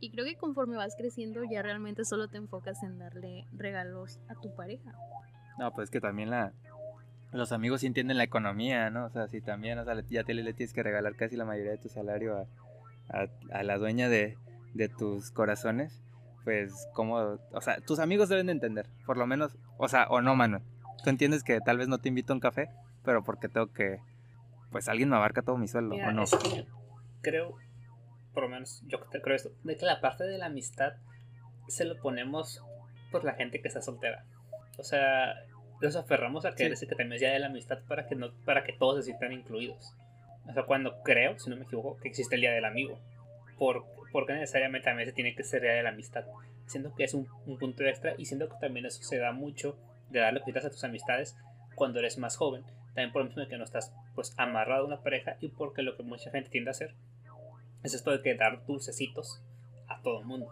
Y 0.00 0.10
creo 0.10 0.24
que 0.24 0.36
conforme 0.36 0.76
vas 0.76 0.96
creciendo 0.96 1.42
ya 1.44 1.60
realmente 1.62 2.06
solo 2.06 2.28
te 2.28 2.38
enfocas 2.38 2.82
en 2.82 2.98
darle 2.98 3.46
regalos 3.52 4.18
a 4.28 4.34
tu 4.34 4.54
pareja. 4.54 4.92
No, 5.58 5.70
pues 5.72 5.90
que 5.90 6.00
también 6.00 6.30
la, 6.30 6.54
los 7.32 7.52
amigos 7.52 7.80
sí 7.80 7.86
entienden 7.86 8.18
la 8.18 8.24
economía, 8.24 8.90
¿no? 8.90 9.06
O 9.06 9.10
sea, 9.10 9.26
si 9.28 9.40
también, 9.40 9.78
o 9.78 9.84
sea, 9.84 10.00
ya 10.08 10.24
te 10.24 10.34
le 10.34 10.52
tienes 10.52 10.74
que 10.74 10.82
regalar 10.82 11.16
casi 11.16 11.36
la 11.36 11.44
mayoría 11.44 11.72
de 11.72 11.78
tu 11.78 11.88
salario 11.88 12.36
a, 12.36 12.46
a, 13.08 13.26
a 13.52 13.62
la 13.62 13.78
dueña 13.78 14.08
de, 14.08 14.36
de, 14.74 14.88
tus 14.88 15.30
corazones, 15.30 15.98
pues 16.44 16.88
como, 16.92 17.38
o 17.52 17.60
sea, 17.60 17.80
tus 17.80 17.98
amigos 17.98 18.28
deben 18.28 18.46
de 18.46 18.52
entender, 18.52 18.86
por 19.06 19.16
lo 19.16 19.26
menos, 19.26 19.56
o 19.78 19.88
sea, 19.88 20.06
o 20.08 20.20
no, 20.20 20.36
Manuel. 20.36 20.62
Tú 21.02 21.10
entiendes 21.10 21.42
que 21.42 21.60
tal 21.60 21.78
vez 21.78 21.88
no 21.88 21.98
te 21.98 22.10
invito 22.10 22.32
a 22.32 22.36
un 22.36 22.40
café, 22.40 22.70
pero 23.04 23.24
porque 23.24 23.48
tengo 23.48 23.72
que, 23.72 23.98
pues 24.70 24.88
alguien 24.88 25.08
me 25.08 25.16
abarca 25.16 25.42
todo 25.42 25.56
mi 25.56 25.68
sueldo, 25.68 25.94
Mira, 25.94 26.08
¿o 26.08 26.12
no? 26.12 26.24
es 26.24 26.34
que 26.36 26.66
creo, 27.22 27.56
por 28.34 28.44
lo 28.44 28.50
menos 28.50 28.82
yo 28.86 29.00
creo 29.00 29.36
esto, 29.36 29.50
de 29.64 29.76
que 29.76 29.86
la 29.86 30.00
parte 30.00 30.24
de 30.24 30.38
la 30.38 30.46
amistad 30.46 30.92
se 31.68 31.84
lo 31.86 31.96
ponemos 32.00 32.62
por 33.10 33.24
la 33.24 33.34
gente 33.34 33.60
que 33.60 33.68
está 33.68 33.80
soltera. 33.80 34.24
O 34.78 34.84
sea, 34.84 35.34
nos 35.86 35.96
aferramos 35.96 36.44
a 36.44 36.50
que 36.54 36.66
Sí. 36.66 36.72
ese 36.72 36.86
que 36.86 36.94
también 36.94 37.14
es 37.14 37.20
día 37.20 37.32
de 37.32 37.38
la 37.38 37.46
amistad 37.46 37.78
para 37.88 38.06
que 38.06 38.14
no, 38.14 38.32
para 38.44 38.64
que 38.64 38.72
todos 38.72 38.96
se 38.96 39.02
sientan 39.02 39.32
incluidos. 39.32 39.94
O 40.48 40.52
sea, 40.52 40.64
cuando 40.64 41.02
creo, 41.02 41.38
si 41.38 41.50
no 41.50 41.56
me 41.56 41.64
equivoco, 41.64 41.96
que 41.98 42.08
existe 42.08 42.34
el 42.34 42.40
día 42.40 42.52
del 42.52 42.64
amigo. 42.64 42.98
Por, 43.58 43.84
porque 44.12 44.32
necesariamente 44.32 44.86
también 44.86 45.08
se 45.08 45.14
tiene 45.14 45.34
que 45.34 45.44
ser 45.44 45.62
día 45.62 45.72
de 45.72 45.82
la 45.82 45.90
amistad. 45.90 46.24
Siento 46.66 46.94
que 46.94 47.04
es 47.04 47.14
un, 47.14 47.28
un 47.46 47.58
punto 47.58 47.84
extra 47.84 48.14
y 48.18 48.24
siento 48.26 48.48
que 48.48 48.56
también 48.60 48.86
eso 48.86 49.02
se 49.02 49.18
da 49.18 49.32
mucho 49.32 49.78
de 50.10 50.20
darle 50.20 50.40
cositas 50.40 50.64
a 50.64 50.70
tus 50.70 50.84
amistades 50.84 51.36
cuando 51.74 51.98
eres 52.00 52.18
más 52.18 52.36
joven. 52.36 52.64
También 52.86 53.12
por 53.12 53.22
lo 53.22 53.28
mismo 53.28 53.46
que 53.48 53.56
no 53.56 53.64
estás 53.64 53.92
pues 54.14 54.34
amarrado 54.36 54.82
a 54.84 54.86
una 54.86 55.02
pareja 55.02 55.36
y 55.40 55.48
porque 55.48 55.82
lo 55.82 55.96
que 55.96 56.02
mucha 56.02 56.30
gente 56.30 56.50
tiende 56.50 56.70
a 56.70 56.72
hacer 56.72 56.94
es 57.82 57.94
esto 57.94 58.10
de 58.10 58.20
que 58.22 58.34
dar 58.34 58.64
dulcecitos 58.66 59.42
a 59.88 60.00
todo 60.02 60.20
el 60.20 60.26
mundo. 60.26 60.50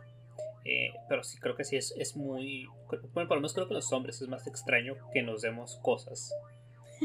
Eh, 0.64 0.92
pero 1.08 1.22
sí 1.22 1.38
creo 1.38 1.54
que 1.56 1.64
sí 1.64 1.76
es, 1.76 1.94
es 1.96 2.16
muy... 2.16 2.66
Bueno, 3.14 3.28
por 3.28 3.36
lo 3.36 3.36
menos 3.36 3.54
creo 3.54 3.66
que 3.68 3.74
los 3.74 3.92
hombres 3.92 4.20
es 4.20 4.28
más 4.28 4.46
extraño 4.46 4.94
que 5.12 5.22
nos 5.22 5.42
demos 5.42 5.78
cosas. 5.82 6.34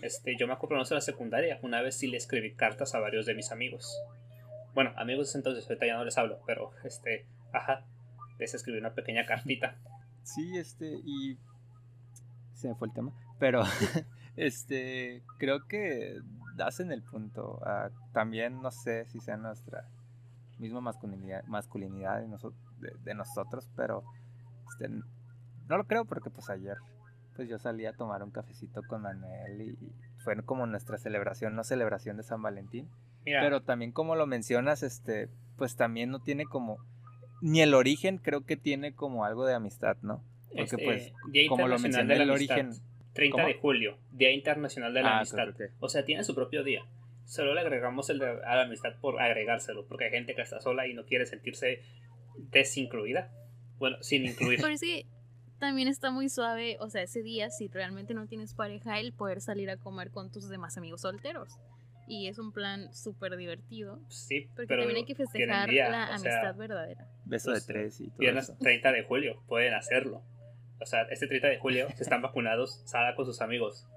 Este, 0.01 0.35
yo 0.37 0.45
me 0.47 0.53
acuerdo 0.53 0.75
en 0.75 0.85
la 0.89 1.01
secundaria, 1.01 1.57
una 1.61 1.81
vez 1.81 1.95
sí 1.95 2.07
le 2.07 2.17
escribí 2.17 2.53
cartas 2.53 2.93
a 2.95 2.99
varios 2.99 3.25
de 3.25 3.33
mis 3.33 3.51
amigos. 3.51 3.97
Bueno, 4.73 4.91
amigos 4.97 5.33
entonces, 5.35 5.63
ahorita 5.69 5.85
ya 5.85 5.95
no 5.95 6.03
les 6.03 6.17
hablo, 6.17 6.39
pero 6.45 6.71
este, 6.83 7.25
ajá, 7.53 7.85
les 8.37 8.53
escribí 8.53 8.77
una 8.79 8.93
pequeña 8.93 9.25
cartita. 9.25 9.77
Sí, 10.25 10.57
este, 10.57 10.87
y 11.05 11.37
se 12.55 12.67
me 12.67 12.73
fue 12.73 12.87
el 12.87 12.93
tema, 12.95 13.13
pero 13.37 13.61
este, 14.35 15.21
creo 15.37 15.67
que 15.67 16.19
das 16.55 16.79
en 16.79 16.91
el 16.91 17.03
punto. 17.03 17.59
Ah, 17.63 17.91
también 18.11 18.59
no 18.59 18.71
sé 18.71 19.05
si 19.05 19.19
sea 19.19 19.37
nuestra 19.37 19.87
misma 20.57 20.81
masculinidad, 20.81 21.43
masculinidad 21.43 22.21
de, 22.21 22.27
noso- 22.27 22.55
de, 22.79 22.91
de 23.03 23.13
nosotros, 23.13 23.69
pero 23.75 24.03
este, 24.69 24.89
no 24.89 25.77
lo 25.77 25.85
creo 25.85 26.05
porque 26.05 26.29
pues 26.29 26.49
ayer 26.49 26.77
pues 27.35 27.49
yo 27.49 27.59
salí 27.59 27.85
a 27.85 27.93
tomar 27.93 28.23
un 28.23 28.31
cafecito 28.31 28.81
con 28.87 29.01
Manuel 29.01 29.61
y 29.61 29.77
fue 30.23 30.41
como 30.43 30.65
nuestra 30.67 30.97
celebración, 30.97 31.55
no 31.55 31.63
celebración 31.63 32.17
de 32.17 32.23
San 32.23 32.41
Valentín, 32.41 32.89
Mira, 33.25 33.41
pero 33.41 33.61
también 33.61 33.91
como 33.91 34.15
lo 34.15 34.25
mencionas, 34.25 34.83
este, 34.83 35.29
pues 35.57 35.75
también 35.75 36.11
no 36.11 36.19
tiene 36.21 36.45
como 36.45 36.77
ni 37.41 37.61
el 37.61 37.73
origen 37.73 38.17
creo 38.17 38.45
que 38.45 38.55
tiene 38.55 38.93
como 38.93 39.25
algo 39.25 39.45
de 39.45 39.53
amistad, 39.53 39.97
¿no? 40.01 40.23
Porque 40.47 40.63
este, 40.63 40.83
pues 40.83 41.13
Día 41.31 41.49
como 41.49 41.67
lo 41.67 41.75
Internacional 41.75 42.07
mencioné, 42.07 42.13
de 42.13 42.19
la 42.19 42.23
el 42.23 42.31
origen. 42.31 42.71
30 43.13 43.35
¿Cómo? 43.35 43.47
de 43.47 43.53
julio, 43.55 43.97
Día 44.11 44.31
Internacional 44.31 44.93
de 44.93 45.01
la 45.01 45.09
Ah, 45.09 45.17
Amistad. 45.19 45.47
O 45.79 45.87
sea, 45.87 46.03
tiene 46.03 46.23
su 46.23 46.35
propio 46.35 46.63
día. 46.63 46.85
Solo 47.25 47.53
le 47.53 47.61
agregamos 47.61 48.09
el 48.09 48.19
de, 48.19 48.27
a 48.27 48.55
la 48.55 48.63
amistad 48.63 48.93
por 48.99 49.21
agregárselo, 49.21 49.85
porque 49.87 50.05
hay 50.05 50.11
gente 50.11 50.35
que 50.35 50.41
está 50.41 50.59
sola 50.59 50.87
y 50.87 50.93
no 50.93 51.05
quiere 51.05 51.25
sentirse 51.25 51.81
desincluida. 52.37 53.31
Bueno, 53.77 53.97
sin 54.01 54.25
incluir. 54.25 54.59
Pero 54.61 54.73
es 54.73 54.81
que 54.81 55.05
también 55.59 55.87
está 55.87 56.11
muy 56.11 56.29
suave, 56.29 56.77
o 56.79 56.89
sea, 56.89 57.01
ese 57.01 57.21
día, 57.21 57.49
si 57.49 57.67
realmente 57.67 58.13
no 58.13 58.27
tienes 58.27 58.53
pareja, 58.53 58.99
el 58.99 59.13
poder 59.13 59.41
salir 59.41 59.69
a 59.69 59.77
comer 59.77 60.11
con 60.11 60.31
tus 60.31 60.49
demás 60.49 60.77
amigos 60.77 61.01
solteros. 61.01 61.57
Y 62.07 62.27
es 62.27 62.37
un 62.37 62.51
plan 62.51 62.93
súper 62.93 63.35
divertido. 63.35 63.99
sí, 64.09 64.47
Porque 64.55 64.67
pero 64.67 64.81
también 64.83 64.97
hay 64.97 65.05
que 65.05 65.15
festejar 65.15 65.69
día, 65.69 65.89
la 65.89 66.03
o 66.03 66.05
sea, 66.05 66.15
amistad 66.15 66.55
verdadera. 66.55 67.07
Beso 67.25 67.49
Pues, 67.51 67.65
de 67.65 67.73
tres 67.73 67.99
y 67.99 68.07
todo 68.09 68.17
Viernes 68.19 68.43
eso. 68.49 68.57
30 68.59 68.91
de 68.91 69.03
julio, 69.03 69.41
pueden 69.47 69.73
hacerlo. 69.73 70.21
O 70.79 70.85
sea, 70.85 71.03
este 71.03 71.25
30 71.27 71.47
de 71.47 71.57
julio, 71.57 71.87
si 71.95 72.03
están 72.03 72.21
vacunados, 72.21 72.81
salga 72.85 73.15
con 73.15 73.25
sus 73.25 73.41
amigos. 73.41 73.87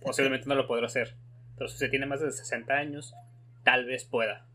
Posiblemente 0.00 0.46
no 0.46 0.54
lo 0.54 0.68
podrá 0.68 0.86
hacer. 0.86 1.16
Pero 1.56 1.68
si 1.68 1.74
usted 1.74 1.90
tiene 1.90 2.06
más 2.06 2.20
de 2.20 2.30
60 2.30 2.72
años, 2.72 3.14
tal 3.64 3.84
vez 3.86 4.04
pueda. 4.04 4.46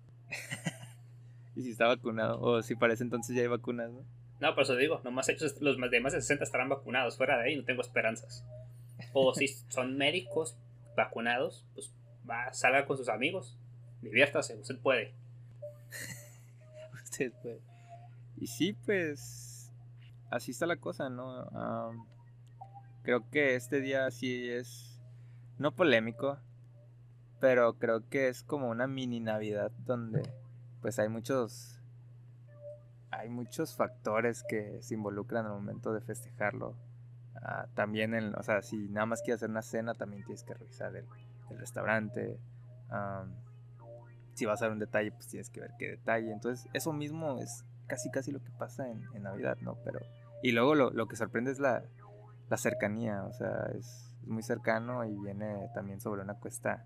Y 1.56 1.64
si 1.64 1.72
está 1.72 1.88
vacunado, 1.88 2.40
o 2.40 2.62
si 2.62 2.76
parece 2.76 3.04
entonces 3.04 3.36
ya 3.36 3.42
hay 3.42 3.48
vacunas, 3.48 3.92
¿no? 3.92 4.06
No, 4.40 4.56
por 4.56 4.64
eso 4.64 4.76
digo, 4.76 5.02
nomás 5.04 5.30
ellos, 5.30 5.62
los 5.62 5.78
más 5.78 5.92
de 5.92 6.00
más 6.00 6.14
de 6.14 6.22
60 6.22 6.44
estarán 6.44 6.70
vacunados. 6.70 7.18
Fuera 7.18 7.38
de 7.38 7.50
ahí 7.50 7.56
no 7.56 7.64
tengo 7.64 7.82
esperanzas. 7.82 8.44
O 9.14 9.34
si 9.34 9.48
son 9.70 9.98
médicos 9.98 10.58
vacunados, 10.96 11.66
pues 11.74 11.94
va, 12.28 12.52
salga 12.54 12.86
con 12.86 12.98
sus 12.98 13.10
amigos. 13.10 13.58
Diviértase, 14.02 14.56
usted 14.58 14.80
puede. 14.80 15.14
Ustedes 17.04 17.34
pueden. 17.42 17.60
Y 18.38 18.48
sí, 18.48 18.74
pues 18.74 19.72
así 20.32 20.52
está 20.52 20.66
la 20.66 20.78
cosa, 20.78 21.10
¿no? 21.10 21.48
Creo 23.04 23.30
que 23.30 23.56
este 23.56 23.80
día 23.80 24.10
sí 24.10 24.50
es 24.50 25.00
no 25.60 25.76
polémico, 25.76 26.40
pero 27.40 27.74
creo 27.78 28.08
que 28.10 28.30
es 28.30 28.42
como 28.42 28.70
una 28.70 28.88
mini 28.88 29.20
Navidad 29.20 29.72
donde 29.86 30.24
pues 30.82 31.00
hay 31.00 31.10
muchos 31.10 31.82
hay 33.12 33.30
muchos 33.30 33.76
factores 33.76 34.44
que 34.44 34.82
se 34.82 34.94
involucran 34.96 35.46
al 35.46 35.52
momento 35.52 35.94
de 35.94 36.02
festejarlo. 36.02 36.76
Ah, 37.36 37.68
también, 37.76 38.14
o 38.36 38.44
sea, 38.44 38.62
si 38.62 38.78
nada 38.90 39.06
más 39.06 39.22
quieres 39.22 39.40
hacer 39.40 39.50
una 39.50 39.62
cena, 39.62 39.94
también 39.94 40.24
tienes 40.24 40.44
que 40.44 40.54
revisar 40.54 40.96
el, 40.96 41.06
el 41.50 41.60
restaurante. 41.60 42.40
Si 44.34 44.46
vas 44.46 44.62
a 44.62 44.66
dar 44.66 44.72
un 44.72 44.80
detalle, 44.80 45.12
pues 45.12 45.28
tienes 45.28 45.50
que 45.50 45.60
ver 45.60 45.72
qué 45.78 45.90
detalle. 45.90 46.32
Entonces, 46.32 46.70
eso 46.74 46.94
mismo 46.94 47.40
es 47.40 47.66
casi 47.88 48.10
casi 48.10 48.32
lo 48.32 48.42
que 48.42 48.52
pasa 48.52 48.90
en, 48.90 49.04
en 49.14 49.24
Navidad, 49.24 49.58
¿no? 49.62 49.76
Pero, 49.84 50.00
y 50.42 50.54
luego 50.54 50.76
lo, 50.76 50.92
lo 50.92 51.08
que 51.08 51.18
sorprende 51.18 51.52
es 51.52 51.60
la, 51.60 51.84
la 52.50 52.58
cercanía, 52.58 53.24
o 53.26 53.34
sea, 53.34 53.66
es, 53.78 54.16
es 54.22 54.28
muy 54.28 54.44
cercano 54.44 55.04
y 55.04 55.18
viene 55.18 55.70
también 55.74 56.00
sobre 56.00 56.22
una 56.22 56.36
cuesta 56.36 56.86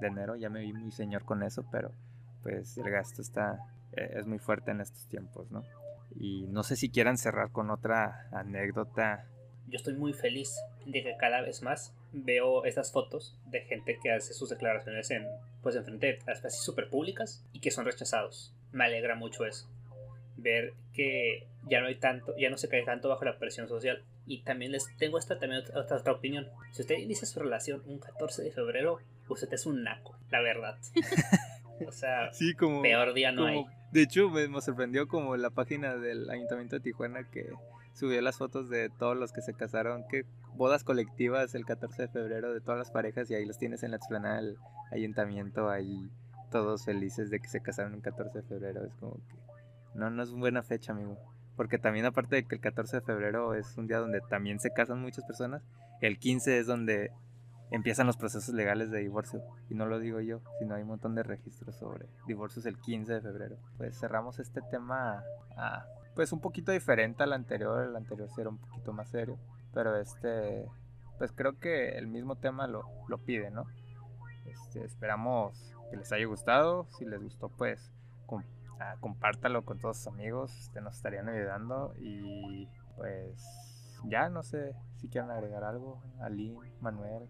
de 0.00 0.06
enero. 0.06 0.36
Ya 0.36 0.48
me 0.48 0.60
vi 0.60 0.72
muy 0.72 0.92
señor 0.92 1.24
con 1.24 1.42
eso, 1.42 1.64
pero 1.70 1.90
pues 2.42 2.76
el 2.78 2.90
gasto 2.90 3.22
está, 3.22 3.58
eh, 3.96 4.14
es 4.16 4.26
muy 4.26 4.38
fuerte 4.38 4.70
en 4.70 4.80
estos 4.80 5.06
tiempos, 5.06 5.50
¿no? 5.50 5.64
Y 6.18 6.46
no 6.48 6.62
sé 6.62 6.76
si 6.76 6.88
quieran 6.90 7.18
cerrar 7.18 7.50
con 7.50 7.70
otra 7.70 8.28
anécdota. 8.32 9.26
Yo 9.68 9.76
estoy 9.76 9.94
muy 9.94 10.12
feliz 10.12 10.54
de 10.86 11.02
que 11.02 11.16
cada 11.18 11.40
vez 11.42 11.62
más 11.62 11.92
veo 12.12 12.64
estas 12.64 12.92
fotos 12.92 13.36
de 13.46 13.62
gente 13.62 13.98
que 14.02 14.12
hace 14.12 14.32
sus 14.32 14.48
declaraciones 14.48 15.10
en 15.10 15.26
pues 15.62 15.74
en 15.74 15.84
frente 15.84 16.06
de 16.06 16.32
especies 16.32 16.62
súper 16.62 16.88
públicas 16.88 17.44
y 17.52 17.58
que 17.60 17.72
son 17.72 17.84
rechazados. 17.84 18.54
Me 18.72 18.84
alegra 18.84 19.16
mucho 19.16 19.44
eso. 19.44 19.68
Ver 20.36 20.74
que 20.94 21.46
ya 21.68 21.80
no 21.80 21.88
hay 21.88 21.96
tanto, 21.96 22.36
ya 22.38 22.48
no 22.50 22.56
se 22.56 22.68
cae 22.68 22.84
tanto 22.84 23.08
bajo 23.08 23.24
la 23.24 23.38
presión 23.38 23.68
social. 23.68 24.04
Y 24.28 24.42
también 24.42 24.70
les 24.72 24.86
tengo 24.98 25.18
esta 25.18 25.38
también 25.38 25.62
otra, 25.62 25.80
otra- 25.80 25.96
otra 25.98 26.12
opinión. 26.12 26.48
Si 26.72 26.82
usted 26.82 26.98
inicia 26.98 27.26
su 27.26 27.40
relación 27.40 27.82
un 27.86 27.98
14 27.98 28.42
de 28.42 28.52
febrero, 28.52 29.00
usted 29.28 29.52
es 29.52 29.66
un 29.66 29.82
naco, 29.82 30.16
la 30.30 30.40
verdad. 30.40 30.78
o 31.86 31.92
sea, 31.92 32.32
Sí, 32.32 32.54
como... 32.54 32.82
peor 32.82 33.12
día 33.14 33.32
no 33.32 33.46
hay. 33.46 33.64
de 33.92 34.02
hecho, 34.02 34.30
me, 34.30 34.46
me 34.48 34.60
sorprendió 34.60 35.08
como 35.08 35.36
la 35.36 35.50
página 35.50 35.96
del 35.96 36.28
Ayuntamiento 36.30 36.76
de 36.76 36.80
Tijuana 36.80 37.24
que 37.30 37.50
subió 37.94 38.20
las 38.20 38.36
fotos 38.38 38.68
de 38.68 38.90
todos 38.90 39.16
los 39.16 39.32
que 39.32 39.40
se 39.40 39.54
casaron, 39.54 40.04
que 40.10 40.24
bodas 40.54 40.84
colectivas 40.84 41.54
el 41.54 41.64
14 41.64 42.02
de 42.02 42.08
febrero 42.08 42.52
de 42.52 42.60
todas 42.60 42.78
las 42.78 42.90
parejas 42.90 43.30
y 43.30 43.34
ahí 43.34 43.44
los 43.46 43.58
tienes 43.58 43.82
en 43.82 43.90
la 43.92 43.96
explanada 43.96 44.36
del 44.36 44.56
ayuntamiento, 44.92 45.70
ahí 45.70 46.10
todos 46.50 46.84
felices 46.84 47.30
de 47.30 47.40
que 47.40 47.48
se 47.48 47.60
casaron 47.60 47.94
el 47.94 48.02
14 48.02 48.38
de 48.40 48.44
febrero. 48.48 48.84
Es 48.84 48.94
como 48.96 49.14
que 49.14 49.34
no, 49.94 50.10
no 50.10 50.22
es 50.22 50.30
buena 50.30 50.62
fecha, 50.62 50.92
amigo. 50.92 51.16
porque 51.56 51.78
también 51.78 52.04
aparte 52.04 52.36
de 52.36 52.44
que 52.44 52.56
el 52.56 52.60
14 52.60 52.98
de 52.98 53.02
febrero 53.02 53.54
es 53.54 53.76
un 53.78 53.86
día 53.86 53.98
donde 53.98 54.20
también 54.28 54.60
se 54.60 54.70
casan 54.70 55.00
muchas 55.00 55.24
personas, 55.24 55.62
el 56.02 56.18
15 56.18 56.58
es 56.58 56.66
donde 56.66 57.10
empiezan 57.70 58.06
los 58.06 58.16
procesos 58.16 58.54
legales 58.54 58.90
de 58.90 59.00
divorcio. 59.00 59.42
Y 59.68 59.74
no 59.74 59.86
lo 59.86 59.98
digo 59.98 60.20
yo, 60.20 60.40
sino 60.58 60.74
hay 60.74 60.82
un 60.82 60.88
montón 60.88 61.14
de 61.14 61.22
registros 61.22 61.76
sobre 61.76 62.06
divorcios 62.26 62.66
el 62.66 62.78
15 62.78 63.14
de 63.14 63.20
febrero. 63.20 63.56
Pues 63.76 63.98
cerramos 63.98 64.38
este 64.38 64.60
tema 64.62 65.22
a, 65.56 65.86
pues 66.14 66.32
un 66.32 66.40
poquito 66.40 66.72
diferente 66.72 67.22
al 67.22 67.32
anterior, 67.32 67.84
el 67.84 67.96
anterior 67.96 68.28
sí 68.34 68.40
era 68.40 68.50
un 68.50 68.58
poquito 68.58 68.92
más 68.92 69.08
serio, 69.10 69.38
pero 69.74 69.96
este, 69.96 70.66
pues 71.18 71.32
creo 71.32 71.58
que 71.58 71.98
el 71.98 72.06
mismo 72.06 72.36
tema 72.36 72.66
lo, 72.66 72.84
lo 73.08 73.18
pide, 73.18 73.50
¿no? 73.50 73.66
Este, 74.46 74.84
esperamos 74.84 75.74
que 75.90 75.96
les 75.96 76.10
haya 76.12 76.26
gustado, 76.26 76.86
si 76.98 77.04
les 77.04 77.22
gustó 77.22 77.48
pues 77.48 77.92
ah, 78.80 78.96
compártalo 79.00 79.64
con 79.64 79.78
todos 79.78 79.98
sus 79.98 80.06
amigos, 80.06 80.56
este, 80.58 80.80
nos 80.80 80.96
estarían 80.96 81.28
ayudando 81.28 81.94
y 81.98 82.68
pues 82.96 83.36
ya 84.04 84.28
no 84.28 84.42
sé 84.42 84.74
si 84.96 85.08
quieren 85.08 85.30
agregar 85.30 85.64
algo, 85.64 86.02
Ali, 86.20 86.56
Manuel, 86.80 87.28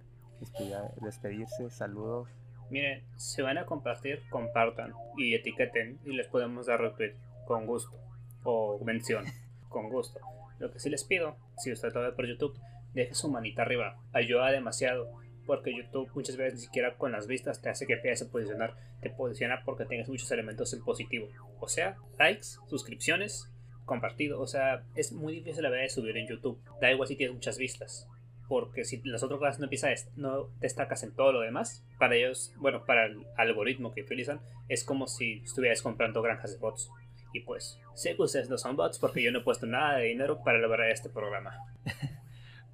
despedirse, 1.01 1.71
saludos. 1.71 2.29
Miren, 2.71 3.03
si 3.17 3.43
van 3.43 3.59
a 3.59 3.67
compartir, 3.67 4.23
compartan 4.29 4.93
y 5.17 5.35
etiqueten 5.35 5.99
y 6.05 6.13
les 6.13 6.27
podemos 6.27 6.67
dar 6.67 6.81
retweet 6.81 7.15
con 7.47 7.67
gusto 7.67 7.97
o 8.43 8.79
mención 8.85 9.25
con 9.69 9.89
gusto. 9.89 10.21
Lo 10.59 10.73
que 10.73 10.81
sí 10.81 10.91
les 10.91 11.05
pido, 11.05 11.37
si 11.59 11.73
usted 11.73 11.93
lo 11.93 12.01
ve 12.01 12.13
por 12.13 12.27
YouTube, 12.27 12.59
deje 12.95 13.15
su 13.15 13.31
manita 13.31 13.63
arriba, 13.63 13.99
ayuda 14.13 14.51
demasiado 14.51 15.09
porque 15.47 15.75
YouTube 15.77 16.11
muchas 16.15 16.37
veces 16.37 16.55
ni 16.55 16.61
siquiera 16.61 16.97
con 16.97 17.13
las 17.13 17.29
vistas 17.29 17.63
te 17.63 17.69
hace 17.69 17.87
que 17.87 17.95
empieces 17.95 18.27
a 18.27 18.31
posicionar, 18.33 18.75
te 19.01 19.11
posiciona 19.11 19.63
porque 19.65 19.85
tengas 19.85 20.09
muchos 20.09 20.31
elementos 20.33 20.73
en 20.75 20.83
positivo. 20.83 21.29
O 21.61 21.69
sea, 21.69 21.97
likes, 22.19 22.59
suscripciones, 22.67 23.49
compartido. 23.85 24.41
O 24.41 24.47
sea, 24.49 24.85
es 24.97 25.13
muy 25.13 25.35
difícil 25.35 25.63
la 25.63 25.71
verdad 25.71 25.85
de 25.85 25.91
subir 25.91 26.17
en 26.17 26.27
YouTube. 26.27 26.61
Da 26.81 26.91
igual 26.91 27.07
si 27.07 27.15
tienes 27.15 27.35
muchas 27.35 27.59
vistas 27.59 28.09
porque 28.49 28.85
si 28.85 29.01
las 29.05 29.23
otras 29.23 29.39
cosas 29.39 29.59
no 29.59 29.65
empiezas, 29.65 30.09
no 30.17 30.49
destacas 30.61 31.03
en 31.03 31.13
todo 31.13 31.33
lo 31.33 31.41
demás, 31.41 31.85
para 31.99 32.15
ellos, 32.17 32.53
bueno, 32.57 32.85
para 32.85 33.07
el 33.07 33.27
algoritmo 33.37 33.93
que 33.93 34.03
utilizan, 34.03 34.41
es 34.69 34.85
como 34.85 35.07
si 35.07 35.43
estuvieras 35.45 35.83
comprando 35.83 36.23
granjas 36.23 36.53
de 36.53 36.59
bots. 36.59 36.91
Y 37.33 37.41
pues, 37.41 37.79
sé 37.95 38.17
que 38.17 38.23
ustedes 38.23 38.49
no 38.49 38.59
son 38.59 38.77
bots 38.77 38.99
porque 38.99 39.23
yo 39.23 39.31
no 39.33 39.41
he 39.41 39.43
puesto 39.43 39.67
nada 39.67 39.99
de 39.99 40.07
dinero 40.07 40.43
para 40.43 40.59
lograr 40.59 40.91
este 40.91 41.09
programa. 41.09 41.59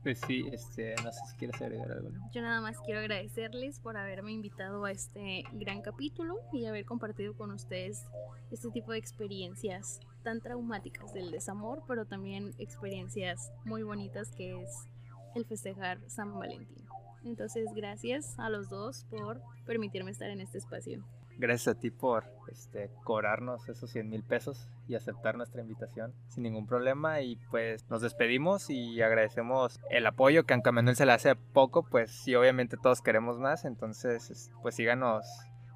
Pues 0.02 0.18
sí, 0.26 0.44
este, 0.50 0.96
no 1.04 1.12
sé 1.12 1.20
si 1.30 1.36
quieres 1.36 1.62
agregar 1.62 1.92
algo. 1.92 2.10
Yo 2.32 2.42
nada 2.42 2.60
más 2.60 2.76
quiero 2.80 2.98
agradecerles 2.98 3.78
por 3.78 3.96
haberme 3.96 4.32
invitado 4.32 4.84
a 4.84 4.90
este 4.90 5.44
gran 5.52 5.80
capítulo 5.80 6.40
y 6.52 6.66
haber 6.66 6.84
compartido 6.84 7.36
con 7.36 7.52
ustedes 7.52 8.04
este 8.50 8.68
tipo 8.70 8.90
de 8.90 8.98
experiencias 8.98 10.00
tan 10.24 10.40
traumáticas 10.40 11.14
del 11.14 11.30
desamor, 11.30 11.84
pero 11.86 12.04
también 12.04 12.52
experiencias 12.58 13.52
muy 13.64 13.84
bonitas 13.84 14.32
que 14.32 14.60
es 14.60 14.88
el 15.34 15.44
festejar 15.44 15.98
San 16.08 16.38
Valentín. 16.38 16.84
Entonces, 17.24 17.68
gracias 17.74 18.38
a 18.38 18.48
los 18.48 18.68
dos 18.68 19.04
por 19.10 19.40
permitirme 19.64 20.10
estar 20.10 20.30
en 20.30 20.40
este 20.40 20.58
espacio. 20.58 21.04
Gracias 21.38 21.76
a 21.76 21.80
ti 21.80 21.90
por 21.90 22.24
este, 22.50 22.90
cobrarnos 23.04 23.68
esos 23.68 23.90
100 23.90 24.08
mil 24.08 24.22
pesos 24.22 24.68
y 24.86 24.94
aceptar 24.94 25.36
nuestra 25.36 25.62
invitación 25.62 26.12
sin 26.28 26.42
ningún 26.42 26.66
problema. 26.66 27.20
Y 27.20 27.36
pues 27.50 27.88
nos 27.90 28.02
despedimos 28.02 28.70
y 28.70 29.00
agradecemos 29.00 29.80
el 29.90 30.06
apoyo 30.06 30.44
que 30.44 30.54
a 30.54 30.72
Manuel 30.72 30.96
se 30.96 31.06
le 31.06 31.12
hace 31.12 31.34
poco. 31.34 31.84
Pues 31.84 32.10
sí, 32.10 32.34
obviamente 32.34 32.76
todos 32.76 33.00
queremos 33.00 33.38
más. 33.38 33.64
Entonces, 33.64 34.50
pues 34.62 34.74
síganos 34.74 35.26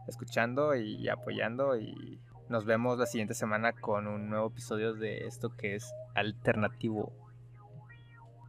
escuchando 0.09 0.75
y 0.75 1.09
apoyando. 1.09 1.77
Y 1.77 2.21
nos 2.49 2.65
vemos 2.65 2.99
la 2.99 3.07
siguiente 3.07 3.35
semana 3.35 3.73
con 3.73 4.07
un 4.07 4.29
nuevo 4.29 4.49
episodio 4.49 4.95
de 4.95 5.27
esto 5.27 5.51
que 5.57 5.75
es 5.75 5.93
alternativo 6.15 7.13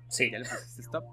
Sí. 0.07 0.31
¿Ya 0.31 0.39
le 0.39 0.45
pusiste 0.45 0.81
stop? 0.81 1.03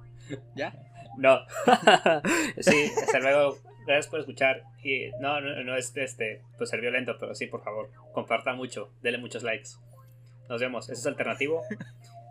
¿Ya? 0.54 0.74
No. 1.18 1.40
sí, 2.60 2.90
hasta 3.02 3.20
luego. 3.20 3.58
Gracias 3.86 4.08
por 4.08 4.20
escuchar. 4.20 4.62
Y 4.82 5.10
no, 5.20 5.40
no, 5.40 5.62
no 5.62 5.76
es 5.76 5.96
este, 5.96 6.42
pues 6.56 6.70
ser 6.70 6.80
violento, 6.80 7.16
pero 7.18 7.34
sí, 7.34 7.46
por 7.46 7.62
favor, 7.62 7.90
comparta 8.12 8.54
mucho, 8.54 8.90
dele 9.02 9.18
muchos 9.18 9.42
likes. 9.42 9.70
Nos 10.48 10.60
vemos. 10.60 10.88
Eso 10.88 11.00
es 11.00 11.06
alternativo. 11.06 11.62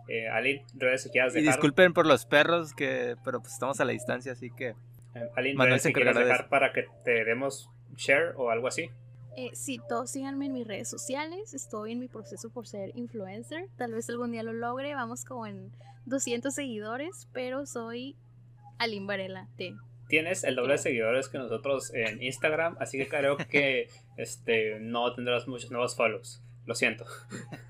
Eh, 0.06 0.28
Alin, 0.28 0.62
redes 0.74 1.04
si 1.04 1.08
quieras 1.08 1.32
dejar. 1.32 1.44
Y 1.44 1.46
disculpen 1.46 1.94
por 1.94 2.04
los 2.04 2.26
perros, 2.26 2.74
que, 2.74 3.16
pero 3.24 3.40
pues 3.40 3.54
estamos 3.54 3.80
a 3.80 3.86
la 3.86 3.92
distancia, 3.92 4.32
así 4.32 4.50
que. 4.50 4.74
Eh, 5.14 5.30
Alin, 5.34 5.58
redes 5.58 5.82
si 5.82 5.94
quieres 5.94 6.14
dejar 6.14 6.50
para 6.50 6.74
que 6.74 6.84
te 7.06 7.24
demos 7.24 7.70
share 7.96 8.34
o 8.36 8.50
algo 8.50 8.68
así. 8.68 8.90
Eh, 9.36 9.50
sí, 9.54 9.80
todos 9.88 10.10
síganme 10.10 10.46
en 10.46 10.52
mis 10.52 10.66
redes 10.66 10.88
sociales. 10.88 11.54
Estoy 11.54 11.92
en 11.92 12.00
mi 12.00 12.08
proceso 12.08 12.50
por 12.50 12.66
ser 12.66 12.92
influencer. 12.96 13.68
Tal 13.76 13.92
vez 13.92 14.08
algún 14.08 14.32
día 14.32 14.42
lo 14.42 14.52
logre. 14.52 14.94
Vamos 14.94 15.24
como 15.24 15.46
en 15.46 15.72
200 16.06 16.54
seguidores, 16.54 17.28
pero 17.32 17.66
soy 17.66 18.16
Aline 18.78 19.06
Varela 19.06 19.48
T. 19.56 19.74
Tienes 20.08 20.44
el 20.44 20.54
doble 20.54 20.74
de 20.74 20.78
seguidores 20.78 21.28
que 21.28 21.38
nosotros 21.38 21.92
en 21.94 22.22
Instagram, 22.22 22.76
así 22.78 22.98
que 22.98 23.08
creo 23.08 23.36
que 23.36 23.88
este, 24.16 24.78
no 24.78 25.12
tendrás 25.14 25.48
muchos 25.48 25.70
nuevos 25.70 25.96
follows. 25.96 26.42
Lo 26.66 26.74
siento. 26.74 27.04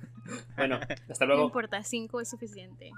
bueno, 0.57 0.81
hasta 1.09 1.25
luego. 1.25 1.43
No 1.43 1.47
importa, 1.47 1.83
5 1.83 2.21
es 2.21 2.29
suficiente. 2.29 2.93